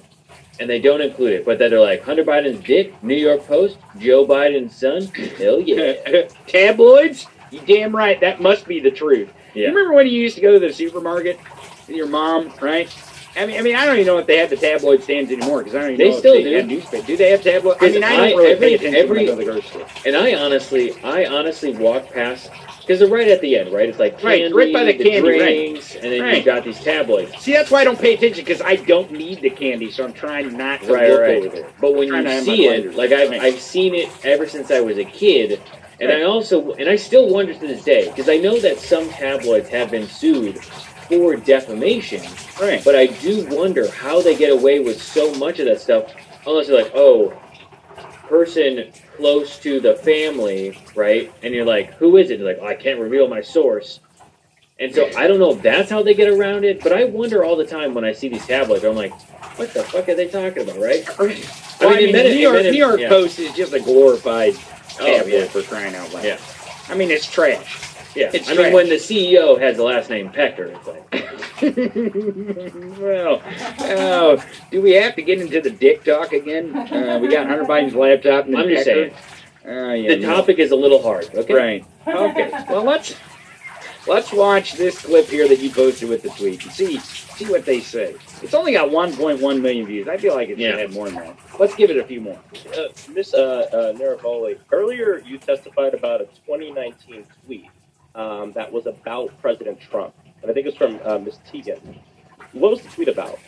And 0.60 0.68
they 0.70 0.80
don't 0.80 1.00
include 1.00 1.32
it, 1.32 1.44
but 1.44 1.58
then 1.58 1.70
they're 1.70 1.80
like, 1.80 2.02
Hunter 2.02 2.24
Biden's 2.24 2.62
dick, 2.64 3.02
New 3.02 3.16
York 3.16 3.46
Post, 3.46 3.78
Joe 3.98 4.26
Biden's 4.26 4.76
son, 4.76 5.04
hell 5.38 5.60
yeah. 5.60 6.28
Tabloids? 6.46 7.26
You 7.50 7.60
damn 7.66 7.94
right. 7.94 8.20
That 8.20 8.40
must 8.40 8.66
be 8.66 8.78
the 8.80 8.90
truth. 8.90 9.28
You 9.54 9.66
remember 9.66 9.92
when 9.92 10.06
you 10.06 10.12
used 10.12 10.36
to 10.36 10.40
go 10.40 10.52
to 10.52 10.58
the 10.58 10.72
supermarket 10.72 11.38
with 11.86 11.96
your 11.96 12.06
mom, 12.06 12.52
right? 12.62 12.88
I 13.34 13.46
mean, 13.46 13.58
I 13.58 13.62
mean, 13.62 13.74
I 13.76 13.86
don't 13.86 13.94
even 13.96 14.06
know 14.06 14.18
if 14.18 14.26
they 14.26 14.36
have 14.38 14.50
the 14.50 14.56
tabloid 14.56 15.02
stands 15.02 15.30
anymore 15.32 15.60
because 15.60 15.74
I 15.74 15.80
don't 15.82 15.92
even 15.92 15.98
They 16.06 16.10
know 16.12 16.18
still 16.18 16.34
if 16.34 16.44
they 16.44 16.50
do. 16.50 16.56
have 16.56 16.68
newspaper. 16.68 17.06
Do 17.06 17.16
they 17.16 17.30
have 17.30 17.42
tabloid? 17.42 17.76
I 17.80 17.88
mean, 17.88 18.04
I 18.04 18.16
don't 18.16 18.38
really 18.38 18.52
every- 18.52 18.68
pay 18.68 18.74
attention 18.74 18.94
every- 18.94 19.20
I 19.22 19.24
to 19.26 19.36
the 19.36 19.44
grocery 19.44 19.62
store. 19.62 19.86
And 20.04 20.16
I 20.16 20.34
honestly, 20.34 20.94
I 21.02 21.24
honestly 21.24 21.72
walk 21.72 22.12
past 22.12 22.50
because 22.80 22.98
they're 22.98 23.08
right 23.08 23.28
at 23.28 23.40
the 23.40 23.56
end, 23.56 23.72
right? 23.72 23.88
It's 23.88 23.98
like 23.98 24.22
Right, 24.22 24.40
candy, 24.42 24.52
right 24.54 24.72
by 24.72 24.84
the 24.84 24.92
candy, 24.94 25.28
right. 25.40 25.96
and 26.02 26.12
then 26.12 26.20
Right. 26.20 26.36
you've 26.36 26.44
got 26.44 26.64
these 26.64 26.80
tabloids. 26.80 27.32
See, 27.42 27.52
that's 27.52 27.70
why 27.70 27.80
I 27.80 27.84
don't 27.84 27.98
pay 27.98 28.12
attention 28.14 28.44
because 28.44 28.60
I 28.60 28.76
don't 28.76 29.12
need 29.12 29.40
the 29.40 29.50
candy, 29.50 29.90
so 29.90 30.04
I'm 30.04 30.12
trying 30.12 30.56
not 30.56 30.82
to 30.82 30.92
Right, 30.92 31.08
look 31.10 31.20
right. 31.20 31.36
over 31.36 31.48
there. 31.48 31.64
But 31.80 31.94
when 31.94 32.08
you 32.08 32.28
see 32.40 32.66
it, 32.66 32.94
like 32.96 33.12
I've, 33.12 33.30
Right. 33.30 33.40
I've 33.40 33.60
seen 33.60 33.94
it 33.94 34.18
ever 34.24 34.46
since 34.46 34.70
I 34.70 34.80
was 34.80 34.98
a 34.98 35.04
kid, 35.04 35.60
and 36.00 36.10
Right. 36.10 36.20
I 36.20 36.24
also, 36.24 36.72
and 36.72 36.88
I 36.90 36.96
still 36.96 37.30
wonder 37.30 37.54
to 37.54 37.66
this 37.66 37.82
day 37.82 38.06
because 38.06 38.28
I 38.28 38.36
know 38.36 38.58
that 38.60 38.78
some 38.80 39.08
tabloids 39.10 39.70
have 39.70 39.90
been 39.90 40.06
sued 40.08 40.62
for 41.18 41.36
defamation, 41.36 42.22
Right. 42.60 42.82
but 42.82 42.94
I 42.96 43.06
do 43.06 43.46
wonder 43.50 43.86
how 43.90 44.22
they 44.22 44.34
get 44.34 44.50
away 44.50 44.80
with 44.80 45.00
so 45.00 45.34
much 45.34 45.58
of 45.58 45.66
that 45.66 45.80
stuff, 45.80 46.12
unless 46.46 46.68
they're 46.68 46.82
like, 46.82 46.92
oh, 46.94 47.34
person 48.28 48.90
close 49.16 49.58
to 49.58 49.78
the 49.78 49.94
family, 49.96 50.78
right? 50.94 51.30
And 51.42 51.52
you're 51.54 51.66
like, 51.66 51.92
who 51.94 52.16
is 52.16 52.30
it? 52.30 52.38
You're 52.38 52.48
like, 52.48 52.58
oh, 52.62 52.66
I 52.66 52.74
can't 52.74 52.98
reveal 52.98 53.28
my 53.28 53.42
source. 53.42 54.00
And 54.80 54.92
so 54.94 55.10
I 55.16 55.26
don't 55.26 55.38
know 55.38 55.52
if 55.52 55.60
that's 55.62 55.90
how 55.90 56.02
they 56.02 56.14
get 56.14 56.28
around 56.28 56.64
it, 56.64 56.82
but 56.82 56.92
I 56.94 57.04
wonder 57.04 57.44
all 57.44 57.56
the 57.56 57.66
time 57.66 57.92
when 57.94 58.04
I 58.04 58.12
see 58.12 58.28
these 58.28 58.46
tabloids, 58.46 58.84
I'm 58.84 58.96
like, 58.96 59.12
what 59.58 59.72
the 59.74 59.82
fuck 59.82 60.08
are 60.08 60.14
they 60.14 60.28
talking 60.28 60.62
about, 60.62 60.78
right? 60.78 61.06
Well, 61.18 61.28
I 61.28 61.28
mean, 61.28 61.96
mean, 61.98 62.06
admit 62.08 62.26
it- 62.26 62.34
New 62.34 62.40
York, 62.40 62.56
it- 62.56 62.72
New 62.72 62.78
York 62.78 63.00
yeah. 63.00 63.08
Post 63.10 63.38
is 63.38 63.52
just 63.54 63.74
a 63.74 63.80
glorified 63.80 64.54
Oh, 64.98 65.06
yeah. 65.26 65.44
for 65.44 65.62
crying 65.62 65.94
out 65.94 66.12
loud. 66.14 66.24
Yeah. 66.24 66.38
I 66.88 66.94
mean, 66.94 67.10
it's 67.10 67.30
trash. 67.30 67.78
Yeah, 68.14 68.30
It's 68.34 68.48
I 68.50 68.54
mean, 68.54 68.72
when 68.74 68.88
the 68.90 68.96
CEO 68.96 69.58
has 69.58 69.76
the 69.78 69.84
last 69.84 70.10
name 70.10 70.30
Pecker, 70.30 70.64
it's 70.66 70.86
like, 70.86 71.10
well, 73.00 73.42
oh, 73.80 74.44
do 74.70 74.82
we 74.82 74.92
have 74.92 75.14
to 75.16 75.22
get 75.22 75.40
into 75.40 75.60
the 75.60 75.70
dick 75.70 76.04
talk 76.04 76.32
again? 76.32 76.76
Uh, 76.76 77.18
we 77.20 77.28
got 77.28 77.46
Hunter 77.46 77.64
Biden's 77.64 77.94
laptop. 77.94 78.46
And 78.46 78.56
I'm 78.56 78.68
just 78.68 78.84
saying, 78.84 79.14
Uh, 79.66 79.92
yeah, 79.94 80.08
the 80.10 80.16
no. 80.18 80.34
topic 80.34 80.58
is 80.58 80.72
a 80.72 80.76
little 80.76 81.00
hard. 81.02 81.34
Okay, 81.34 81.54
Right. 81.54 81.84
Okay. 82.06 82.50
Well, 82.68 82.82
let's 82.84 83.14
let's 84.06 84.32
watch 84.32 84.74
this 84.74 85.00
clip 85.04 85.26
here 85.28 85.46
that 85.48 85.60
you 85.60 85.70
posted 85.70 86.08
with 86.08 86.22
the 86.22 86.30
tweet 86.30 86.62
and 86.64 86.72
see 86.72 86.98
see 86.98 87.46
what 87.46 87.64
they 87.64 87.80
say. 87.80 88.14
It's 88.42 88.52
only 88.54 88.72
got 88.72 88.88
1.1 88.90 89.60
million 89.62 89.86
views. 89.86 90.08
I 90.08 90.16
feel 90.18 90.34
like 90.34 90.48
it 90.48 90.52
should 90.52 90.60
Yeah. 90.60 90.76
have 90.78 90.92
more 90.92 91.06
than 91.06 91.14
that. 91.14 91.36
Let's 91.58 91.74
give 91.76 91.90
it 91.90 91.96
a 91.96 92.04
few 92.04 92.20
more. 92.20 92.38
Uh, 92.76 92.88
Miss 93.14 93.32
uh, 93.34 93.68
uh, 93.72 93.92
Navaroli, 93.98 94.58
earlier 94.72 95.18
you 95.24 95.38
testified 95.38 95.94
about 95.94 96.20
a 96.20 96.24
2019 96.46 97.24
tweet 97.46 97.70
um, 98.14 98.52
that 98.52 98.72
was 98.72 98.86
about 98.86 99.30
President 99.40 99.80
Trump, 99.80 100.14
and 100.42 100.50
I 100.50 100.54
think 100.54 100.66
it's 100.66 100.76
from 100.76 101.00
uh, 101.04 101.18
Miss 101.18 101.38
Teigen. 101.50 101.98
What 102.52 102.70
was 102.70 102.82
the 102.82 102.88
tweet 102.90 103.08
about? 103.08 103.38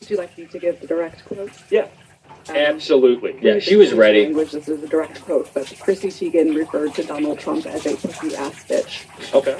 Would 0.00 0.10
you 0.10 0.16
like 0.16 0.36
me 0.36 0.46
to 0.46 0.58
give 0.58 0.80
the 0.80 0.86
direct 0.86 1.24
quote? 1.24 1.52
Yeah. 1.70 1.88
Um, 2.48 2.56
Absolutely. 2.56 3.38
Yeah, 3.40 3.58
she 3.58 3.76
was 3.76 3.92
ready. 3.92 4.24
Language, 4.24 4.52
this 4.52 4.68
is 4.68 4.82
a 4.82 4.86
direct 4.88 5.20
quote, 5.22 5.52
but 5.52 5.72
Chrissy 5.80 6.08
Teigen 6.08 6.56
referred 6.56 6.94
to 6.94 7.02
Donald 7.04 7.38
Trump 7.38 7.66
as 7.66 7.86
a 7.86 7.96
pussy 7.96 8.34
ass 8.36 8.64
bitch. 8.64 9.34
Okay. 9.34 9.58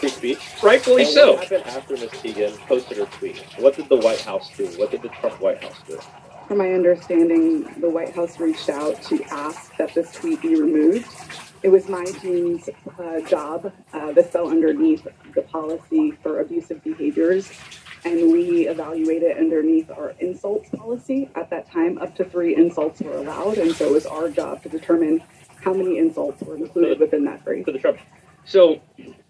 Free 0.00 0.08
speech. 0.08 0.38
Rightfully 0.62 1.02
And 1.02 1.10
so. 1.10 1.34
What 1.34 1.44
happened 1.44 1.66
after 1.66 1.92
Miss 1.94 2.10
Teigen 2.10 2.56
posted 2.66 2.98
her 2.98 3.06
tweet? 3.06 3.38
What 3.58 3.76
did 3.76 3.88
the 3.88 3.96
White 3.96 4.20
House 4.20 4.50
do? 4.56 4.66
What 4.78 4.90
did 4.90 5.02
the 5.02 5.08
Trump 5.08 5.40
White 5.40 5.62
House 5.62 5.80
do? 5.86 5.98
From 6.46 6.58
my 6.58 6.72
understanding, 6.72 7.62
the 7.80 7.90
White 7.90 8.14
House 8.14 8.40
reached 8.40 8.70
out 8.70 9.00
to 9.02 9.22
ask 9.24 9.76
that 9.76 9.94
this 9.94 10.12
tweet 10.12 10.40
be 10.42 10.60
removed. 10.60 11.06
It 11.62 11.68
was 11.68 11.88
my 11.88 12.04
team's 12.04 12.70
uh, 12.98 13.20
job. 13.20 13.72
Uh, 13.92 14.12
this 14.12 14.28
fell 14.28 14.48
underneath 14.48 15.06
the 15.34 15.42
policy 15.42 16.12
for 16.22 16.40
abusive 16.40 16.82
behaviors, 16.82 17.52
and 18.04 18.32
we 18.32 18.66
evaluated 18.66 19.36
underneath 19.36 19.90
our 19.90 20.14
insults 20.20 20.70
policy. 20.70 21.30
At 21.34 21.50
that 21.50 21.70
time, 21.70 21.98
up 21.98 22.16
to 22.16 22.24
three 22.24 22.56
insults 22.56 23.02
were 23.02 23.16
allowed, 23.16 23.58
and 23.58 23.74
so 23.74 23.86
it 23.86 23.92
was 23.92 24.06
our 24.06 24.30
job 24.30 24.62
to 24.62 24.70
determine 24.70 25.22
how 25.62 25.74
many 25.74 25.98
insults 25.98 26.42
were 26.42 26.56
included 26.56 26.98
within 26.98 27.24
that 27.26 27.44
phrase. 27.44 27.66
To 27.66 27.72
the 27.72 27.78
Trump. 27.78 27.98
So, 28.46 28.80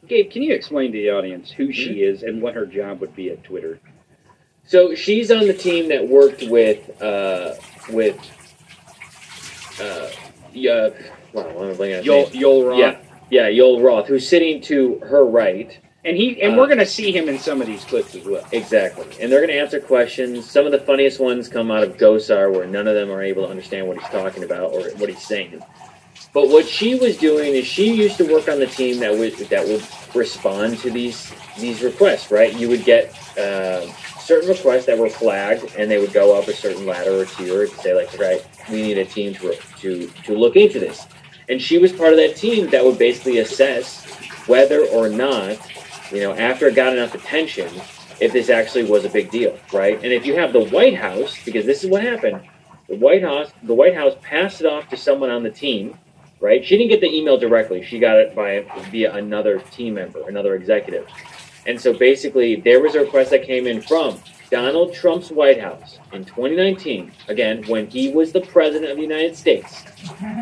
Gabe, 0.07 0.31
can 0.31 0.43
you 0.43 0.55
explain 0.55 0.93
to 0.93 0.99
the 0.99 1.11
audience 1.11 1.51
who 1.51 1.73
she 1.73 2.03
is 2.03 2.23
and 2.23 2.41
what 2.41 2.55
her 2.55 2.65
job 2.65 3.01
would 3.01 3.17
be 3.17 3.31
at 3.31 3.43
Twitter? 3.43 3.81
So 4.65 4.95
she's 4.95 5.33
on 5.33 5.49
the 5.49 5.55
team 5.55 5.89
that 5.89 6.09
worked 6.09 6.45
with 6.45 7.03
uh, 7.03 7.55
with 7.89 8.17
uh, 9.81 10.11
yeah. 10.53 10.91
Wow, 11.33 11.43
what 11.43 11.65
am 11.65 11.71
I 11.71 11.75
blanking 11.75 11.99
on 11.99 12.05
his 12.05 12.07
Yoel. 12.07 12.31
Yoel 12.31 12.69
Roth. 12.71 12.79
Yeah, 13.31 13.49
yeah, 13.51 13.63
Yoel 13.63 13.83
Roth, 13.83 14.07
who's 14.07 14.29
sitting 14.29 14.61
to 14.63 14.99
her 15.01 15.25
right. 15.25 15.79
And 16.05 16.17
he 16.17 16.41
and 16.41 16.55
Uh, 16.55 16.59
we're 16.59 16.67
going 16.67 16.79
to 16.79 16.87
see 16.87 17.13
him 17.13 17.29
in 17.29 17.39
some 17.39 17.61
of 17.61 17.67
these 17.67 17.85
clips 17.85 18.15
as 18.15 18.25
well. 18.25 18.47
Exactly. 18.53 19.07
And 19.21 19.31
they're 19.31 19.41
going 19.41 19.51
to 19.51 19.61
answer 19.61 19.81
questions. 19.81 20.51
Some 20.51 20.65
of 20.65 20.73
the 20.73 20.79
funniest 20.81 21.21
ones 21.21 21.49
come 21.49 21.71
out 21.71 21.83
of 21.83 21.99
Gosar, 21.99 22.51
where 22.51 22.67
none 22.67 22.89
of 22.89 22.95
them 22.95 23.11
are 23.11 23.23
able 23.23 23.45
to 23.45 23.51
understand 23.51 23.87
what 23.87 23.99
he's 23.99 24.09
talking 24.09 24.43
about 24.43 24.73
or 24.73 24.91
what 24.97 25.11
he's 25.11 25.23
saying. 25.23 25.63
But 26.33 26.49
what 26.49 26.67
she 26.67 26.95
was 26.95 27.17
doing 27.19 27.55
is 27.55 27.67
she 27.67 27.93
used 27.93 28.17
to 28.19 28.33
work 28.33 28.49
on 28.49 28.59
the 28.61 28.67
team 28.67 29.01
that 29.01 29.13
would 29.13 29.37
that 29.51 29.67
would 29.67 29.85
respond 30.15 30.79
to 30.79 30.91
these 30.91 31.31
these 31.59 31.83
requests. 31.83 32.31
Right? 32.31 32.55
You 32.57 32.69
would 32.69 32.85
get 32.85 33.11
uh, 33.37 33.87
certain 34.21 34.49
requests 34.49 34.87
that 34.87 34.97
were 34.97 35.11
flagged, 35.11 35.75
and 35.77 35.91
they 35.91 35.99
would 35.99 36.13
go 36.13 36.39
up 36.39 36.49
a 36.49 36.55
certain 36.55 36.87
ladder 36.87 37.21
or 37.21 37.25
tier 37.27 37.65
and 37.65 37.73
say 37.73 37.95
like, 37.95 38.17
right, 38.19 38.47
we 38.71 38.81
need 38.81 38.97
a 38.97 39.05
team 39.05 39.35
to 39.35 39.55
to 39.81 40.07
to 40.25 40.35
look 40.35 40.57
into 40.57 40.79
this. 40.79 41.07
And 41.51 41.61
she 41.61 41.77
was 41.77 41.93
part 41.93 42.13
of 42.13 42.17
that 42.19 42.37
team 42.37 42.71
that 42.71 42.85
would 42.85 42.99
basically 42.99 43.39
assess 43.39 44.07
whether 44.47 44.87
or 44.87 45.09
not 45.09 45.59
you 46.13 46.21
know, 46.21 46.35
after 46.35 46.69
it 46.69 46.75
got 46.75 46.93
enough 46.93 47.15
attention, 47.15 47.69
if 48.21 48.33
this 48.33 48.51
actually 48.51 48.85
was 48.85 49.05
a 49.05 49.09
big 49.09 49.31
deal, 49.31 49.59
right? 49.73 49.95
And 50.03 50.13
if 50.13 50.27
you 50.27 50.35
have 50.37 50.53
the 50.53 50.65
White 50.65 50.97
House, 50.97 51.43
because 51.45 51.65
this 51.65 51.85
is 51.85 51.91
what 51.91 52.03
happened, 52.03 52.41
the 52.89 52.97
White 52.97 53.23
House, 53.23 53.53
the 53.63 53.75
White 53.75 53.95
House 53.95 54.15
passed 54.21 54.61
it 54.61 54.67
off 54.67 54.89
to 54.89 54.97
someone 54.97 55.31
on 55.31 55.43
the 55.43 55.51
team, 55.51 55.97
right? 56.41 56.65
She 56.65 56.77
didn't 56.77 56.91
get 56.91 57.01
the 57.01 57.15
email 57.15 57.39
directly; 57.39 57.85
she 57.85 57.99
got 57.99 58.17
it 58.17 58.35
by 58.35 58.67
via 58.91 59.15
another 59.15 59.61
team 59.71 59.95
member, 59.95 60.29
another 60.29 60.55
executive. 60.57 61.07
And 61.67 61.81
so 61.81 61.93
basically, 61.93 62.57
there 62.57 62.81
was 62.81 62.95
a 62.95 63.01
request 63.01 63.31
that 63.31 63.45
came 63.45 63.67
in 63.67 63.81
from 63.81 64.21
Donald 64.51 64.93
Trump's 64.93 65.31
White 65.31 65.61
House 65.61 65.99
in 66.13 66.25
2019, 66.25 67.13
again 67.29 67.63
when 67.69 67.87
he 67.87 68.11
was 68.11 68.33
the 68.33 68.41
president 68.41 68.91
of 68.91 68.97
the 68.97 69.03
United 69.03 69.37
States, 69.37 69.85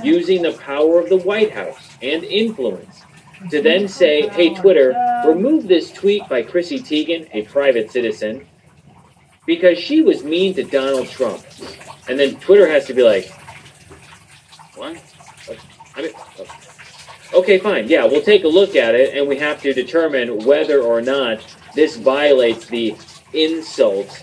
using 0.02 0.42
the 0.42 0.52
power 0.52 0.98
of 0.98 1.08
the 1.08 1.18
White 1.18 1.52
House 1.52 1.96
and 2.00 2.24
influence 2.24 3.02
to 3.50 3.62
then 3.62 3.86
say, 3.86 4.28
hey, 4.28 4.54
Twitter, 4.54 4.94
remove 5.26 5.68
this 5.68 5.92
tweet 5.92 6.28
by 6.28 6.42
Chrissy 6.42 6.80
Teigen, 6.80 7.28
a 7.32 7.42
private 7.42 7.90
citizen, 7.90 8.46
because 9.46 9.78
she 9.78 10.02
was 10.02 10.24
mean 10.24 10.54
to 10.54 10.64
Donald 10.64 11.08
Trump. 11.08 11.44
And 12.08 12.18
then 12.18 12.36
Twitter 12.40 12.66
has 12.68 12.86
to 12.86 12.94
be 12.94 13.02
like, 13.02 13.30
what? 14.74 15.00
I 15.94 16.02
mean, 16.02 16.12
okay, 17.34 17.58
fine. 17.58 17.88
Yeah, 17.88 18.04
we'll 18.04 18.22
take 18.22 18.44
a 18.44 18.48
look 18.48 18.76
at 18.76 18.94
it, 18.94 19.16
and 19.16 19.28
we 19.28 19.36
have 19.38 19.60
to 19.62 19.72
determine 19.72 20.44
whether 20.44 20.80
or 20.82 21.00
not 21.00 21.44
this 21.74 21.96
violates 21.96 22.66
the 22.66 22.96
insult. 23.32 24.22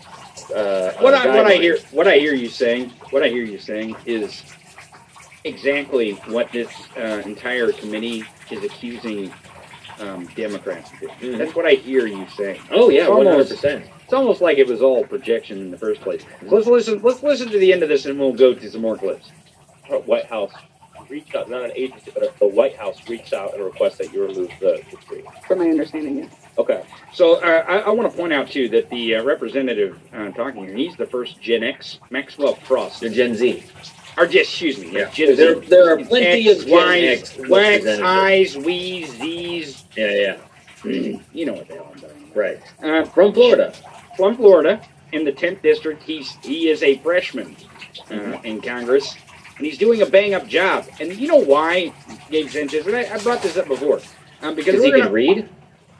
Uh, 0.55 0.91
What 0.99 1.13
I 1.13 1.27
what 1.35 1.45
I 1.47 1.55
hear 1.55 1.77
what 1.91 2.07
I 2.07 2.17
hear 2.17 2.33
you 2.33 2.49
saying 2.49 2.89
what 3.09 3.23
I 3.23 3.29
hear 3.29 3.43
you 3.43 3.57
saying 3.57 3.95
is 4.05 4.43
exactly 5.43 6.11
what 6.27 6.51
this 6.51 6.69
uh, 6.97 7.21
entire 7.25 7.71
committee 7.71 8.23
is 8.51 8.63
accusing 8.63 9.31
um, 9.99 10.25
Democrats 10.35 10.91
of 10.91 10.99
doing. 11.19 11.35
Mhm. 11.35 11.37
That's 11.37 11.55
what 11.55 11.65
I 11.65 11.71
hear 11.71 12.05
you 12.05 12.27
saying. 12.35 12.61
Oh 12.71 12.89
yeah, 12.89 13.01
It's 13.01 13.09
one 13.09 13.17
hundred 13.19 13.31
almost- 13.31 13.49
percent. 13.51 13.85
It's 14.03 14.13
almost 14.13 14.39
like 14.41 14.59
it 14.59 14.67
was 14.67 14.81
all 14.83 15.03
projection 15.03 15.57
in 15.59 15.71
the 15.71 15.77
first 15.79 16.01
place. 16.01 16.21
So 16.47 16.55
let's 16.55 16.67
listen. 16.67 17.01
Let's 17.01 17.23
listen 17.23 17.49
to 17.49 17.57
the 17.57 17.73
end 17.73 17.81
of 17.81 17.89
this, 17.89 18.05
and 18.05 18.19
we'll 18.19 18.33
go 18.33 18.53
to 18.53 18.69
some 18.69 18.81
more 18.81 18.97
clips. 18.97 19.29
White 20.05 20.25
House 20.25 20.51
reached 21.09 21.33
out, 21.35 21.49
not 21.49 21.63
an 21.63 21.71
agency, 21.75 22.11
but 22.13 22.37
the 22.37 22.45
White 22.47 22.75
House 22.75 22.97
reached 23.09 23.33
out 23.33 23.55
and 23.55 23.63
requested 23.63 24.07
that 24.07 24.13
you 24.13 24.21
remove 24.27 24.51
the, 24.59 24.81
the 24.91 24.97
tweet. 24.97 25.25
From 25.47 25.59
my 25.59 25.65
understanding, 25.69 26.17
yes. 26.19 26.31
Okay. 26.57 26.83
So 27.13 27.35
uh, 27.41 27.65
I, 27.67 27.77
I 27.79 27.89
want 27.89 28.09
to 28.09 28.17
point 28.17 28.31
out 28.33 28.49
too 28.49 28.69
that 28.69 28.89
the 28.89 29.15
uh, 29.15 29.23
representative 29.23 29.99
uh, 30.13 30.29
talking 30.31 30.65
here, 30.67 30.75
he's 30.75 30.95
the 30.95 31.05
first 31.05 31.41
Gen 31.41 31.63
X, 31.63 31.99
Maxwell 32.09 32.55
Frost, 32.55 33.01
The 33.01 33.09
Gen 33.09 33.35
Z. 33.35 33.63
or 34.17 34.25
just 34.25 34.51
excuse 34.51 34.79
me, 34.79 34.91
Yeah. 34.91 35.09
Gen 35.09 35.29
Z. 35.29 35.35
There, 35.35 35.55
there 35.59 35.93
are 35.93 35.97
plenty 36.05 36.49
X, 36.49 36.61
of 36.61 36.67
Gen 36.67 37.03
Ys, 37.03 37.19
X 37.37 37.49
Wax. 37.49 37.85
I's, 37.87 38.57
We's, 38.57 39.11
Z's. 39.17 39.85
Yeah, 39.97 40.11
yeah. 40.11 40.37
You 41.33 41.45
know 41.45 41.53
what 41.53 41.67
they 41.67 41.77
talking 41.77 42.03
about. 42.03 42.11
Right. 42.35 42.59
Uh, 42.81 43.05
From 43.05 43.33
Florida. 43.33 43.73
from 44.15 44.35
Florida, 44.37 44.81
in 45.11 45.23
the 45.25 45.31
10th 45.31 45.61
district. 45.61 46.03
He's 46.03 46.35
he 46.43 46.69
is 46.69 46.83
a 46.83 46.97
freshman 46.99 47.55
uh, 48.11 48.39
in 48.43 48.61
Congress, 48.61 49.15
and 49.57 49.65
he's 49.65 49.77
doing 49.77 50.01
a 50.01 50.05
bang 50.05 50.33
up 50.35 50.47
job. 50.47 50.85
And 50.99 51.13
you 51.15 51.27
know 51.27 51.37
why, 51.37 51.91
Gabe 52.29 52.49
Sanchez? 52.49 52.85
And 52.85 52.95
I, 52.95 53.13
I 53.13 53.17
brought 53.19 53.41
this 53.41 53.57
up 53.57 53.67
before, 53.67 53.99
um, 54.41 54.55
because 54.55 54.75
he 54.83 54.91
we're 54.91 55.01
can 55.03 55.11
read. 55.11 55.49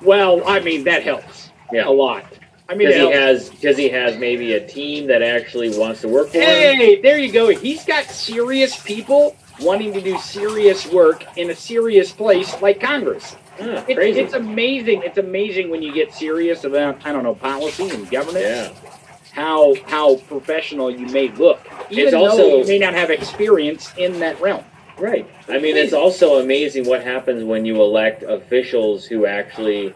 Well, 0.02 0.42
I 0.48 0.60
mean 0.60 0.84
that 0.86 1.04
helps 1.04 1.50
Yeah. 1.72 1.88
a 1.88 1.92
lot. 1.92 2.26
I 2.68 2.74
mean, 2.74 2.88
Because 2.88 2.96
he 3.10 3.12
has 3.12 3.50
because 3.50 3.78
he 3.78 3.90
has 3.90 4.18
maybe 4.18 4.54
a 4.54 4.66
team 4.66 5.08
that 5.08 5.22
actually 5.22 5.78
wants 5.78 6.02
to 6.02 6.08
work 6.08 6.30
for 6.30 6.38
him. 6.40 6.44
Hey, 6.44 7.00
there 7.02 7.20
you 7.20 7.32
go. 7.32 7.50
He's 7.50 7.86
got 7.86 8.06
serious 8.06 8.76
people 8.82 9.36
wanting 9.62 9.94
to 9.94 10.02
do 10.02 10.18
serious 10.18 10.86
work 10.92 11.24
in 11.38 11.50
a 11.52 11.56
serious 11.56 12.12
place 12.12 12.60
like 12.62 12.80
Congress. 12.82 13.36
Ah, 13.62 13.86
It's, 13.88 13.94
crazy. 13.96 14.20
it's 14.20 14.34
amazing. 14.34 15.04
It's 15.04 15.18
amazing 15.18 15.70
when 15.70 15.82
you 15.82 15.94
get 15.94 16.14
serious 16.14 16.64
about 16.66 16.98
I 17.06 17.12
don't 17.12 17.24
know 17.24 17.36
policy 17.36 17.90
and 17.90 18.10
governance. 18.10 18.44
yeah. 18.44 18.90
How 19.32 19.76
how 19.86 20.16
professional 20.28 20.90
you 20.90 21.06
may 21.08 21.28
look, 21.30 21.60
even 21.92 22.06
It's 22.06 22.12
though 22.14 22.26
also- 22.26 22.58
you 22.60 22.66
may 22.68 22.80
not 22.80 22.94
have 22.96 23.12
experience 23.12 23.94
in 23.98 24.20
that 24.22 24.42
realm. 24.42 24.64
Right. 24.98 25.30
I 25.50 25.60
mean, 25.60 25.76
it's 25.76 25.94
also 25.94 26.40
amazing 26.40 26.86
what 26.86 27.04
happens 27.04 27.44
when 27.44 27.66
you 27.66 27.82
elect 27.82 28.24
officials 28.24 29.06
who 29.06 29.26
actually 29.26 29.94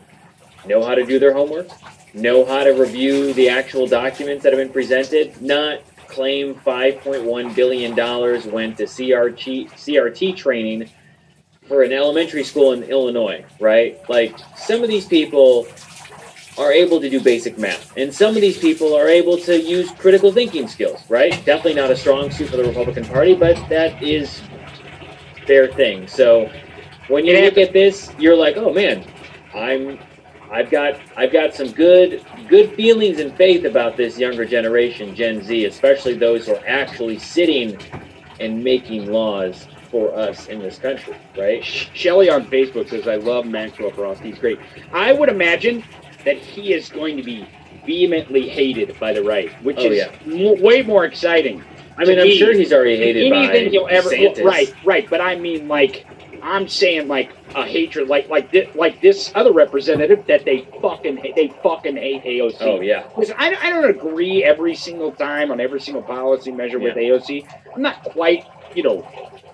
know 0.66 0.84
how 0.84 0.94
to 0.94 1.06
do 1.06 1.20
their 1.20 1.34
homework, 1.34 1.70
know 2.14 2.44
how 2.44 2.64
to 2.64 2.72
review 2.72 3.34
the 3.34 3.50
actual 3.50 3.88
documents 3.88 4.44
that 4.44 4.52
have 4.52 4.60
been 4.60 4.74
presented, 4.74 5.42
not 5.42 5.82
claim 6.08 6.56
$5.1 6.56 7.56
billion 7.56 7.96
went 8.52 8.78
to 8.78 8.84
CRT, 8.84 9.72
CRT 9.72 10.36
training 10.36 10.90
for 11.68 11.84
an 11.84 11.94
elementary 11.94 12.44
school 12.44 12.74
in 12.74 12.84
Illinois, 12.84 13.46
right? 13.60 13.98
Like, 14.10 14.36
some 14.58 14.84
of 14.84 14.90
these 14.90 15.06
people 15.06 15.68
are 16.58 16.74
able 16.74 17.00
to 17.00 17.10
do 17.10 17.22
basic 17.22 17.58
math. 17.58 17.96
And 17.96 18.14
some 18.14 18.36
of 18.36 18.42
these 18.42 18.58
people 18.58 18.96
are 18.96 19.08
able 19.08 19.38
to 19.38 19.62
use 19.62 19.92
critical 19.92 20.32
thinking 20.34 20.68
skills, 20.68 21.00
right? 21.10 21.32
Definitely 21.46 21.76
not 21.76 21.90
a 21.90 21.96
strong 21.96 22.32
suit 22.32 22.50
for 22.50 22.58
the 22.58 22.66
Republican 22.66 23.06
Party, 23.06 23.34
but 23.34 23.56
that 23.70 24.02
is 24.04 24.42
their 25.50 25.68
thing. 25.68 26.08
So 26.08 26.50
when 27.10 27.26
you 27.26 27.34
look 27.42 27.58
at 27.58 27.74
this, 27.74 28.14
you're 28.18 28.38
like, 28.38 28.56
oh 28.58 28.72
man, 28.74 29.04
I'm 29.54 30.00
I've 30.52 30.72
got 30.72 31.02
I've 31.18 31.34
got 31.34 31.54
some 31.54 31.72
good 31.74 32.26
good 32.48 32.74
feelings 32.76 33.20
and 33.20 33.36
faith 33.36 33.66
about 33.66 33.98
this 33.98 34.18
younger 34.18 34.46
generation, 34.46 35.14
Gen 35.16 35.44
Z, 35.44 35.66
especially 35.66 36.14
those 36.16 36.46
who 36.48 36.56
are 36.56 36.64
actually 36.68 37.20
sitting 37.20 37.78
and 38.40 38.64
making 38.64 39.12
laws 39.12 39.68
for 39.92 40.14
us 40.16 40.48
in 40.48 40.60
this 40.60 40.78
country, 40.78 41.16
right? 41.38 41.64
Shelly 41.66 42.30
on 42.30 42.46
Facebook 42.46 42.90
says, 42.90 43.08
I 43.08 43.16
love 43.16 43.46
Maxwell 43.46 43.92
Frost. 43.92 44.22
He's 44.22 44.38
great. 44.40 44.60
I 44.94 45.12
would 45.14 45.30
imagine 45.30 45.84
that 46.26 46.38
he 46.38 46.74
is 46.74 46.90
going 46.90 47.18
to 47.18 47.24
be 47.24 47.48
vehemently 47.86 48.48
hated 48.48 48.98
by 49.00 49.14
the 49.14 49.24
right, 49.24 49.52
which 49.64 49.78
Oh, 49.80 49.86
is 49.86 49.98
yeah. 49.98 50.12
mo- 50.26 50.54
way 50.62 50.84
more 50.84 51.06
exciting. 51.06 51.64
I 52.00 52.06
mean, 52.06 52.20
I'm 52.20 52.32
sure 52.32 52.54
he's 52.54 52.72
already 52.72 52.98
hated 52.98 53.32
anything 53.32 53.72
he'll 53.72 53.88
ever. 53.90 54.10
DeSantis. 54.10 54.44
right, 54.44 54.74
right. 54.86 55.10
But 55.10 55.20
I 55.20 55.36
mean, 55.36 55.68
like, 55.68 56.06
I'm 56.42 56.68
saying, 56.70 57.10
like 57.10 57.32
a 57.56 57.66
hatred, 57.66 58.08
like 58.08 58.30
like 58.30 58.52
this, 58.52 58.74
like 58.74 59.02
this 59.02 59.32
other 59.36 59.52
representative 59.52 60.26
that 60.28 60.46
they 60.46 60.66
fucking 60.82 61.18
hate, 61.18 61.36
they 61.36 61.50
fucking 61.62 61.98
hate 61.98 62.24
AOC. 62.24 62.62
Oh 62.62 62.80
yeah. 62.80 63.10
Listen, 63.18 63.36
I, 63.38 63.54
I 63.62 63.70
don't 63.70 63.90
agree 63.90 64.44
every 64.44 64.76
single 64.76 65.12
time 65.12 65.52
on 65.52 65.60
every 65.60 65.82
single 65.82 66.02
policy 66.02 66.52
measure 66.52 66.80
with 66.80 66.96
AOC. 66.96 67.46
I'm 67.76 67.82
not 67.82 68.02
quite, 68.04 68.46
you 68.76 68.84
know, 68.84 69.02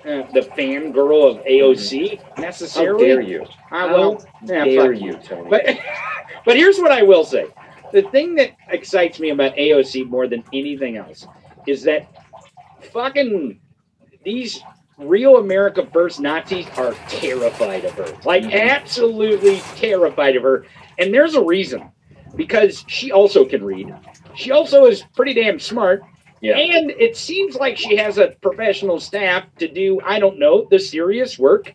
uh, 0.05 0.31
the 0.33 0.41
fangirl 0.55 1.31
of 1.31 1.43
AOC 1.45 2.19
How 2.35 2.41
necessarily. 2.41 3.07
dare 3.07 3.21
you? 3.21 3.45
I 3.71 3.87
How 3.87 3.97
will. 3.97 4.25
Yeah, 4.43 4.65
dare 4.65 4.93
you, 4.93 5.13
Tony? 5.13 5.49
But 5.49 5.65
but 6.45 6.57
here's 6.57 6.77
what 6.77 6.91
I 6.91 7.01
will 7.01 7.25
say: 7.25 7.47
the 7.91 8.03
thing 8.03 8.35
that 8.35 8.51
excites 8.69 9.19
me 9.19 9.31
about 9.31 9.55
AOC 9.55 10.07
more 10.07 10.27
than 10.27 10.43
anything 10.53 10.97
else 10.97 11.25
is 11.65 11.83
that 11.83 12.07
fucking 12.91 13.59
these 14.23 14.61
real 14.97 15.37
America 15.37 15.85
First 15.91 16.19
Nazis 16.19 16.67
are 16.77 16.93
terrified 17.09 17.83
of 17.85 17.91
her, 17.93 18.07
like 18.23 18.43
Mhm. 18.43 18.53
absolutely 18.69 19.57
terrified 19.75 20.35
of 20.35 20.43
her, 20.43 20.65
and 20.99 21.13
there's 21.13 21.35
a 21.35 21.41
reason 21.43 21.83
because 22.35 22.83
she 22.87 23.11
also 23.11 23.45
can 23.45 23.63
read. 23.63 23.93
She 24.35 24.51
also 24.51 24.85
is 24.85 25.03
pretty 25.15 25.33
damn 25.33 25.59
smart. 25.59 26.03
yeah. 26.41 26.57
And 26.57 26.91
it 26.91 27.17
seems 27.17 27.55
like 27.55 27.75
she 27.77 27.95
has 27.95 28.17
a 28.19 28.27
professional 28.41 28.99
staff 28.99 29.45
to 29.57 29.67
do, 29.67 29.99
I 30.05 30.19
don't 30.19 30.37
know, 30.37 30.67
the 30.69 30.77
serious 30.79 31.39
work 31.39 31.73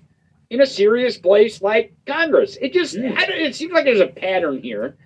in 0.51 0.61
a 0.61 0.67
serious 0.67 1.17
place 1.19 1.61
like 1.63 1.93
Congress. 2.07 2.57
It 2.61 2.73
just, 2.73 2.95
Mm. 2.97 3.17
I 3.17 3.27
don't, 3.27 3.39
it 3.41 3.55
seems 3.57 3.73
like 3.73 3.85
there's 3.85 4.01
a 4.01 4.07
pattern 4.07 4.63
here. 4.63 4.97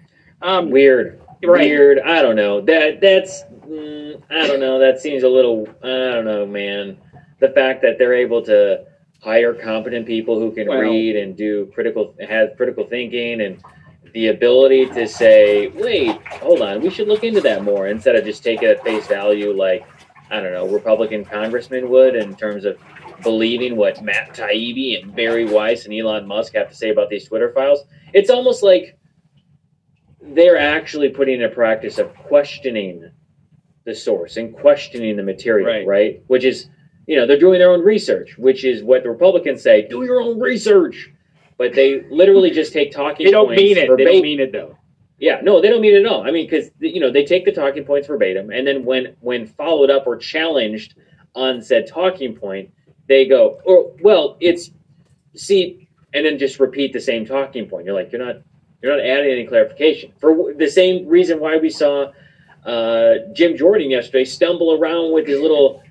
Um, 0.42 0.70
Weird. 0.70 1.20
Right. 1.42 1.68
Weird. 1.68 2.00
I 2.00 2.20
don't 2.22 2.36
know. 2.36 2.60
That 2.62 3.00
that's 3.00 3.44
mm, 3.66 4.22
I 4.30 4.46
don't 4.46 4.60
know. 4.60 4.78
That 4.78 5.00
seems 5.00 5.22
a 5.22 5.28
little 5.28 5.66
I 5.82 6.12
don't 6.12 6.24
know, 6.24 6.46
man. 6.46 6.98
The 7.40 7.50
fact 7.50 7.82
that 7.82 7.98
they're 7.98 8.14
able 8.14 8.42
to 8.42 8.84
hire 9.20 9.54
competent 9.54 10.06
people 10.06 10.38
who 10.38 10.52
can 10.52 10.68
Well- 10.68 10.80
read 10.80 11.16
and 11.16 11.36
do 11.36 11.66
critical 11.74 12.14
have 12.20 12.56
critical 12.56 12.84
thinking 12.84 13.40
and 13.40 13.58
the 14.12 14.28
ability 14.28 14.86
to 14.86 15.08
say, 15.08 15.68
"Wait, 15.68 16.12
hold 16.40 16.62
on, 16.62 16.80
we 16.80 16.90
should 16.90 17.08
look 17.08 17.24
into 17.24 17.40
that 17.40 17.64
more," 17.64 17.88
instead 17.88 18.14
of 18.14 18.24
just 18.24 18.44
take 18.44 18.62
it 18.62 18.70
at 18.70 18.84
face 18.84 19.06
value 19.08 19.52
like 19.52 19.84
I 20.30 20.40
don't 20.40 20.52
know, 20.52 20.66
Republican 20.66 21.24
congressmen 21.24 21.88
would 21.90 22.16
in 22.16 22.34
terms 22.34 22.64
of 22.64 22.78
believing 23.22 23.76
what 23.76 24.02
Matt 24.02 24.34
Taibbi 24.34 25.00
and 25.00 25.14
Bari 25.14 25.44
Weiss 25.44 25.84
and 25.84 25.94
Elon 25.94 26.26
Musk 26.26 26.54
have 26.54 26.68
to 26.70 26.74
say 26.74 26.90
about 26.90 27.08
these 27.10 27.26
Twitter 27.28 27.52
files. 27.52 27.84
It's 28.12 28.30
almost 28.30 28.62
like 28.62 28.96
they're 30.20 30.58
actually 30.58 31.10
putting 31.10 31.42
a 31.42 31.48
practice 31.48 31.98
of 31.98 32.14
questioning 32.14 33.10
the 33.84 33.94
source 33.94 34.36
and 34.36 34.54
questioning 34.54 35.16
the 35.16 35.22
material, 35.22 35.66
Right. 35.66 35.86
right? 35.86 36.22
Which 36.26 36.44
is, 36.44 36.68
you 37.06 37.16
know, 37.16 37.26
they're 37.26 37.38
doing 37.38 37.58
their 37.58 37.70
own 37.70 37.84
research, 37.84 38.36
which 38.38 38.64
is 38.64 38.82
what 38.82 39.02
the 39.02 39.10
Republicans 39.10 39.62
say: 39.62 39.86
do 39.88 40.04
your 40.04 40.20
own 40.20 40.40
research. 40.40 41.10
But 41.56 41.72
they 41.74 42.02
literally 42.10 42.50
just 42.50 42.72
take 42.72 42.90
talking 42.90 43.26
they 43.26 43.30
don't 43.30 43.46
points 43.46 43.62
mean 43.62 43.76
it. 43.76 43.96
They 43.96 44.04
don't 44.04 44.22
mean 44.22 44.40
it 44.40 44.50
though. 44.50 44.76
Yeah, 45.18 45.40
no, 45.42 45.60
they 45.60 45.68
don't 45.68 45.80
mean 45.80 45.94
it 45.94 46.04
at 46.04 46.06
all. 46.06 46.26
I 46.26 46.32
mean, 46.32 46.46
because 46.46 46.70
you 46.80 46.98
know 46.98 47.10
they 47.12 47.24
take 47.24 47.44
the 47.44 47.52
talking 47.52 47.84
points 47.84 48.08
verbatim, 48.08 48.50
and 48.50 48.66
then 48.66 48.84
when 48.84 49.14
when 49.20 49.46
followed 49.46 49.88
up 49.90 50.06
or 50.06 50.16
challenged 50.16 50.94
on 51.34 51.62
said 51.62 51.86
talking 51.86 52.34
point, 52.34 52.70
they 53.06 53.26
go, 53.26 53.60
"Or 53.64 53.92
well, 54.02 54.36
it's 54.40 54.70
see," 55.36 55.88
and 56.12 56.26
then 56.26 56.38
just 56.38 56.58
repeat 56.58 56.92
the 56.92 57.00
same 57.00 57.24
talking 57.24 57.68
point. 57.68 57.86
You're 57.86 57.94
like, 57.94 58.10
you're 58.10 58.24
not 58.24 58.36
you're 58.82 58.96
not 58.96 59.04
adding 59.04 59.30
any 59.30 59.46
clarification 59.46 60.12
for 60.18 60.52
the 60.54 60.68
same 60.68 61.06
reason 61.06 61.38
why 61.38 61.56
we 61.58 61.70
saw 61.70 62.10
uh, 62.64 63.14
Jim 63.32 63.56
Jordan 63.56 63.90
yesterday 63.90 64.24
stumble 64.24 64.72
around 64.74 65.12
with 65.12 65.26
his 65.26 65.40
little 65.40 65.82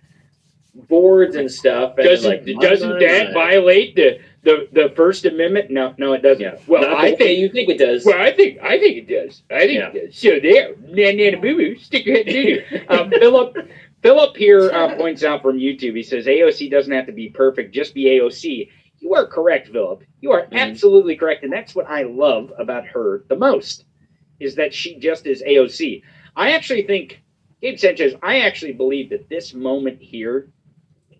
boards 0.89 1.35
and 1.35 1.51
stuff. 1.51 1.95
And 1.97 2.05
Doesn't 2.07 2.45
like, 2.47 2.59
doesn't 2.59 2.99
that 2.99 3.33
violate 3.33 3.95
the, 3.95 4.19
the 4.43 4.67
the 4.71 4.93
First 4.95 5.25
Amendment? 5.25 5.69
No, 5.69 5.93
no, 5.97 6.13
it 6.13 6.21
doesn't. 6.21 6.41
Yeah. 6.41 6.57
Well, 6.67 6.81
Not 6.81 6.93
I 6.97 7.03
way 7.11 7.15
think. 7.15 7.39
you 7.39 7.49
think 7.49 7.69
it 7.69 7.77
does. 7.77 8.05
Well, 8.05 8.19
I 8.21 8.31
think 8.31 8.59
I 8.61 8.79
think 8.79 8.97
it 8.97 9.07
does. 9.07 9.43
I 9.51 9.59
think 9.67 9.73
Yeah. 9.79 9.89
it 9.93 10.05
does. 10.07 10.17
So 10.17 10.39
there, 10.41 10.75
nana 10.87 11.37
boo 11.39 11.55
boo, 11.57 11.77
stick 11.77 12.05
your 12.05 12.17
head 12.17 12.27
in 12.27 12.85
um, 12.89 13.09
Philip 13.11 13.55
Philip 14.01 14.35
here 14.35 14.71
uh, 14.71 14.95
points 14.95 15.23
out 15.23 15.41
from 15.41 15.57
YouTube. 15.57 15.95
He 15.95 16.03
says 16.03 16.25
AOC 16.25 16.69
doesn't 16.71 16.91
have 16.91 17.05
to 17.05 17.11
be 17.13 17.29
perfect, 17.29 17.73
just 17.73 17.93
be 17.93 18.05
AOC. 18.05 18.69
You 18.99 19.13
are 19.13 19.27
correct, 19.27 19.69
Philip. 19.69 20.03
You 20.21 20.31
are 20.31 20.43
Mhm. 20.47 20.53
absolutely 20.53 21.15
correct, 21.17 21.43
and 21.43 21.51
that's 21.53 21.75
what 21.75 21.85
I 21.87 22.03
love 22.03 22.51
about 22.57 22.85
her 22.87 23.25
the 23.27 23.35
most, 23.35 23.85
is 24.39 24.55
that 24.55 24.73
she 24.73 24.97
just 24.97 25.27
is 25.27 25.43
AOC. 25.43 26.01
I 26.35 26.51
actually 26.51 26.83
think 26.83 27.21
Gabe 27.61 27.77
Sanchez. 27.77 28.13
I 28.21 28.41
actually 28.41 28.73
believe 28.73 29.09
that 29.11 29.29
this 29.29 29.53
moment 29.53 30.01
here 30.01 30.49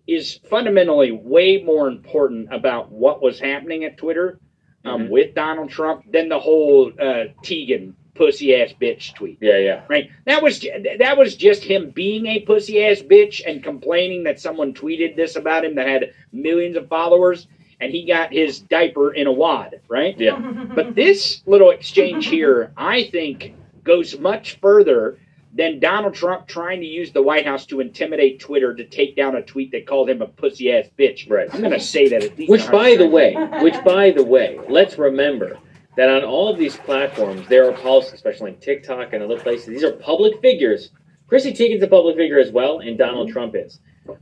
is 0.07 0.39
fundamentally 0.49 1.11
way 1.11 1.61
more 1.63 1.87
important 1.87 2.49
about 2.51 2.91
what 2.91 3.21
was 3.21 3.39
happening 3.39 3.85
at 3.85 3.97
Twitter 3.97 4.39
um, 4.85 5.03
Mhm. 5.07 5.09
with 5.09 5.33
Donald 5.35 5.69
Trump 5.69 6.11
than 6.11 6.27
the 6.27 6.39
whole 6.39 6.91
uh, 6.99 7.25
Teigen 7.41 7.93
pussy 8.15 8.53
ass 8.55 8.73
bitch 8.79 9.13
tweet. 9.15 9.37
Yeah, 9.41 9.57
yeah. 9.57 9.83
Right? 9.87 10.09
That 10.25 10.43
was 10.43 10.59
that 10.99 11.17
was 11.17 11.35
just 11.35 11.63
him 11.63 11.89
being 11.91 12.25
a 12.27 12.41
pussy 12.41 12.83
ass 12.83 13.01
bitch 13.01 13.41
and 13.47 13.63
complaining 13.63 14.23
that 14.25 14.39
someone 14.41 14.73
tweeted 14.73 15.15
this 15.15 15.35
about 15.37 15.63
him 15.65 15.75
that 15.75 15.87
had 15.87 16.13
millions 16.33 16.75
of 16.75 16.89
followers, 16.89 17.47
and 17.79 17.91
he 17.91 18.05
got 18.05 18.33
his 18.33 18.59
diaper 18.59 19.13
in 19.13 19.25
a 19.27 19.31
wad. 19.31 19.79
Right? 19.87 20.19
Yeah. 20.19 20.37
But 20.75 20.95
this 20.95 21.41
little 21.45 21.69
exchange 21.71 22.27
here, 22.27 22.73
I 22.75 23.05
think, 23.05 23.53
goes 23.83 24.17
much 24.19 24.59
further 24.59 25.19
than 25.55 25.79
Donald 25.79 26.15
Trump 26.15 26.47
trying 26.47 26.79
to 26.81 26.87
use 26.87 27.11
the 27.11 27.21
White 27.21 27.45
House 27.45 27.65
to 27.67 27.79
intimidate 27.79 28.39
Twitter 28.39 28.73
to 28.73 28.83
take 28.85 29.15
down 29.15 29.35
a 29.35 29.41
tweet 29.41 29.71
that 29.71 29.85
called 29.85 30.09
him 30.09 30.21
a 30.21 30.27
pussy 30.27 30.71
ass 30.71 30.87
bitch. 30.97 31.29
Right. 31.29 31.47
I'm 31.53 31.59
going 31.59 31.71
to 31.71 31.79
say 31.79 32.09
that 32.09 32.23
at 32.23 32.37
least. 32.37 32.49
Which, 32.49 32.69
by 32.71 32.95
the 32.95 33.07
way, 33.07 33.35
which, 33.61 33.75
by 33.83 34.11
the 34.11 34.23
way, 34.23 34.59
let's 34.67 34.97
remember 34.97 35.59
that 35.95 36.09
on 36.09 36.23
all 36.23 36.49
of 36.49 36.57
these 36.57 36.75
platforms, 36.75 37.47
there 37.47 37.69
are 37.69 37.73
policies, 37.73 38.13
especially 38.13 38.51
on 38.51 38.57
TikTok 38.57 39.13
and 39.13 39.23
other 39.23 39.39
places. 39.39 39.67
These 39.67 39.83
are 39.83 39.91
public 39.91 40.41
figures. 40.41 40.89
Chrissy 41.27 41.53
Teigen's 41.53 41.83
a 41.83 41.87
public 41.87 42.17
figure 42.17 42.39
as 42.39 42.51
well, 42.51 42.79
and 42.79 42.97
Donald 42.97 43.29
Trump 43.29 43.55
is. 43.55 43.79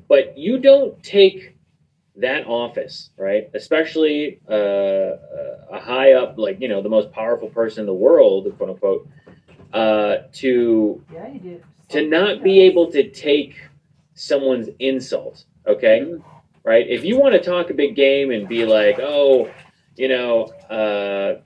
But 0.09 0.38
you 0.38 0.59
don't 0.59 1.01
take 1.01 1.55
that 2.18 2.45
office, 2.45 3.09
right? 3.18 3.49
Especially 3.53 4.41
uh, 4.49 4.55
a 5.72 5.80
high 5.80 6.14
up, 6.14 6.38
like 6.38 6.59
you 6.59 6.68
know, 6.68 6.82
the 6.82 6.89
most 6.89 7.12
powerful 7.12 7.49
person 7.49 7.82
in 7.82 7.86
the 7.86 7.93
world, 7.93 8.53
quote 8.57 8.70
unquote, 8.70 9.07
uh, 9.74 10.17
to 10.34 11.03
Yeah, 11.13 11.28
you 11.28 11.39
did. 11.39 11.63
to 11.89 12.07
not 12.07 12.43
be 12.43 12.61
able 12.61 12.91
to 12.91 13.09
take 13.09 13.55
someone's 14.15 14.69
insult, 14.80 15.45
okay? 15.67 16.13
Right? 16.63 16.88
If 16.88 17.03
you 17.03 17.19
want 17.19 17.34
to 17.34 17.41
talk 17.41 17.69
a 17.69 17.74
big 17.74 17.95
game 17.95 18.32
and 18.32 18.47
be 18.47 18.65
like, 18.65 18.99
oh, 18.99 19.49
you 19.95 20.07
know, 20.07 20.45
uh, 20.69 21.41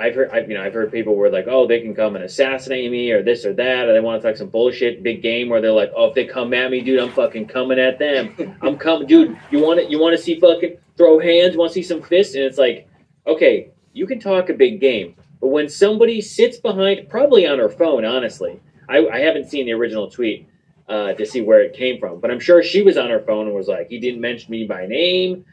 I've 0.00 0.14
heard, 0.14 0.30
I've, 0.30 0.48
you 0.48 0.56
know, 0.56 0.62
I've 0.62 0.74
heard 0.74 0.92
people 0.92 1.16
were 1.16 1.28
like, 1.30 1.46
oh, 1.48 1.66
they 1.66 1.80
can 1.80 1.92
come 1.94 2.14
and 2.14 2.24
assassinate 2.24 2.90
me 2.90 3.10
or 3.10 3.22
this 3.22 3.44
or 3.44 3.52
that, 3.54 3.88
or 3.88 3.92
they 3.92 4.00
want 4.00 4.22
to 4.22 4.28
talk 4.28 4.36
some 4.36 4.48
bullshit 4.48 5.02
big 5.02 5.22
game 5.22 5.48
where 5.48 5.60
they're 5.60 5.72
like, 5.72 5.90
oh, 5.96 6.06
if 6.06 6.14
they 6.14 6.24
come 6.24 6.54
at 6.54 6.70
me, 6.70 6.80
dude, 6.82 7.00
I'm 7.00 7.10
fucking 7.10 7.46
coming 7.48 7.80
at 7.80 7.98
them. 7.98 8.56
I'm 8.62 8.76
coming, 8.76 9.08
dude. 9.08 9.36
You 9.50 9.60
want 9.60 9.80
to, 9.80 9.90
you 9.90 9.98
want 9.98 10.16
to 10.16 10.22
see 10.22 10.38
fucking 10.38 10.76
throw 10.96 11.18
hands? 11.18 11.56
Want 11.56 11.70
to 11.70 11.74
see 11.74 11.82
some 11.82 12.02
fists? 12.02 12.34
And 12.36 12.44
it's 12.44 12.58
like, 12.58 12.88
okay, 13.26 13.70
you 13.92 14.06
can 14.06 14.20
talk 14.20 14.50
a 14.50 14.54
big 14.54 14.80
game, 14.80 15.16
but 15.40 15.48
when 15.48 15.68
somebody 15.68 16.20
sits 16.20 16.56
behind, 16.58 17.08
probably 17.08 17.46
on 17.46 17.58
her 17.58 17.68
phone, 17.68 18.04
honestly, 18.04 18.60
I, 18.88 19.06
I 19.06 19.18
haven't 19.20 19.48
seen 19.50 19.66
the 19.66 19.72
original 19.72 20.10
tweet 20.10 20.48
uh, 20.88 21.12
to 21.14 21.26
see 21.26 21.40
where 21.42 21.60
it 21.60 21.74
came 21.74 21.98
from, 22.00 22.18
but 22.20 22.30
I'm 22.30 22.40
sure 22.40 22.62
she 22.62 22.82
was 22.82 22.96
on 22.96 23.10
her 23.10 23.20
phone 23.20 23.46
and 23.46 23.54
was 23.54 23.68
like, 23.68 23.88
he 23.88 23.98
didn't 23.98 24.20
mention 24.20 24.50
me 24.50 24.64
by 24.64 24.86
name, 24.86 25.44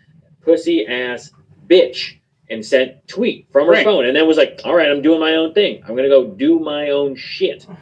pussy 0.41 0.85
ass 0.87 1.31
bitch, 1.67 2.19
and 2.49 2.63
sent 2.65 3.07
tweet 3.07 3.47
from 3.51 3.65
her 3.67 3.73
Right. 3.73 3.83
phone, 3.83 4.05
and 4.05 4.15
then 4.15 4.27
was 4.27 4.37
like, 4.37 4.61
all 4.63 4.75
right, 4.75 4.89
I'm 4.89 5.01
doing 5.01 5.19
my 5.19 5.35
own 5.35 5.53
thing. 5.53 5.83
I'm 5.87 5.95
gonna 5.95 6.09
go 6.09 6.27
do 6.27 6.59
my 6.59 6.89
own 6.89 7.15
shit. 7.15 7.65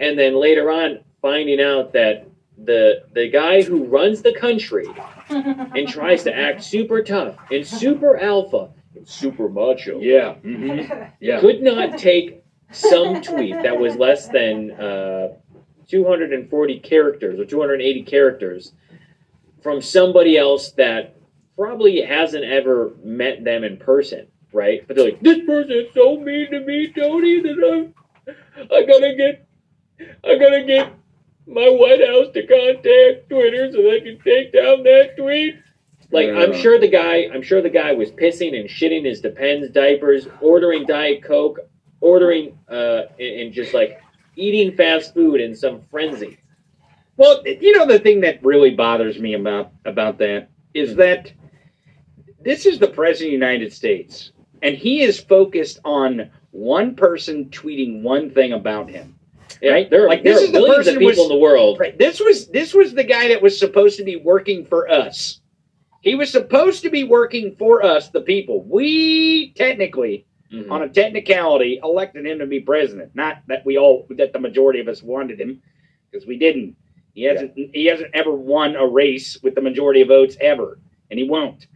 And 0.00 0.18
then 0.18 0.34
later 0.34 0.68
on, 0.70 0.98
finding 1.20 1.60
out 1.60 1.92
that 1.92 2.26
the 2.64 3.04
the 3.12 3.28
guy 3.28 3.62
who 3.62 3.84
runs 3.84 4.22
the 4.22 4.34
country 4.34 4.86
and 5.28 5.86
tries 5.86 6.24
to 6.24 6.36
act 6.36 6.64
super 6.64 7.04
tough 7.04 7.36
and 7.52 7.64
super 7.64 8.16
alpha 8.18 8.70
super 9.04 9.48
macho. 9.48 10.00
Yeah. 10.00 10.34
hmm 10.34 10.80
Yeah. 11.20 11.40
Could 11.40 11.62
not 11.62 11.98
take 11.98 12.42
some 12.72 13.20
tweet 13.20 13.54
that 13.62 13.78
was 13.78 13.96
less 13.96 14.28
than 14.28 14.72
uh, 14.72 15.28
240 15.88 16.80
characters 16.80 17.38
or 17.38 17.44
280 17.44 18.02
characters 18.04 18.72
from 19.62 19.80
somebody 19.80 20.36
else 20.36 20.72
that 20.72 21.16
probably 21.56 22.00
hasn't 22.00 22.44
ever 22.44 22.92
met 23.04 23.44
them 23.44 23.62
in 23.62 23.76
person, 23.76 24.26
right? 24.52 24.86
But 24.86 24.96
they're 24.96 25.04
like, 25.04 25.20
this 25.20 25.44
person 25.46 25.72
is 25.72 25.94
so 25.94 26.18
mean 26.18 26.50
to 26.50 26.60
me, 26.60 26.92
Tony, 26.92 27.40
that 27.40 27.94
I'm, 28.28 28.34
I 28.70 28.82
gotta 28.82 29.14
get, 29.16 29.46
I 30.24 30.38
gotta 30.38 30.64
get 30.64 30.92
my 31.46 31.68
White 31.68 32.00
House 32.06 32.32
to 32.34 32.46
contact 32.46 33.28
Twitter 33.28 33.70
so 33.70 33.82
they 33.82 34.00
can 34.00 34.18
take 34.20 34.52
down 34.52 34.82
that 34.84 35.16
tweet. 35.16 35.56
Like 36.12 36.28
I'm 36.28 36.52
sure 36.54 36.78
the 36.78 36.88
guy, 36.88 37.28
I'm 37.32 37.42
sure 37.42 37.62
the 37.62 37.70
guy 37.70 37.92
was 37.92 38.10
pissing 38.12 38.58
and 38.58 38.68
shitting 38.68 39.06
his 39.06 39.20
Depends 39.22 39.70
diapers, 39.70 40.28
ordering 40.42 40.84
Diet 40.84 41.22
Coke, 41.22 41.60
ordering 42.00 42.58
uh, 42.68 43.02
and, 43.18 43.52
just 43.52 43.72
like 43.72 44.00
eating 44.36 44.76
fast 44.76 45.14
food 45.14 45.40
in 45.40 45.56
some 45.56 45.80
frenzy. 45.90 46.38
Well, 47.16 47.42
you 47.46 47.76
know 47.78 47.86
the 47.86 47.98
thing 47.98 48.20
that 48.20 48.44
really 48.44 48.74
bothers 48.74 49.18
me 49.18 49.34
about 49.34 49.72
about 49.86 50.18
that 50.18 50.50
is 50.74 50.96
that 50.96 51.32
this 52.40 52.66
is 52.66 52.78
the 52.78 52.88
president 52.88 53.28
of 53.34 53.40
the 53.40 53.46
United 53.46 53.72
States, 53.72 54.32
and 54.62 54.74
he 54.76 55.02
is 55.02 55.18
focused 55.18 55.78
on 55.84 56.30
one 56.50 56.94
person 56.94 57.46
tweeting 57.46 58.02
one 58.02 58.30
thing 58.30 58.52
about 58.52 58.90
him. 58.90 59.18
Right? 59.62 59.88
There, 59.88 60.04
are, 60.04 60.08
Like, 60.08 60.24
there 60.24 60.34
this 60.34 60.42
are 60.42 60.46
is 60.46 60.52
the 60.52 60.58
billions 60.58 60.76
person 60.78 60.94
of 60.94 60.98
people 60.98 61.24
was- 61.24 61.30
in 61.30 61.36
the 61.36 61.40
world. 61.40 61.78
Right. 61.78 61.96
This 61.96 62.20
was 62.20 62.48
this 62.48 62.74
was 62.74 62.92
the 62.94 63.04
guy 63.04 63.28
that 63.28 63.40
was 63.40 63.58
supposed 63.58 63.96
to 63.98 64.04
be 64.04 64.16
working 64.16 64.66
for 64.66 64.90
us. 64.90 65.40
He 66.02 66.16
was 66.16 66.30
supposed 66.30 66.82
to 66.82 66.90
be 66.90 67.04
working 67.04 67.54
for 67.56 67.84
us, 67.84 68.10
the 68.10 68.20
people. 68.20 68.64
We 68.64 69.52
technically, 69.54 70.26
Mhm. 70.52 70.70
on 70.70 70.82
a 70.82 70.88
technicality, 70.88 71.78
elected 71.82 72.26
him 72.26 72.40
to 72.40 72.46
be 72.46 72.60
president. 72.60 73.12
Not 73.14 73.38
that 73.46 73.64
we 73.64 73.78
all 73.78 74.06
that 74.10 74.32
the 74.32 74.40
majority 74.40 74.80
of 74.80 74.88
us 74.88 75.00
wanted 75.02 75.40
him, 75.40 75.62
because 76.10 76.26
we 76.26 76.36
didn't. 76.36 76.74
He 77.14 77.22
hasn't 77.22 77.52
he 77.56 77.86
hasn't 77.86 78.10
ever 78.14 78.32
won 78.32 78.74
a 78.74 78.86
race 78.86 79.40
with 79.44 79.54
the 79.54 79.60
majority 79.60 80.00
of 80.02 80.08
votes 80.08 80.36
ever, 80.40 80.78
and 81.10 81.18
he 81.20 81.24
won't. 81.28 81.68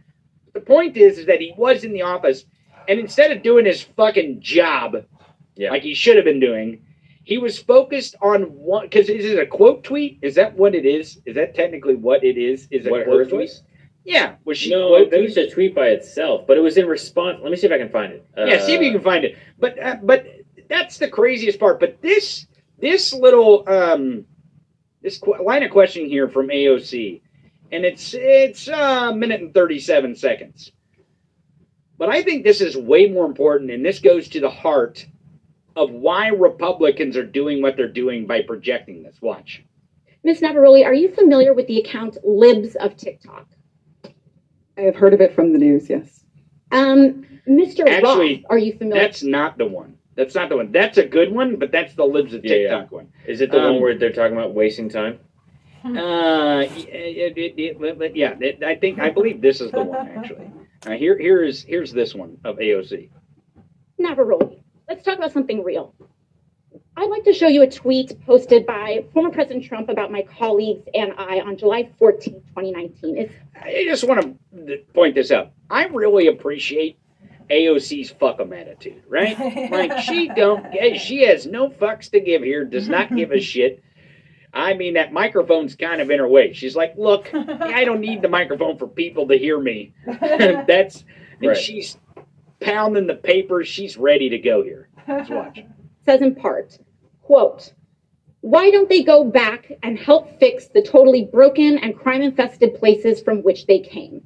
The 0.53 0.59
point 0.61 0.97
is, 0.97 1.17
is 1.19 1.25
that 1.27 1.39
he 1.39 1.53
was 1.57 1.85
in 1.85 1.93
the 1.93 2.01
office, 2.01 2.45
and 2.89 2.99
instead 2.99 3.31
of 3.31 3.41
doing 3.43 3.65
his 3.65 3.81
fucking 3.81 4.41
job, 4.41 5.05
Yeah. 5.55 5.71
like 5.71 5.83
he 5.83 5.93
should 5.93 6.17
have 6.17 6.25
been 6.25 6.41
doing, 6.41 6.81
he 7.23 7.37
was 7.37 7.57
focused 7.59 8.15
on 8.21 8.43
one. 8.43 8.87
Because 8.87 9.09
is 9.09 9.25
it 9.31 9.39
a 9.39 9.45
quote 9.45 9.85
tweet? 9.85 10.17
Is 10.21 10.35
that 10.35 10.57
what 10.57 10.75
it 10.75 10.85
is? 10.85 11.21
Is 11.25 11.35
that 11.35 11.55
technically 11.55 11.95
what 11.95 12.25
it 12.25 12.37
is? 12.37 12.67
Is 12.71 12.85
it 12.85 12.91
What 12.91 13.01
a 13.01 13.05
quote 13.05 13.29
tweet? 13.29 13.51
Was? 14.07 14.13
Yeah. 14.13 14.35
Was 14.45 14.57
she 14.57 14.69
No, 14.69 14.95
I 14.95 14.99
quote 15.05 15.11
think 15.11 15.37
a 15.37 15.49
tweet 15.49 15.75
by 15.75 15.87
itself, 15.89 16.45
but 16.47 16.57
it 16.57 16.61
was 16.61 16.77
in 16.77 16.87
response. 16.87 17.39
Let 17.41 17.51
me 17.51 17.57
see 17.57 17.67
if 17.67 17.73
I 17.73 17.77
can 17.77 17.89
find 17.89 18.13
it. 18.13 18.25
yeah, 18.37 18.59
see 18.65 18.73
if 18.73 18.81
you 18.81 18.89
Uh, 18.89 18.93
can 18.93 19.01
find 19.01 19.25
it. 19.25 19.35
But 19.59 19.77
uh, 19.81 19.97
but 20.03 20.25
that's 20.69 20.97
the 20.97 21.07
craziest 21.07 21.59
part. 21.59 21.79
But 21.79 22.01
this 22.01 22.47
this 22.79 23.13
little 23.13 23.63
um 23.67 24.25
this 25.01 25.17
qu- 25.17 25.43
line 25.43 25.63
of 25.63 25.71
questioning 25.71 26.09
here 26.09 26.27
from 26.27 26.47
AOC, 26.47 27.21
and 27.71 27.85
it's 27.85 28.13
it's 28.13 28.67
uh, 28.67 29.09
a 29.11 29.15
minute 29.15 29.41
and 29.41 29.53
thirty 29.53 29.79
seven 29.79 30.15
seconds. 30.15 30.71
But 31.97 32.09
I 32.09 32.21
think 32.21 32.43
this 32.43 32.61
is 32.61 32.77
way 32.77 33.07
more 33.09 33.25
important, 33.25 33.71
and 33.71 33.83
this 33.85 33.99
goes 33.99 34.27
to 34.29 34.39
the 34.39 34.49
heart 34.49 35.05
of 35.75 35.91
why 35.91 36.27
Republicans 36.27 37.17
are 37.17 37.25
doing 37.25 37.61
what 37.61 37.75
they're 37.75 37.87
doing 37.87 38.25
by 38.27 38.41
projecting 38.41 39.03
this. 39.03 39.21
Watch. 39.21 39.63
Ms. 40.23 40.41
Navaroli, 40.41 40.83
are 40.85 40.93
you 40.93 41.09
familiar 41.09 41.53
with 41.53 41.67
the 41.67 41.79
account 41.79 42.17
Libs 42.23 42.75
of 42.75 42.97
TikTok? 42.97 43.47
I 44.77 44.81
have 44.81 44.95
heard 44.95 45.13
of 45.13 45.21
it 45.21 45.33
from 45.33 45.53
the 45.53 45.59
news, 45.59 45.89
yes. 45.89 46.23
Um, 46.71 47.25
Mr. 47.47 47.87
Actually, 47.87 48.35
Roth, 48.35 48.45
are 48.51 48.57
you 48.57 48.77
familiar? 48.77 49.01
That's 49.03 49.23
not 49.23 49.57
the 49.57 49.65
one. 49.65 49.97
That's 50.15 50.35
not 50.35 50.49
the 50.49 50.57
one. 50.57 50.71
That's 50.71 50.97
a 50.97 51.05
good 51.05 51.31
one, 51.31 51.55
but 51.57 51.71
that's 51.71 51.93
the 51.95 52.03
libs 52.03 52.33
of 52.33 52.43
Yeah, 52.43 52.55
yeah. 52.55 52.69
TikTok 52.69 52.91
one. 52.91 53.07
Is 53.27 53.41
it 53.41 53.51
the 53.51 53.59
Um, 53.59 53.73
one 53.73 53.81
where 53.81 53.97
they're 53.97 54.11
talking 54.11 54.35
about 54.35 54.53
wasting 54.53 54.89
time? 54.89 55.19
Uh, 55.85 56.65
it, 56.75 57.37
it, 57.37 57.53
it, 57.59 57.79
but- 57.79 57.97
but 57.97 58.15
yeah, 58.15 58.35
it, 58.41 58.61
I 58.63 58.75
think 58.75 58.99
I 58.99 59.09
believe 59.09 59.41
this 59.41 59.61
is 59.61 59.71
the 59.71 59.83
one 59.83 60.07
actually. 60.17 60.51
Uh, 60.85 60.91
here, 60.91 61.17
here 61.17 61.43
is 61.43 61.63
here's 61.63 61.93
this 61.93 62.13
one 62.13 62.37
of 62.43 62.57
AOC. 62.57 63.09
Navaroli, 63.99 64.59
let's 64.89 65.03
talk 65.03 65.17
about 65.17 65.31
something 65.31 65.63
real. 65.63 65.93
I'd 66.99 67.09
like 67.11 67.23
to 67.25 67.33
show 67.33 67.47
you 67.47 67.61
a 67.61 67.69
tweet 67.69 68.19
posted 68.25 68.65
by 68.65 69.05
former 69.13 69.29
President 69.29 69.63
Trump 69.63 69.87
about 69.87 70.11
my 70.11 70.23
colleagues 70.23 70.87
and 70.95 71.13
I 71.17 71.41
on 71.41 71.55
July 71.55 71.89
14, 71.99 72.33
2019. 72.33 73.17
It's 73.17 73.33
I 73.61 73.83
just 73.85 74.03
want 74.03 74.37
to 74.67 74.77
point 74.95 75.13
this 75.13 75.29
out. 75.31 75.51
I 75.69 75.85
really 75.85 76.25
appreciate 76.27 76.97
AOC's 77.51 78.09
fuck 78.09 78.39
'em 78.39 78.51
attitude, 78.51 79.03
right? 79.07 79.37
Like 79.71 79.99
she 79.99 80.27
don't, 80.29 80.65
she 80.97 81.21
has 81.21 81.45
no 81.45 81.69
fucks 81.69 82.09
to 82.11 82.19
give 82.19 82.41
here. 82.41 82.65
Does 82.65 82.89
not 82.89 83.15
give 83.15 83.31
a 83.31 83.39
shit. 83.39 83.83
I 84.51 84.73
mean, 84.73 84.95
that 84.95 85.13
microphone's 85.13 85.75
kind 85.75 86.01
of 86.01 86.09
in 86.09 86.17
her 86.17 86.27
way. 86.27 86.53
She's 86.53 86.75
like, 86.75 86.95
look, 86.97 87.29
I 87.33 87.85
don't 87.85 88.01
need 88.01 88.23
the 88.23 88.27
microphone 88.29 88.77
for 88.79 88.87
people 88.87 89.27
to 89.27 89.37
hear 89.37 89.59
me. 89.59 89.93
That's 90.07 91.03
and 91.41 91.49
Right. 91.49 91.57
she's 91.57 91.99
pounding 92.59 93.05
the 93.05 93.13
paper. 93.15 93.63
She's 93.63 93.97
ready 93.97 94.29
to 94.29 94.39
go 94.39 94.63
here. 94.63 94.89
Let's 95.07 95.29
watch. 95.29 95.59
says 96.03 96.21
in 96.21 96.33
part, 96.33 96.79
quote, 97.27 97.73
why 98.39 98.71
don't 98.71 98.87
they 98.87 99.03
go 99.03 99.25
back 99.25 99.69
and 99.83 99.99
help 99.99 100.39
fix 100.39 100.67
the 100.67 100.81
totally 100.81 101.25
broken 101.25 101.77
and 101.77 101.97
crime 101.97 102.21
infested 102.21 102.75
places 102.75 103.21
from 103.21 103.43
which 103.43 103.65
they 103.67 103.79
came? 103.79 104.25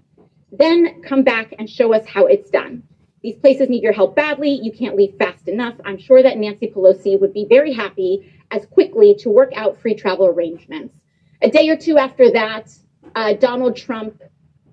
Then 0.52 1.02
come 1.02 1.24
back 1.24 1.56
and 1.58 1.68
show 1.68 1.94
us 1.96 2.06
how 2.06 2.28
it's 2.28 2.52
done. 2.52 2.84
These 3.24 3.38
places 3.38 3.70
need 3.70 3.82
your 3.82 3.92
help 3.92 4.16
badly. 4.16 4.52
You 4.52 4.72
can't 4.72 4.96
leave 4.96 5.16
fast 5.18 5.48
enough. 5.48 5.74
I'm 5.84 5.98
sure 5.98 6.22
that 6.22 6.38
Nancy 6.38 6.68
Pelosi 6.68 7.20
would 7.20 7.34
be 7.34 7.48
very 7.50 7.74
happy 7.74 8.32
as 8.52 8.68
quickly 8.68 9.16
to 9.16 9.30
work 9.30 9.52
out 9.56 9.82
free 9.82 9.96
travel 9.96 10.28
arrangements. 10.28 10.94
A 11.42 11.50
day 11.50 11.70
or 11.70 11.76
two 11.76 11.98
after 11.98 12.30
that, 12.32 12.70
uh, 13.16 13.34
Donald 13.34 13.76
Trump 13.76 14.22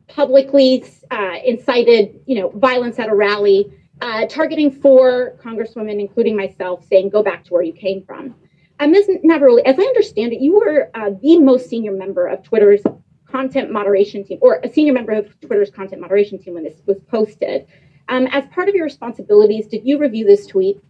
publicly 0.07 0.85
uh, 1.11 1.37
incited, 1.43 2.21
you 2.27 2.39
know, 2.39 2.51
violence 2.51 2.99
at 2.99 3.09
a 3.09 3.15
rally, 3.15 3.73
uh, 4.01 4.27
targeting 4.27 4.71
four 4.71 5.37
congresswomen, 5.43 6.01
including 6.01 6.37
myself, 6.37 6.85
saying, 6.87 7.11
"Go 7.11 7.23
back 7.23 7.45
to 7.45 7.53
where 7.53 7.63
you 7.63 7.73
came 7.73 8.05
from." 8.05 8.35
Uh, 8.81 8.87
Ms. 8.87 9.11
Navaroli, 9.25 9.63
as 9.65 9.79
I 9.79 9.83
understand 9.83 10.33
it, 10.33 10.41
you 10.41 10.55
were 10.55 10.91
uh, 10.95 11.11
the 11.21 11.39
most 11.41 11.69
senior 11.69 11.93
member 11.93 12.27
of 12.27 12.43
Twitter's 12.43 12.83
content 13.27 13.71
moderation 13.71 14.25
team, 14.25 14.39
or 14.41 14.61
a 14.63 14.73
senior 14.73 14.93
member 14.93 15.13
of 15.13 15.39
Twitter's 15.41 15.71
content 15.71 16.01
moderation 16.01 16.39
team 16.39 16.55
when 16.55 16.65
this 16.65 16.81
was 16.87 17.01
posted. 17.03 17.67
Um, 18.09 18.27
as 18.29 18.45
part 18.47 18.69
of 18.69 18.75
your 18.75 18.85
responsibilities, 18.85 19.67
did 19.67 19.85
you 19.85 19.99
review 19.99 20.25
this 20.25 20.47
tweet? 20.47 20.81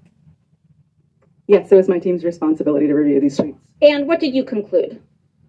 Yes, 1.46 1.72
it 1.72 1.74
was 1.74 1.88
my 1.88 1.98
team's 1.98 2.24
responsibility 2.24 2.86
to 2.86 2.94
review 2.94 3.20
these 3.20 3.38
tweets. 3.38 3.58
And 3.80 4.06
what 4.06 4.20
did 4.20 4.34
you 4.34 4.44
conclude? 4.44 5.00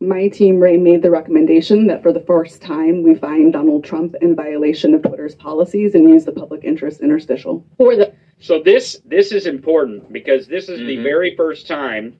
My 0.02 0.30
team 0.30 0.60
Ray 0.60 0.78
made 0.78 1.02
the 1.02 1.12
recommendation 1.12 1.88
that 1.88 2.02
for 2.02 2.14
the 2.14 2.22
first 2.22 2.62
time 2.62 3.04
we 3.04 3.16
find 3.16 3.52
Donald 3.52 3.84
Trump 3.84 4.16
in 4.22 4.34
violation 4.36 4.94
of 4.94 5.04
Twitter's 5.04 5.36
policies 5.36 5.94
and 5.94 6.10
use 6.10 6.24
the 6.24 6.32
public 6.32 6.64
interest 6.64 7.02
interstitial. 7.02 7.66
For 7.78 7.96
the 7.96 8.14
So 8.40 8.62
this 8.64 9.02
this 9.04 9.34
is 9.34 9.46
important 9.46 10.14
because 10.14 10.48
this 10.48 10.70
is 10.70 10.80
the 10.80 10.98
Mhm. 10.98 11.04
very 11.04 11.36
first 11.36 11.68
time 11.68 12.18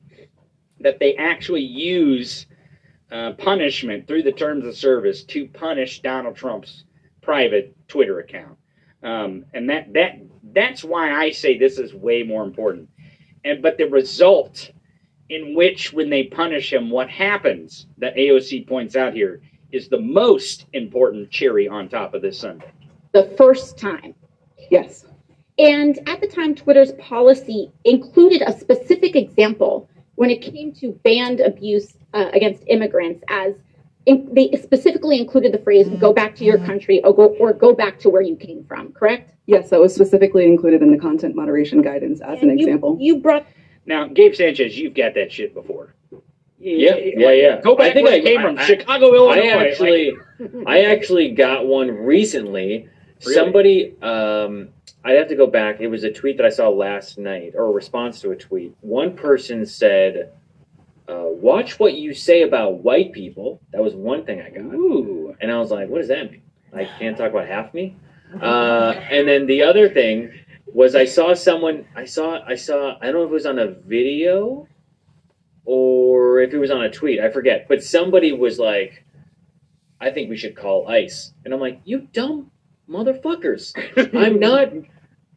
that 0.82 1.00
they 1.00 1.16
actually 1.16 1.62
use 1.64 2.46
uh, 3.12 3.32
punishment 3.34 4.06
through 4.08 4.24
the 4.24 4.32
terms 4.32 4.66
of 4.66 4.76
service 4.76 5.24
to 5.24 5.48
punish 5.48 6.02
Donald 6.02 6.36
Trump's 6.36 6.84
private 7.22 7.74
Twitter 7.88 8.20
account, 8.20 8.58
um, 9.02 9.46
and 9.54 9.70
that 9.70 9.94
that 9.94 10.20
that's 10.54 10.84
why 10.84 11.12
I 11.12 11.32
say 11.32 11.58
this 11.58 11.80
is 11.80 11.94
way 11.94 12.24
more 12.24 12.44
important. 12.44 12.90
And 13.46 13.62
but 13.64 13.78
the 13.78 13.86
result 13.86 14.72
in 15.30 15.56
which 15.56 15.94
when 15.94 16.10
they 16.10 16.24
punish 16.24 16.74
him, 16.74 16.90
what 16.90 17.10
happens 17.10 17.88
that 17.98 18.16
AOC 18.16 18.68
points 18.68 18.96
out 18.96 19.14
here 19.14 19.42
is 19.72 19.88
the 19.88 20.00
most 20.00 20.66
important 20.74 21.30
cherry 21.30 21.68
on 21.68 21.88
top 21.88 22.14
of 22.14 22.22
this 22.22 22.40
sundae. 22.40 22.66
the 23.12 23.34
first 23.38 23.78
time. 23.78 24.14
Yes. 24.70 25.06
And 25.58 26.00
at 26.08 26.22
the 26.22 26.28
time, 26.28 26.56
Twitter's 26.56 26.94
policy 26.94 27.72
included 27.84 28.42
a 28.42 28.58
specific 28.58 29.16
example 29.16 29.90
when 30.16 30.30
it 30.30 30.42
came 30.42 30.74
to 30.74 30.92
banned 31.04 31.40
abuse 31.40 31.98
uh, 32.14 32.30
against 32.34 32.64
immigrants, 32.68 33.24
as 33.30 33.56
in, 34.06 34.34
they 34.34 34.52
specifically 34.62 35.20
included 35.20 35.52
the 35.54 35.60
phrase 35.60 35.88
"go 36.00 36.14
back 36.14 36.36
to 36.36 36.44
your 36.44 36.58
country" 36.60 37.04
or 37.04 37.14
go, 37.14 37.36
or 37.40 37.54
"go 37.54 37.74
back 37.74 38.00
to 38.00 38.10
where 38.10 38.22
you 38.22 38.36
came 38.36 38.64
from." 38.64 38.92
Correct? 38.94 39.34
Yes, 39.46 39.70
that 39.70 39.80
was 39.80 39.94
specifically 39.94 40.46
included 40.46 40.82
in 40.82 40.92
the 40.92 40.98
content 40.98 41.36
moderation 41.36 41.82
guidance 41.82 42.22
as 42.22 42.42
an 42.42 42.50
you- 42.58 42.66
example. 42.66 42.98
You 43.00 43.18
brought 43.18 43.46
Now, 43.86 44.06
Gabe 44.08 44.36
Sanchez, 44.36 44.78
you've 44.78 44.94
got 44.94 45.14
that 45.16 45.32
shit 45.32 45.54
before. 45.54 45.94
Yeah, 46.60 46.96
yeah, 46.98 47.32
yeah. 47.32 47.62
Go 47.62 47.76
back 47.76 47.92
I 47.92 47.94
think 47.94 48.06
where 48.06 48.14
I- 48.16 48.18
it 48.18 48.24
came 48.26 48.40
I- 48.40 48.44
from, 48.44 48.58
I- 48.58 48.66
Chicago, 48.66 49.14
Illinois. 49.16 49.48
I 49.48 49.68
actually, 49.68 50.14
I 50.68 50.82
actually 50.86 51.32
got 51.32 51.66
one 51.66 51.90
recently. 51.90 52.90
Really? 53.26 53.34
Somebody, 53.34 53.96
um, 54.02 54.70
I'd 55.04 55.16
have 55.18 55.28
to 55.30 55.36
go 55.36 55.48
back. 55.48 55.80
It 55.80 55.88
was 55.88 56.04
a 56.04 56.12
tweet 56.12 56.38
that 56.38 56.46
I 56.46 56.50
saw 56.50 56.70
last 56.70 57.18
night, 57.18 57.54
or 57.56 57.66
a 57.66 57.72
response 57.72 58.20
to 58.22 58.32
a 58.32 58.36
tweet. 58.36 58.76
One 58.82 59.16
person 59.16 59.66
said, 59.66 60.32
uh, 61.08 61.24
"Watch 61.28 61.80
what 61.80 61.94
you 61.96 62.14
say 62.14 62.44
about 62.44 62.84
white 62.84 63.12
people." 63.14 63.62
That 63.72 63.82
was 63.82 63.94
one 63.96 64.26
thing 64.26 64.42
I 64.42 64.50
got, 64.50 64.62
ooh. 64.74 65.36
and 65.42 65.52
I 65.52 65.58
was 65.60 65.72
like, 65.72 65.88
"What 65.90 66.00
does 66.00 66.10
that 66.10 66.30
mean? 66.32 66.42
I 66.74 66.86
can't 67.00 67.18
talk 67.18 67.32
about 67.32 67.48
half 67.48 67.74
me." 67.74 67.96
Uh, 68.40 68.94
and 69.10 69.28
then 69.28 69.48
the 69.48 69.64
other 69.64 69.90
thing 69.90 70.32
was 70.74 70.96
I 70.96 71.06
saw 71.06 71.34
someone. 71.34 71.86
I 71.96 72.06
saw. 72.06 72.40
I 72.46 72.56
saw. 72.56 72.98
I 73.02 73.06
don't 73.06 73.14
know 73.16 73.24
if 73.24 73.30
it 73.30 73.34
was 73.34 73.46
on 73.46 73.60
a 73.60 73.68
video 73.68 74.68
or 75.66 76.40
if 76.42 76.54
it 76.54 76.58
was 76.58 76.72
on 76.72 76.84
a 76.84 76.90
tweet. 76.90 77.20
I 77.20 77.30
forget. 77.30 77.68
But 77.68 77.84
somebody 77.84 78.32
was 78.32 78.60
like, 78.60 79.04
"I 80.00 80.12
think 80.12 80.30
we 80.30 80.38
should 80.38 80.56
call 80.56 80.88
ICE," 80.88 81.34
and 81.46 81.54
I'm 81.54 81.60
like, 81.60 81.82
"You 81.86 82.08
dumb 82.14 82.52
motherfuckers! 82.90 83.74
I'm 84.16 84.40
not. 84.48 84.70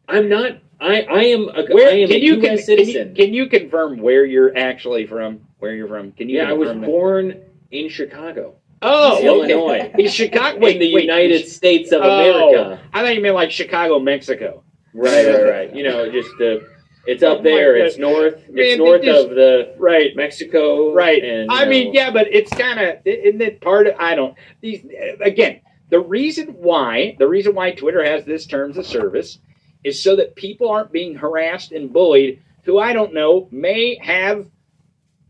I'm 0.07 0.29
not. 0.29 0.59
I. 0.79 1.01
I 1.01 1.23
am. 1.25 1.49
A, 1.49 1.65
Where, 1.73 1.89
I 1.89 1.99
am 1.99 2.07
can 2.09 2.17
a 2.17 2.19
you 2.19 2.35
U.S. 2.35 2.41
con- 2.41 2.41
can 2.41 2.57
you, 2.57 2.57
citizen. 2.85 3.15
can 3.15 3.33
you 3.33 3.47
confirm 3.47 3.99
where 3.99 4.25
you're 4.25 4.57
actually 4.57 5.05
from? 5.07 5.41
Where 5.59 5.73
you're 5.75 5.87
from? 5.87 6.11
Can 6.13 6.29
you? 6.29 6.37
yeah, 6.37 6.49
I 6.49 6.53
was 6.53 6.69
that? 6.69 6.81
born 6.81 7.41
in 7.71 7.89
Chicago, 7.89 8.55
Oh, 8.81 9.15
okay. 9.17 9.25
Illinois. 9.25 9.91
In 9.97 10.09
Chicago. 10.09 10.59
Wait, 10.59 10.75
in 10.75 10.81
the 10.81 10.93
wait, 10.93 11.03
United 11.05 11.47
States 11.47 11.91
of 11.91 12.01
Oh. 12.03 12.09
America. 12.51 12.81
I 12.93 13.01
thought 13.01 13.15
you 13.15 13.21
meant 13.21 13.35
like 13.35 13.49
Chicago, 13.51 13.97
Mexico. 13.99 14.63
Right, 14.93 15.25
right, 15.27 15.43
right. 15.49 15.75
You 15.75 15.83
know, 15.83 16.11
just 16.11 16.29
the. 16.37 16.67
It's 17.05 17.21
up 17.21 17.39
Oh 17.39 17.43
there. 17.43 17.75
It's 17.75 17.97
north. 17.97 18.35
Man, 18.47 18.59
it's 18.59 18.73
they 18.73 18.77
north 18.77 19.01
just- 19.03 19.25
of 19.25 19.35
the 19.35 19.75
Right. 19.77 20.15
Mexico. 20.15 20.93
Right. 20.93 21.21
And, 21.21 21.51
you 21.51 21.57
I 21.57 21.65
mean, 21.65 21.93
yeah, 21.93 22.11
but 22.11 22.27
it's 22.31 22.49
kind 22.53 22.79
of 22.79 22.95
isn't 23.05 23.41
it 23.41 23.59
part 23.59 23.87
of 23.87 23.95
I 23.99 24.15
don't 24.15 24.35
these 24.61 24.85
again. 25.19 25.59
The 25.89 25.99
reason 25.99 26.47
why 26.59 27.17
the 27.19 27.27
reason 27.27 27.55
why 27.55 27.71
Twitter 27.71 28.03
has 28.05 28.23
this 28.23 28.45
terms 28.45 28.77
of 28.77 28.85
service 28.85 29.39
is 29.83 30.01
so 30.01 30.15
that 30.15 30.35
people 30.35 30.69
aren't 30.69 30.93
being 30.93 31.13
harassed 31.15 31.73
and 31.73 31.91
bullied 31.91 32.41
who 32.63 32.79
I 32.79 32.93
don't 32.93 33.13
know 33.13 33.49
may 33.51 33.97
have 34.01 34.47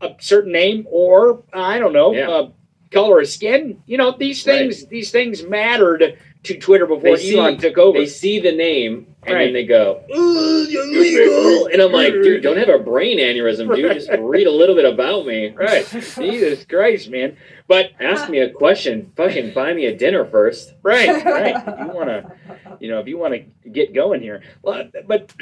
a 0.00 0.14
certain 0.20 0.52
name 0.52 0.86
or 0.88 1.42
I 1.52 1.80
don't 1.80 1.92
know 1.92 2.14
Yeah. 2.14 2.28
uh, 2.30 2.50
color 2.92 3.18
of 3.20 3.26
skin. 3.28 3.82
You 3.86 3.98
know 3.98 4.12
these 4.16 4.46
Right. 4.46 4.58
things 4.58 4.86
these 4.86 5.10
things 5.10 5.42
mattered 5.42 6.18
to 6.44 6.56
Twitter 6.56 6.86
before 6.86 7.16
They 7.16 7.22
see- 7.22 7.36
Elon 7.36 7.58
took 7.58 7.78
over. 7.78 7.98
They 7.98 8.06
see 8.06 8.38
the 8.38 8.52
name 8.52 9.08
and 9.26 9.34
Right. 9.34 9.44
then 9.44 9.52
they 9.52 9.64
go, 9.64 10.02
"Ooh, 10.14 10.66
you're 10.68 10.86
legal," 10.86 11.66
and 11.66 11.80
I'm 11.80 11.92
like, 11.92 12.12
dude, 12.12 12.42
don't 12.42 12.56
have 12.56 12.68
a 12.68 12.78
brain 12.78 13.18
aneurysm, 13.18 13.74
dude. 13.74 13.92
Just 13.92 14.10
read 14.18 14.46
a 14.46 14.50
little 14.50 14.74
bit 14.74 14.84
about 14.84 15.26
me. 15.26 15.50
right, 15.50 15.86
Jesus 15.90 16.64
Christ, 16.64 17.10
man! 17.10 17.36
But 17.66 17.92
Ask 18.00 18.28
uh, 18.28 18.30
me 18.30 18.38
a 18.40 18.50
question. 18.50 19.12
Fucking 19.16 19.54
buy 19.54 19.72
me 19.72 19.86
a 19.86 19.96
dinner 19.96 20.24
first. 20.24 20.74
Right, 20.82 21.24
right. 21.24 21.56
If 21.56 21.80
you 21.80 21.92
want 21.92 22.08
to, 22.08 22.32
you 22.80 22.90
know, 22.90 23.00
if 23.00 23.08
you 23.08 23.18
want 23.18 23.34
to 23.34 23.68
get 23.68 23.94
going 23.94 24.20
here, 24.20 24.42
well, 24.62 24.88
but 25.06 25.34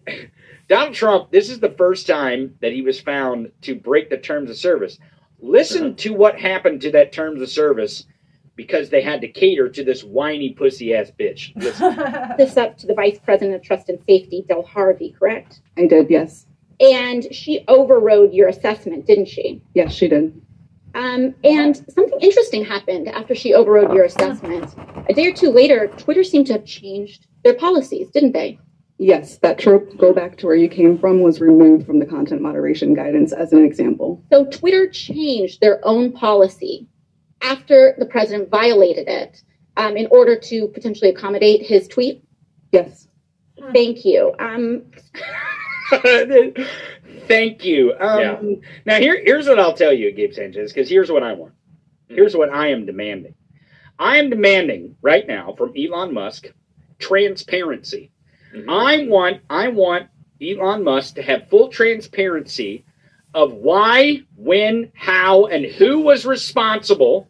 Donald 0.68 0.94
Trump, 0.94 1.30
this 1.30 1.50
is 1.50 1.60
the 1.60 1.70
first 1.70 2.06
time 2.06 2.56
that 2.60 2.72
he 2.72 2.82
was 2.82 3.00
found 3.00 3.50
to 3.62 3.74
break 3.74 4.10
the 4.10 4.18
terms 4.18 4.50
of 4.50 4.56
service. 4.56 4.98
Listen 5.40 5.86
uh-huh. 5.88 5.94
to 5.98 6.14
what 6.14 6.38
happened 6.38 6.80
to 6.82 6.92
that 6.92 7.12
terms 7.12 7.40
of 7.42 7.48
service 7.48 8.04
because 8.56 8.88
they 8.88 9.02
had 9.02 9.20
to 9.20 9.28
cater 9.28 9.68
to 9.68 9.84
this 9.84 10.02
whiny 10.02 10.50
pussy 10.50 10.94
ass 10.94 11.12
bitch. 11.18 11.52
This 12.36 12.56
up 12.56 12.76
to 12.78 12.86
the 12.86 12.94
Vice 12.94 13.18
President 13.18 13.54
of 13.54 13.62
Trust 13.62 13.88
and 13.88 13.98
Safety, 14.06 14.44
Del 14.48 14.62
Harvey, 14.62 15.14
correct? 15.18 15.60
I 15.76 15.86
did, 15.86 16.10
yes. 16.10 16.46
And 16.80 17.32
she 17.34 17.64
overrode 17.68 18.32
your 18.32 18.48
assessment, 18.48 19.06
didn't 19.06 19.28
she? 19.28 19.62
Yes, 19.74 19.92
she 19.92 20.08
did. 20.08 20.40
Um, 20.94 21.34
and 21.44 21.76
something 21.76 22.18
interesting 22.20 22.64
happened 22.64 23.08
after 23.08 23.34
she 23.34 23.54
overrode 23.54 23.92
your 23.92 24.04
assessment. 24.04 24.74
A 25.08 25.14
day 25.14 25.26
or 25.26 25.34
two 25.34 25.50
later, 25.50 25.88
Twitter 25.88 26.24
seemed 26.24 26.46
to 26.48 26.54
have 26.54 26.64
changed 26.64 27.26
their 27.44 27.54
policies, 27.54 28.10
didn't 28.10 28.32
they? 28.32 28.58
Yes, 28.98 29.36
that 29.38 29.58
trope, 29.58 29.96
go 29.98 30.14
back 30.14 30.38
to 30.38 30.46
where 30.46 30.56
you 30.56 30.68
came 30.70 30.98
from, 30.98 31.20
was 31.20 31.40
removed 31.40 31.86
from 31.86 31.98
the 31.98 32.06
content 32.06 32.40
moderation 32.40 32.94
guidance 32.94 33.32
as 33.32 33.52
an 33.52 33.62
example. 33.62 34.24
So 34.32 34.46
Twitter 34.46 34.88
changed 34.88 35.60
their 35.60 35.86
own 35.86 36.12
policy 36.12 36.86
after 37.42 37.94
the 37.98 38.06
president 38.06 38.50
violated 38.50 39.08
it 39.08 39.42
um, 39.76 39.96
in 39.96 40.06
order 40.10 40.38
to 40.38 40.68
potentially 40.68 41.10
accommodate 41.10 41.62
his 41.62 41.88
tweet. 41.88 42.24
Yes. 42.72 43.08
Thank 43.72 44.04
you. 44.04 44.34
Um, 44.38 44.84
Thank 47.28 47.64
you. 47.64 47.94
Um, 47.98 48.20
Yeah. 48.20 48.40
Now 48.84 48.98
here, 48.98 49.20
here's 49.22 49.48
what 49.48 49.58
I'll 49.58 49.74
tell 49.74 49.92
you, 49.92 50.12
Gabe 50.12 50.32
Sanchez, 50.32 50.72
because 50.72 50.88
here's 50.88 51.10
what 51.10 51.22
I 51.22 51.32
want. 51.32 51.54
Here's 52.08 52.36
what 52.36 52.50
I 52.50 52.68
am 52.68 52.86
demanding. 52.86 53.34
I 53.98 54.18
am 54.18 54.30
demanding 54.30 54.96
right 55.02 55.26
now 55.26 55.54
from 55.56 55.72
Elon 55.76 56.12
Musk 56.14 56.46
transparency. 56.98 58.12
Mhm. 58.54 58.66
I 58.68 59.06
want 59.08 59.40
I 59.50 59.68
want 59.68 60.08
Elon 60.40 60.84
Musk 60.84 61.16
to 61.16 61.22
have 61.22 61.48
full 61.48 61.68
transparency 61.68 62.84
of 63.36 63.52
why, 63.52 64.22
when, 64.34 64.90
how, 64.94 65.44
and 65.44 65.66
who 65.66 66.00
was 66.00 66.24
responsible, 66.24 67.28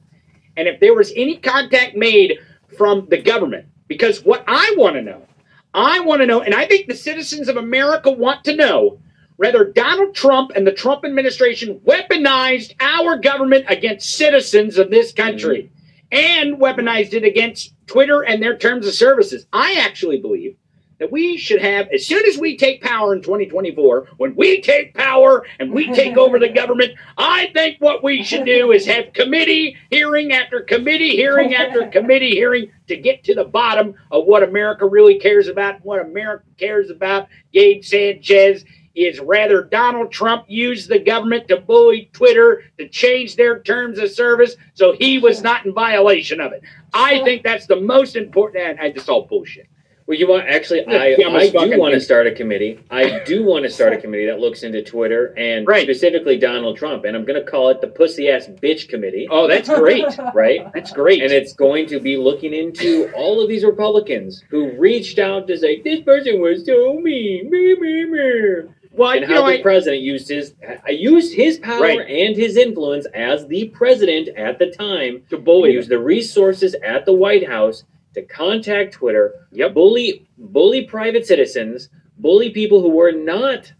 and 0.56 0.68
if 0.68 0.78
there 0.78 0.94
was 0.94 1.12
any 1.16 1.36
contact 1.36 1.96
made 1.96 2.38
from 2.78 3.08
the 3.10 3.20
government. 3.20 3.66
Because 3.88 4.24
what 4.24 4.44
I 4.46 4.74
want 4.78 4.94
to 4.94 5.02
know, 5.02 5.26
I 5.74 5.98
want 6.00 6.20
to 6.20 6.26
know, 6.26 6.42
and 6.42 6.54
I 6.54 6.64
think 6.66 6.86
the 6.86 6.94
citizens 6.94 7.48
of 7.48 7.56
America 7.56 8.10
want 8.10 8.44
to 8.44 8.54
know 8.54 9.00
whether 9.34 9.64
Donald 9.64 10.14
Trump 10.14 10.52
and 10.54 10.64
the 10.64 10.72
Trump 10.72 11.04
administration 11.04 11.80
weaponized 11.80 12.74
our 12.78 13.18
government 13.18 13.66
against 13.68 14.16
citizens 14.16 14.78
of 14.78 14.90
this 14.90 15.12
country 15.12 15.72
mm-hmm. 16.12 16.46
and 16.46 16.60
weaponized 16.60 17.14
it 17.14 17.24
against 17.24 17.74
Twitter 17.88 18.22
and 18.22 18.40
their 18.40 18.56
terms 18.56 18.86
of 18.86 18.94
services. 18.94 19.44
I 19.52 19.80
actually 19.80 20.20
believe 20.20 20.56
that 20.98 21.12
we 21.12 21.36
should 21.36 21.60
have, 21.60 21.88
as 21.92 22.06
soon 22.06 22.24
as 22.26 22.38
we 22.38 22.56
take 22.56 22.82
power 22.82 23.14
in 23.14 23.22
2024, 23.22 24.08
when 24.16 24.34
we 24.34 24.60
take 24.60 24.94
power 24.94 25.44
and 25.58 25.72
we 25.72 25.92
take 25.92 26.16
over 26.16 26.38
the 26.38 26.48
government, 26.48 26.92
I 27.18 27.50
think 27.52 27.78
what 27.80 28.02
we 28.02 28.22
should 28.22 28.46
do 28.46 28.72
is 28.72 28.86
have 28.86 29.12
committee 29.12 29.76
hearing 29.90 30.32
after 30.32 30.60
committee 30.60 31.10
hearing 31.10 31.54
after 31.54 31.86
committee 31.90 32.30
hearing 32.30 32.70
to 32.88 32.96
get 32.96 33.24
to 33.24 33.34
the 33.34 33.44
bottom 33.44 33.94
of 34.10 34.24
what 34.24 34.42
America 34.42 34.86
really 34.86 35.18
cares 35.18 35.48
about. 35.48 35.84
What 35.84 36.00
America 36.00 36.44
cares 36.56 36.90
about, 36.90 37.28
Gabe 37.52 37.84
Sanchez, 37.84 38.64
is 38.94 39.20
rather 39.20 39.62
Donald 39.62 40.10
Trump 40.10 40.46
used 40.48 40.88
the 40.88 40.98
government 40.98 41.46
to 41.48 41.60
bully 41.60 42.08
Twitter 42.14 42.62
to 42.78 42.88
change 42.88 43.36
their 43.36 43.60
terms 43.60 43.98
of 43.98 44.10
service 44.10 44.56
so 44.72 44.94
he 44.94 45.18
was 45.18 45.42
not 45.42 45.66
in 45.66 45.74
violation 45.74 46.40
of 46.40 46.52
it. 46.52 46.62
I 46.94 47.22
think 47.22 47.42
that's 47.42 47.66
the 47.66 47.78
most 47.78 48.16
important. 48.16 48.64
And 48.64 48.80
I 48.80 48.90
just 48.90 49.10
all 49.10 49.26
bullshit. 49.26 49.68
Well, 50.06 50.16
you 50.16 50.28
want 50.28 50.46
actually, 50.48 50.86
I, 50.86 51.16
yeah, 51.18 51.26
I'm 51.26 51.34
a 51.34 51.38
I 51.38 51.50
do 51.50 51.78
want 51.80 51.94
to 51.94 52.00
start 52.00 52.28
a 52.28 52.32
committee. 52.32 52.78
I 52.92 53.24
do 53.24 53.44
want 53.44 53.64
to 53.64 53.70
start 53.70 53.92
a 53.92 53.96
committee 54.00 54.26
that 54.26 54.38
looks 54.38 54.62
into 54.62 54.80
Twitter 54.80 55.34
and 55.36 55.66
Right. 55.66 55.82
specifically 55.82 56.38
Donald 56.38 56.76
Trump, 56.76 57.04
and 57.04 57.16
I'm 57.16 57.24
going 57.24 57.42
to 57.44 57.50
call 57.50 57.70
it 57.70 57.80
the 57.80 57.88
Pussy 57.88 58.30
Ass 58.30 58.46
Bitch 58.46 58.88
Committee, 58.88 59.26
Oh, 59.28 59.48
that's 59.48 59.68
great. 59.68 60.04
right? 60.34 60.72
That's 60.72 60.92
great. 60.92 61.22
And 61.24 61.32
it's 61.32 61.54
going 61.54 61.88
to 61.88 61.98
be 61.98 62.16
looking 62.16 62.54
into 62.54 63.10
all 63.16 63.42
of 63.42 63.48
these 63.48 63.64
Republicans 63.64 64.44
who 64.48 64.70
reached 64.78 65.18
out 65.18 65.48
to 65.48 65.58
say 65.58 65.82
this 65.82 66.00
person 66.02 66.40
was 66.40 66.64
so 66.64 66.94
mean, 67.00 67.50
me, 67.50 67.74
me, 67.74 68.04
me, 68.04 68.62
well, 68.92 69.10
and 69.10 69.24
how 69.26 69.34
know, 69.34 69.46
the 69.48 69.58
I, 69.58 69.62
president 69.62 70.02
used 70.02 70.28
his 70.28 70.54
uh, 70.66 70.90
used 70.90 71.34
his 71.34 71.58
power 71.58 71.80
Right. 71.82 71.98
and 72.08 72.34
his 72.34 72.56
influence 72.56 73.06
as 73.12 73.46
the 73.48 73.68
president 73.68 74.28
at 74.38 74.58
the 74.58 74.70
time 74.70 75.22
to 75.30 75.36
bully 75.36 75.72
use 75.72 75.88
the 75.88 75.98
resources 75.98 76.74
at 76.82 77.04
the 77.04 77.12
White 77.12 77.46
House 77.46 77.84
to 78.16 78.22
contact 78.22 78.94
Twitter, 78.94 79.34
Yep. 79.52 79.74
bully 79.74 80.26
bully 80.38 80.82
private 80.84 81.26
citizens, 81.26 81.90
bully 82.18 82.50
people 82.50 82.80
who 82.80 82.88
were 82.88 83.12
not 83.12 83.70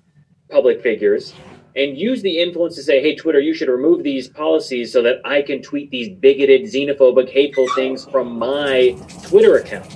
public 0.51 0.81
figures, 0.83 1.35
and 1.75 1.99
use 1.99 2.21
the 2.23 2.39
influence 2.39 2.75
to 2.77 2.83
say, 2.83 3.01
"Hey, 3.01 3.15
Twitter, 3.15 3.41
you 3.41 3.55
should 3.55 3.69
remove 3.69 4.03
these 4.03 4.29
policies 4.29 4.93
so 4.93 5.03
that 5.03 5.21
I 5.25 5.41
can 5.43 5.61
tweet 5.63 5.91
these 5.91 6.11
bigoted, 6.11 6.63
xenophobic, 6.65 7.31
hateful 7.31 7.67
things 7.75 8.07
from 8.11 8.39
my 8.39 8.95
Twitter 9.27 9.57
account." 9.57 9.87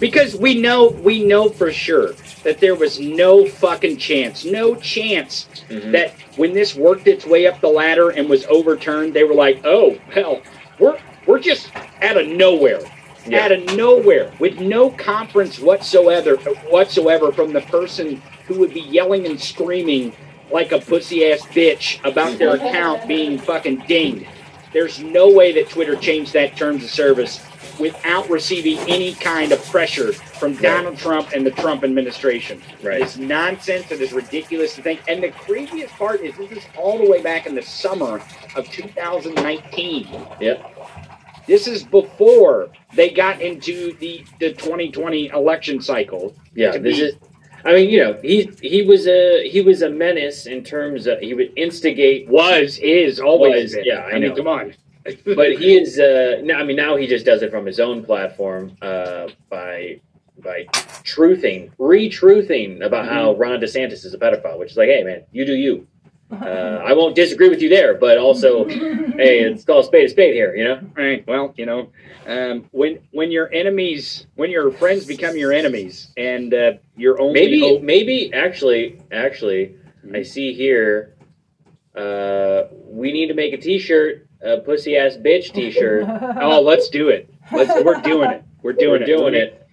because 0.00 0.36
we 0.36 0.54
know 0.54 0.90
we 1.02 1.24
know 1.24 1.48
for 1.48 1.72
sure 1.72 2.12
that 2.44 2.60
there 2.60 2.76
was 2.76 3.00
no 3.00 3.44
fucking 3.44 3.96
chance, 3.96 4.44
no 4.44 4.76
chance 4.76 5.48
Mhm. 5.68 5.90
that 5.90 6.12
when 6.36 6.52
this 6.52 6.76
worked 6.76 7.08
its 7.08 7.26
way 7.26 7.48
up 7.48 7.60
the 7.60 7.68
ladder 7.68 8.10
and 8.10 8.28
was 8.28 8.46
overturned, 8.46 9.12
they 9.12 9.24
were 9.24 9.34
like, 9.34 9.58
"Oh, 9.64 9.96
hell, 10.10 10.40
we're 10.78 10.96
we're 11.26 11.40
just 11.40 11.72
out 12.00 12.16
of 12.16 12.28
nowhere." 12.28 12.78
Yeah. 13.26 13.44
Out 13.44 13.52
of 13.52 13.76
nowhere, 13.76 14.32
with 14.38 14.60
no 14.60 14.90
conference 14.90 15.58
whatsoever, 15.58 16.36
whatsoever 16.70 17.32
from 17.32 17.52
the 17.52 17.60
person 17.62 18.22
who 18.46 18.58
would 18.60 18.72
be 18.72 18.80
yelling 18.80 19.26
and 19.26 19.38
screaming 19.40 20.14
like 20.50 20.72
a 20.72 20.78
pussy 20.78 21.30
ass 21.30 21.42
bitch 21.42 22.02
about 22.10 22.38
their 22.38 22.56
mm-hmm. 22.56 22.66
account 22.66 23.06
being 23.06 23.38
fucking 23.38 23.84
dinged. 23.86 24.26
There's 24.72 25.00
no 25.00 25.30
way 25.30 25.52
that 25.52 25.70
Twitter 25.70 25.96
changed 25.96 26.32
that 26.34 26.56
terms 26.56 26.84
of 26.84 26.90
service 26.90 27.44
without 27.78 28.28
receiving 28.28 28.78
any 28.90 29.14
kind 29.14 29.52
of 29.52 29.64
pressure 29.66 30.12
from 30.12 30.54
Donald 30.56 30.98
Trump 30.98 31.30
and 31.34 31.46
the 31.46 31.50
Trump 31.50 31.84
administration. 31.84 32.60
Right. 32.82 33.00
It's 33.00 33.16
nonsense. 33.16 33.90
It 33.90 34.00
is 34.00 34.12
ridiculous 34.12 34.74
to 34.76 34.82
think. 34.82 35.00
And 35.08 35.22
the 35.22 35.30
craziest 35.30 35.94
part 35.94 36.20
is 36.20 36.36
this 36.36 36.50
is 36.50 36.64
all 36.76 36.98
the 36.98 37.08
way 37.08 37.22
back 37.22 37.46
in 37.46 37.54
the 37.54 37.62
summer 37.62 38.20
of 38.56 38.68
2019. 38.70 40.08
Yep. 40.40 40.77
This 41.48 41.66
is 41.66 41.82
before 41.82 42.68
they 42.94 43.08
got 43.08 43.40
into 43.40 43.94
the, 43.94 44.22
the 44.38 44.52
2020 44.52 45.28
election 45.28 45.80
cycle. 45.80 46.36
Yeah, 46.54 46.72
this 46.76 46.98
be- 46.98 47.02
is. 47.04 47.16
I 47.64 47.72
mean, 47.72 47.90
you 47.90 47.98
know, 47.98 48.18
he 48.22 48.50
he 48.62 48.82
was 48.82 49.08
a 49.08 49.48
he 49.48 49.62
was 49.62 49.82
a 49.82 49.90
menace 49.90 50.46
in 50.46 50.62
terms 50.62 51.06
of 51.06 51.18
he 51.18 51.34
would 51.34 51.52
instigate 51.56 52.28
Was, 52.28 52.78
is, 52.78 53.18
always 53.18 53.74
Was, 53.74 53.84
yeah, 53.84 54.00
I 54.00 54.12
I 54.12 54.18
mean, 54.20 54.36
come 54.36 54.46
on. 54.46 54.74
but 55.24 55.58
he 55.58 55.76
is. 55.76 55.98
Uh, 55.98 56.40
no, 56.44 56.54
I 56.54 56.64
mean, 56.64 56.76
now 56.76 56.96
he 56.96 57.06
just 57.06 57.24
does 57.24 57.42
it 57.42 57.50
from 57.50 57.66
his 57.66 57.80
own 57.80 58.04
platform 58.04 58.76
uh, 58.82 59.28
by 59.48 60.00
by 60.42 60.66
truthing, 61.02 61.70
re-truthing 61.78 62.84
about 62.84 63.08
how 63.08 63.34
Ron 63.34 63.60
DeSantis 63.60 64.04
is 64.04 64.14
a 64.14 64.18
pedophile, 64.18 64.58
which 64.58 64.72
is 64.72 64.76
like, 64.76 64.88
hey 64.88 65.02
man, 65.02 65.24
you 65.32 65.44
do 65.44 65.54
you. 65.54 65.86
Uh, 66.30 66.82
I 66.84 66.92
won't 66.92 67.14
disagree 67.14 67.48
with 67.48 67.62
you 67.62 67.68
there, 67.70 67.94
but 67.94 68.18
also, 68.18 68.66
hey, 68.68 69.40
it's 69.40 69.64
called 69.64 69.86
spade 69.86 70.04
a 70.06 70.08
spade 70.10 70.34
here, 70.34 70.54
you 70.54 70.64
know. 70.64 70.80
Right. 70.94 71.26
Well, 71.26 71.54
you 71.56 71.64
know, 71.64 71.90
um, 72.26 72.66
when 72.70 72.98
when 73.12 73.30
your 73.30 73.50
enemies, 73.52 74.26
when 74.34 74.50
your 74.50 74.70
friends 74.72 75.06
become 75.06 75.36
your 75.38 75.52
enemies, 75.52 76.12
and 76.18 76.52
uh, 76.52 76.72
your 76.96 77.18
only 77.20 77.40
Maybe, 77.40 77.60
hope- 77.60 77.82
maybe 77.82 78.30
actually, 78.34 79.00
actually, 79.10 79.76
I 80.14 80.22
see 80.22 80.52
here. 80.52 81.14
Uh, 81.94 82.68
we 82.84 83.10
need 83.10 83.26
to 83.28 83.34
make 83.34 83.52
a 83.54 83.56
T-shirt, 83.56 84.28
a 84.42 84.58
pussy 84.58 84.96
ass 84.96 85.16
bitch 85.16 85.52
T-shirt. 85.52 86.04
oh, 86.42 86.60
let's 86.60 86.88
do 86.90 87.08
it. 87.08 87.32
Let's. 87.50 87.82
We're 87.82 88.00
doing 88.02 88.30
it. 88.30 88.44
We're 88.62 88.74
doing 88.74 89.00
We're 89.00 89.02
it. 89.02 89.06
doing 89.06 89.34
it. 89.34 89.66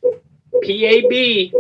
PAB. 0.63 1.51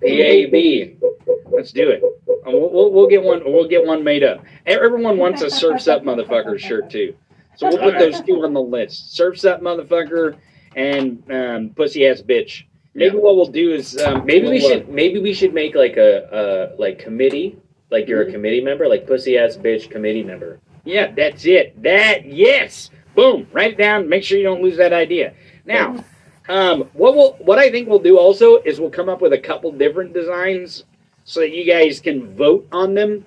PAB. 0.00 1.52
Let's 1.52 1.72
do 1.72 1.90
it. 1.90 2.02
Uh, 2.46 2.50
We'll, 2.50 2.70
we'll, 2.70 2.92
we'll 2.92 3.08
get 3.08 3.22
one. 3.22 3.42
We'll 3.44 3.68
get 3.68 3.84
one 3.86 4.04
made 4.04 4.22
up. 4.22 4.44
Everyone 4.66 5.16
wants 5.18 5.42
a 5.42 5.50
surfs 5.50 5.88
up 5.88 6.02
motherfucker 6.02 6.58
shirt 6.58 6.90
too. 6.90 7.14
So 7.56 7.68
we'll 7.68 7.78
put 7.78 7.98
those 7.98 8.20
two 8.22 8.42
on 8.44 8.52
the 8.52 8.60
list: 8.60 9.14
surfs 9.14 9.44
up 9.44 9.60
motherfucker 9.60 10.36
and 10.76 11.22
um, 11.30 11.70
pussy 11.70 12.06
ass 12.06 12.20
bitch. 12.20 12.64
Maybe 12.94 13.16
Yeah. 13.16 13.22
what 13.22 13.36
we'll 13.36 13.46
do 13.46 13.72
is 13.72 14.00
um, 14.02 14.24
Maybe 14.26 14.48
we 14.48 14.60
should 14.60 14.88
maybe 14.88 15.20
we 15.20 15.32
should 15.34 15.54
make 15.54 15.74
like 15.74 15.96
a, 15.96 16.72
a 16.76 16.80
like 16.80 16.98
committee, 16.98 17.56
like 17.90 18.08
you're 18.08 18.22
a 18.22 18.30
committee 18.30 18.60
member, 18.60 18.86
like 18.88 19.06
pussy 19.06 19.38
ass 19.38 19.56
bitch 19.56 19.90
committee 19.90 20.22
member. 20.22 20.60
Yeah, 20.84 21.12
that's 21.16 21.44
it. 21.46 21.80
That 21.82 22.26
yes. 22.26 22.90
Boom. 23.14 23.46
Write 23.52 23.72
it 23.72 23.78
down. 23.78 24.08
Make 24.08 24.24
sure 24.24 24.36
you 24.38 24.44
don't 24.44 24.62
lose 24.62 24.76
that 24.76 24.92
idea. 24.92 25.34
Now, 25.64 26.04
um, 26.48 26.90
what 26.92 27.14
we'll 27.16 27.32
what 27.34 27.58
I 27.58 27.70
think 27.70 27.88
we'll 27.88 27.98
do 28.00 28.18
also 28.18 28.56
is 28.62 28.80
we'll 28.80 28.90
come 28.90 29.08
up 29.08 29.20
with 29.22 29.32
a 29.32 29.38
couple 29.38 29.72
different 29.72 30.12
designs 30.12 30.84
so 31.24 31.40
that 31.40 31.50
you 31.50 31.64
guys 31.64 32.00
can 32.00 32.34
vote 32.34 32.66
on 32.70 32.94
them, 32.94 33.24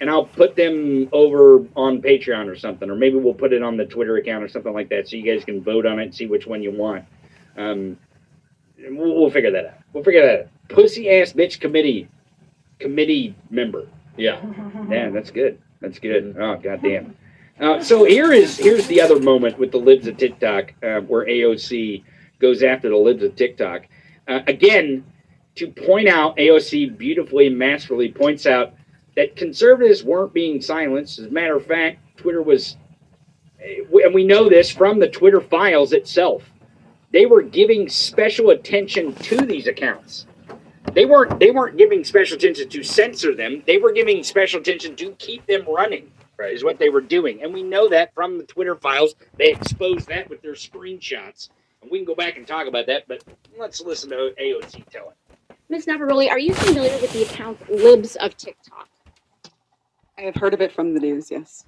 and 0.00 0.08
I'll 0.08 0.24
put 0.24 0.56
them 0.56 1.08
over 1.12 1.66
on 1.76 2.00
Patreon 2.00 2.48
or 2.48 2.56
something, 2.56 2.88
or 2.88 2.94
maybe 2.94 3.16
we'll 3.16 3.34
put 3.34 3.52
it 3.52 3.62
on 3.62 3.76
the 3.76 3.84
Twitter 3.84 4.16
account 4.16 4.42
or 4.42 4.48
something 4.48 4.72
like 4.72 4.88
that, 4.88 5.08
so 5.08 5.16
you 5.16 5.24
guys 5.24 5.44
can 5.44 5.62
vote 5.62 5.84
on 5.84 5.98
it 5.98 6.04
and 6.04 6.14
see 6.14 6.26
which 6.26 6.46
one 6.46 6.62
you 6.62 6.70
want. 6.70 7.04
Um, 7.56 7.98
we'll, 8.78 9.14
we'll 9.14 9.30
figure 9.30 9.50
that 9.50 9.66
out. 9.66 9.74
We'll 9.92 10.04
figure 10.04 10.26
that 10.26 10.40
out. 10.40 10.46
Pussy 10.68 11.10
ass 11.10 11.32
bitch 11.32 11.60
committee 11.60 12.08
committee 12.78 13.34
member. 13.50 13.86
Yeah. 14.16 14.40
Yeah, 14.88 15.10
that's 15.10 15.30
good. 15.30 15.60
That's 15.80 15.98
good. 15.98 16.36
Oh 16.38 16.56
goddamn. 16.56 17.14
Uh, 17.60 17.80
so 17.82 18.04
here 18.04 18.32
is 18.32 18.56
here's 18.56 18.86
the 18.88 19.00
other 19.00 19.20
moment 19.20 19.58
with 19.58 19.70
the 19.70 19.78
libs 19.78 20.06
of 20.06 20.16
TikTok 20.16 20.72
uh, 20.82 21.00
where 21.00 21.26
AOC 21.26 22.02
goes 22.40 22.62
after 22.62 22.88
the 22.88 22.96
libs 22.96 23.22
of 23.22 23.36
TikTok 23.36 23.86
uh, 24.26 24.40
again 24.46 25.04
to 25.56 25.68
point 25.68 26.08
out 26.08 26.36
AOC 26.36 26.96
beautifully 26.96 27.46
and 27.46 27.58
masterfully 27.58 28.12
points 28.12 28.46
out 28.46 28.74
that 29.16 29.36
conservatives 29.36 30.04
weren't 30.04 30.32
being 30.32 30.60
silenced. 30.60 31.18
As 31.18 31.26
a 31.26 31.30
matter 31.30 31.56
of 31.56 31.66
fact, 31.66 31.98
Twitter 32.16 32.42
was, 32.42 32.76
eh, 33.62 33.82
and 34.04 34.14
we 34.14 34.24
know 34.24 34.48
this 34.48 34.70
from 34.70 34.98
the 34.98 35.08
Twitter 35.08 35.40
files 35.40 35.92
itself. 35.92 36.44
They 37.12 37.26
were 37.26 37.42
giving 37.42 37.88
special 37.88 38.50
attention 38.50 39.14
to 39.14 39.36
these 39.38 39.66
accounts 39.66 40.26
they 40.94 41.04
weren't 41.06 41.38
they 41.38 41.50
weren't 41.50 41.76
giving 41.76 42.04
special 42.04 42.36
attention 42.36 42.68
to 42.68 42.82
censor 42.82 43.34
them. 43.34 43.62
They 43.66 43.78
were 43.78 43.92
giving 43.92 44.22
special 44.22 44.60
attention 44.60 44.96
to 44.96 45.12
keep 45.12 45.46
them 45.46 45.64
running. 45.68 46.10
Right. 46.36 46.54
Is 46.54 46.64
what 46.64 46.78
they 46.78 46.88
were 46.88 47.02
doing, 47.02 47.42
and 47.42 47.52
we 47.52 47.62
know 47.62 47.88
that 47.90 48.14
from 48.14 48.38
the 48.38 48.44
Twitter 48.44 48.74
files. 48.74 49.14
They 49.36 49.50
exposed 49.52 50.08
that 50.08 50.30
with 50.30 50.40
their 50.40 50.54
screenshots, 50.54 51.50
and 51.82 51.90
we 51.90 51.98
can 51.98 52.06
go 52.06 52.14
back 52.14 52.38
and 52.38 52.46
talk 52.46 52.66
about 52.66 52.86
that. 52.86 53.06
But 53.06 53.22
let's 53.58 53.82
listen 53.82 54.08
to 54.10 54.32
AOC 54.40 54.88
tell 54.88 55.10
it. 55.10 55.16
Ms. 55.70 55.86
Navaroli, 55.86 56.28
are 56.28 56.38
you 56.38 56.52
familiar 56.52 57.00
with 57.00 57.12
the 57.12 57.22
account 57.22 57.70
Libs 57.70 58.16
of 58.16 58.36
TikTok? 58.36 58.88
I 60.18 60.22
have 60.22 60.34
heard 60.34 60.52
of 60.52 60.60
it 60.60 60.72
from 60.72 60.94
the 60.94 61.00
news, 61.00 61.30
yes. 61.30 61.64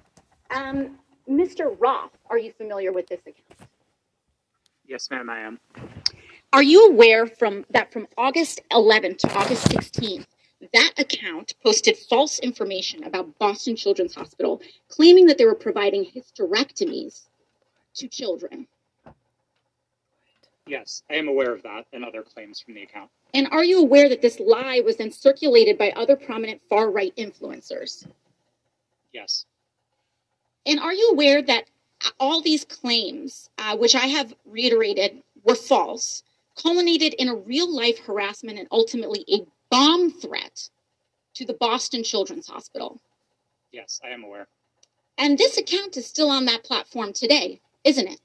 Um, 0.51 0.99
Mr. 1.27 1.73
Roth, 1.79 2.11
are 2.29 2.37
you 2.37 2.51
familiar 2.51 2.91
with 2.91 3.07
this 3.07 3.21
account? 3.21 3.69
Yes, 4.85 5.09
ma'am, 5.09 5.29
I 5.29 5.39
am. 5.39 5.59
Are 6.51 6.61
you 6.61 6.89
aware 6.89 7.25
from 7.25 7.65
that 7.69 7.93
from 7.93 8.07
August 8.17 8.59
11th 8.73 9.19
to 9.19 9.37
August 9.37 9.69
16th, 9.69 10.25
that 10.73 10.91
account 10.97 11.53
posted 11.63 11.97
false 11.97 12.39
information 12.39 13.05
about 13.05 13.39
Boston 13.39 13.77
Children's 13.77 14.15
Hospital, 14.15 14.61
claiming 14.89 15.27
that 15.27 15.37
they 15.37 15.45
were 15.45 15.55
providing 15.55 16.03
hysterectomies 16.03 17.21
to 17.95 18.09
children? 18.09 18.67
Yes, 20.65 21.03
I 21.09 21.15
am 21.15 21.27
aware 21.27 21.53
of 21.53 21.61
that 21.63 21.85
and 21.91 22.05
other 22.05 22.21
claims 22.21 22.59
from 22.59 22.73
the 22.75 22.83
account. 22.83 23.09
And 23.33 23.47
are 23.51 23.63
you 23.63 23.79
aware 23.79 24.07
that 24.07 24.21
this 24.21 24.39
lie 24.39 24.81
was 24.85 24.97
then 24.97 25.11
circulated 25.11 25.77
by 25.77 25.91
other 25.91 26.15
prominent 26.15 26.61
far 26.69 26.89
right 26.89 27.13
influencers? 27.17 28.07
Yes. 29.11 29.45
And 30.65 30.79
are 30.79 30.93
you 30.93 31.09
aware 31.11 31.41
that 31.41 31.65
all 32.19 32.41
these 32.41 32.63
claims, 32.63 33.49
uh, 33.57 33.75
which 33.77 33.95
I 33.95 34.07
have 34.07 34.33
reiterated 34.45 35.21
were 35.43 35.55
false, 35.55 36.23
culminated 36.61 37.13
in 37.15 37.27
a 37.27 37.35
real 37.35 37.73
life 37.73 37.99
harassment 37.99 38.57
and 38.57 38.67
ultimately 38.71 39.25
a 39.29 39.45
bomb 39.69 40.11
threat 40.11 40.69
to 41.35 41.45
the 41.45 41.53
Boston 41.53 42.03
Children's 42.03 42.47
Hospital? 42.47 43.01
Yes, 43.71 43.99
I 44.03 44.09
am 44.09 44.23
aware. 44.23 44.47
And 45.17 45.37
this 45.37 45.57
account 45.57 45.97
is 45.97 46.07
still 46.07 46.29
on 46.29 46.45
that 46.45 46.63
platform 46.63 47.11
today, 47.11 47.59
isn't 47.83 48.07
it? 48.07 48.19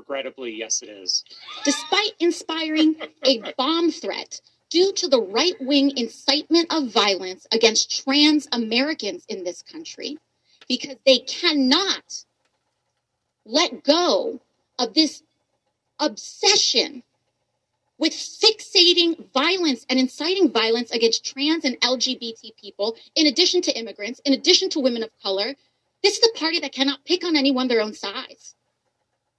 Regrettably, 0.00 0.52
yes, 0.56 0.80
it 0.80 0.88
is. 0.88 1.24
Despite 1.62 2.12
inspiring 2.18 2.96
a 3.22 3.42
bomb 3.58 3.90
threat 3.90 4.40
due 4.70 4.94
to 4.94 5.08
the 5.08 5.20
right 5.20 5.60
wing 5.60 5.92
incitement 5.94 6.72
of 6.72 6.90
violence 6.90 7.46
against 7.52 8.02
trans 8.02 8.48
Americans 8.50 9.26
in 9.28 9.44
this 9.44 9.60
country, 9.60 10.16
because 10.66 10.96
they 11.04 11.18
cannot 11.18 12.24
let 13.44 13.84
go 13.84 14.40
of 14.78 14.94
this 14.94 15.22
obsession 15.98 17.02
with 17.98 18.12
fixating 18.14 19.30
violence 19.34 19.84
and 19.90 20.00
inciting 20.00 20.50
violence 20.50 20.90
against 20.92 21.26
trans 21.26 21.66
and 21.66 21.78
LGBT 21.82 22.56
people, 22.56 22.96
in 23.14 23.26
addition 23.26 23.60
to 23.60 23.78
immigrants, 23.78 24.20
in 24.24 24.32
addition 24.32 24.70
to 24.70 24.80
women 24.80 25.02
of 25.02 25.10
color. 25.22 25.54
This 26.02 26.16
is 26.16 26.30
a 26.34 26.38
party 26.38 26.60
that 26.60 26.72
cannot 26.72 27.04
pick 27.04 27.22
on 27.22 27.36
anyone 27.36 27.68
their 27.68 27.82
own 27.82 27.92
size. 27.92 28.54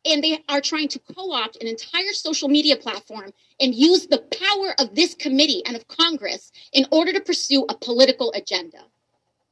And 0.06 0.24
they 0.24 0.40
are 0.50 0.62
trying 0.62 0.88
to 0.90 1.00
co 1.00 1.32
opt 1.32 1.58
an 1.62 1.68
entire 1.68 2.14
social 2.14 2.50
media 2.50 2.76
platform 2.76 3.32
and 3.60 3.76
use 3.76 4.08
the 4.08 4.18
power 4.20 4.74
of 4.80 4.96
this 4.96 5.14
committee 5.14 5.64
and 5.66 5.76
of 5.76 5.88
Congress 5.88 6.52
in 6.74 6.86
order 6.92 7.14
to 7.14 7.20
pursue 7.22 7.66
a 7.70 7.76
political 7.76 8.32
agenda. 8.34 8.80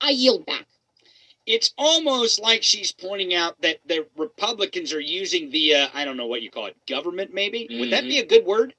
I 0.02 0.10
yield 0.12 0.46
back. 0.46 0.66
It's 1.46 1.74
almost 1.78 2.40
like 2.40 2.64
she's 2.64 2.92
pointing 2.92 3.34
out 3.34 3.62
that 3.62 3.78
the 3.88 4.06
Republicans 4.18 4.94
are 4.94 5.00
using 5.00 5.50
the 5.52 5.76
uh, 5.76 5.88
I 5.94 6.06
don't 6.06 6.18
know 6.18 6.28
what 6.28 6.42
you 6.42 6.52
call 6.52 6.68
it 6.68 6.76
government 6.88 7.34
maybe 7.34 7.68
would 7.72 7.92
that 7.92 8.04
be 8.04 8.20
a 8.20 8.26
good 8.26 8.46
word? 8.46 8.74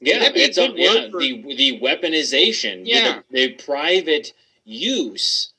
Yeah, 0.00 0.20
That'd 0.20 0.34
be 0.34 0.42
a 0.42 0.46
it's 0.46 0.58
a, 0.58 0.68
good 0.68 0.78
yeah, 0.78 0.94
word 0.94 1.10
for- 1.12 1.20
the 1.20 1.42
the 1.56 1.80
weaponization, 1.80 2.82
Yeah. 2.84 3.20
the, 3.30 3.48
the 3.48 3.48
private 3.54 4.32
use 4.64 5.52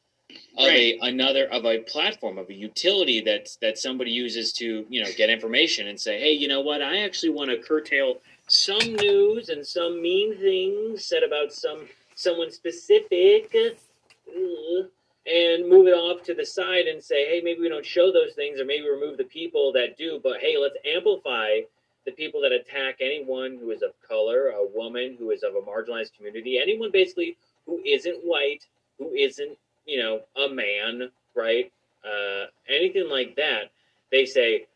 of 0.60 0.68
Right. 0.68 0.98
a 1.02 1.06
another 1.08 1.46
of 1.52 1.66
a 1.66 1.80
platform 1.80 2.38
of 2.38 2.50
a 2.50 2.54
utility 2.54 3.22
that 3.22 3.56
that 3.62 3.78
somebody 3.78 4.12
uses 4.12 4.52
to 4.54 4.86
you 4.90 5.02
know 5.02 5.10
get 5.16 5.30
information 5.30 5.88
and 5.88 6.00
say, 6.00 6.20
hey, 6.20 6.34
you 6.34 6.48
know 6.48 6.60
what? 6.62 6.82
I 6.82 7.00
actually 7.00 7.30
want 7.30 7.50
to 7.50 7.58
curtail 7.58 8.22
some 8.48 8.96
news 8.96 9.50
and 9.50 9.66
some 9.66 10.02
mean 10.02 10.38
things 10.38 11.06
said 11.06 11.24
about 11.24 11.54
some 11.54 11.88
someone 12.16 12.52
specific. 12.52 13.56
uh, 13.56 14.84
And 15.26 15.70
move 15.70 15.86
it 15.88 15.94
off 15.94 16.24
to 16.24 16.34
the 16.34 16.46
side 16.46 16.88
and 16.88 17.02
say, 17.04 17.26
hey, 17.30 17.40
maybe 17.44 17.60
we 17.62 17.70
don't 17.70 17.86
show 17.86 18.12
those 18.12 18.34
things, 18.34 18.60
or 18.60 18.66
maybe 18.66 18.88
remove 18.90 19.18
the 19.18 19.26
people 19.26 19.72
that 19.74 19.96
do. 19.98 20.20
But 20.24 20.40
hey, 20.42 20.58
let's 20.58 20.78
amplify 20.86 21.62
the 22.06 22.12
people 22.12 22.42
that 22.42 22.52
attack 22.52 22.96
anyone 23.00 23.58
who 23.60 23.70
is 23.72 23.82
of 23.84 23.92
color, 24.08 24.48
a 24.50 24.66
woman 24.66 25.16
who 25.20 25.30
is 25.32 25.44
of 25.44 25.54
a 25.56 25.62
marginalized 25.62 26.14
community, 26.18 26.58
anyone 26.58 26.90
basically 26.92 27.38
who 27.66 27.80
isn't 27.86 28.20
white, 28.24 28.66
who 28.98 29.12
isn't, 29.14 29.58
you 29.90 30.00
know, 30.00 30.22
a 30.36 30.54
man, 30.54 31.10
right? 31.36 31.72
Uh, 32.06 32.46
anything 32.68 33.10
like 33.10 33.36
that, 33.36 33.72
they 34.12 34.26
say, 34.26 34.68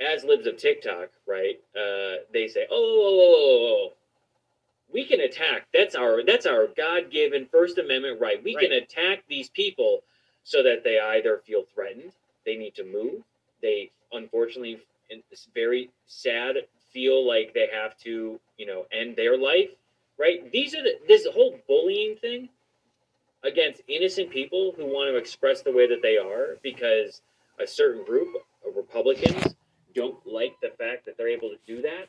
as 0.00 0.24
libs 0.24 0.46
of 0.46 0.56
TikTok, 0.56 1.10
right? 1.26 1.60
Uh, 1.76 2.22
they 2.32 2.48
say, 2.48 2.66
oh, 2.70 3.00
oh, 3.04 3.20
oh, 3.20 3.88
oh, 3.90 3.92
we 4.92 5.04
can 5.04 5.20
attack. 5.20 5.66
That's 5.72 5.94
our 5.94 6.22
that's 6.24 6.46
our 6.46 6.68
God 6.76 7.10
given 7.10 7.46
First 7.50 7.78
Amendment 7.78 8.20
right. 8.20 8.42
We 8.44 8.54
can 8.54 8.72
attack 8.72 9.24
these 9.28 9.48
people 9.48 10.02
so 10.44 10.62
that 10.62 10.84
they 10.84 10.98
either 11.00 11.40
feel 11.46 11.64
threatened, 11.74 12.12
they 12.44 12.56
need 12.56 12.74
to 12.74 12.84
move, 12.84 13.22
they 13.62 13.90
unfortunately 14.12 14.80
and 15.10 15.22
it's 15.30 15.48
very 15.54 15.90
sad 16.06 16.56
feel 16.92 17.26
like 17.26 17.54
they 17.54 17.68
have 17.72 17.96
to 17.98 18.38
you 18.58 18.66
know 18.66 18.84
end 18.92 19.16
their 19.16 19.38
life 19.38 19.70
right 20.18 20.50
these 20.52 20.74
are 20.74 20.82
the, 20.82 20.98
this 21.08 21.26
whole 21.32 21.58
bullying 21.66 22.16
thing 22.16 22.48
against 23.44 23.82
innocent 23.88 24.30
people 24.30 24.72
who 24.76 24.86
want 24.86 25.10
to 25.10 25.16
express 25.16 25.62
the 25.62 25.72
way 25.72 25.86
that 25.88 26.02
they 26.02 26.16
are 26.16 26.58
because 26.62 27.22
a 27.60 27.66
certain 27.66 28.04
group 28.04 28.28
of 28.66 28.76
republicans 28.76 29.54
don't 29.94 30.24
like 30.26 30.54
the 30.62 30.70
fact 30.78 31.04
that 31.04 31.16
they're 31.16 31.28
able 31.28 31.50
to 31.50 31.58
do 31.66 31.82
that 31.82 32.08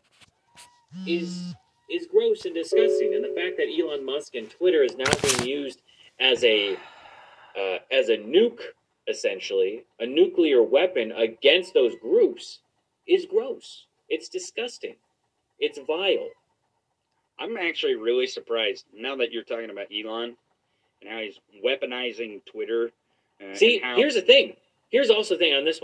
is 1.08 1.54
is 1.90 2.08
gross 2.08 2.46
and 2.46 2.56
disgusting. 2.56 3.14
And 3.14 3.24
the 3.24 3.34
fact 3.40 3.58
that 3.58 3.68
Elon 3.68 4.06
Musk 4.06 4.36
and 4.36 4.50
Twitter 4.50 4.84
is 4.84 4.96
now 4.96 5.12
being 5.22 5.50
used 5.50 5.82
as 6.20 6.44
a 6.44 6.76
uh, 7.58 7.78
as 7.92 8.10
a 8.10 8.18
nuke, 8.18 8.62
essentially 9.08 9.84
a 10.00 10.06
nuclear 10.06 10.64
weapon 10.64 11.12
against 11.12 11.74
those 11.74 11.94
groups, 12.02 12.60
is 13.08 13.26
gross. 13.26 13.86
It's 14.10 14.30
disgusting. 14.30 14.96
It's 15.60 15.80
vile. 15.86 16.30
I'm 17.40 17.58
actually 17.58 17.96
really 17.96 18.28
surprised 18.28 18.86
now 18.96 19.16
that 19.18 19.32
you're 19.32 19.44
talking 19.44 19.70
about 19.70 19.88
Elon 19.92 20.36
and 21.04 21.14
how 21.14 21.20
he's 21.20 21.40
weaponizing 21.64 22.44
Twitter. 22.46 22.92
Uh, 23.42 23.56
See, 23.56 23.82
here's 23.96 24.16
the 24.16 24.22
thing. 24.22 24.56
Here's 24.90 25.10
also 25.10 25.34
the 25.36 25.40
thing 25.40 25.54
on 25.54 25.66
this 25.66 25.78
one. 25.78 25.82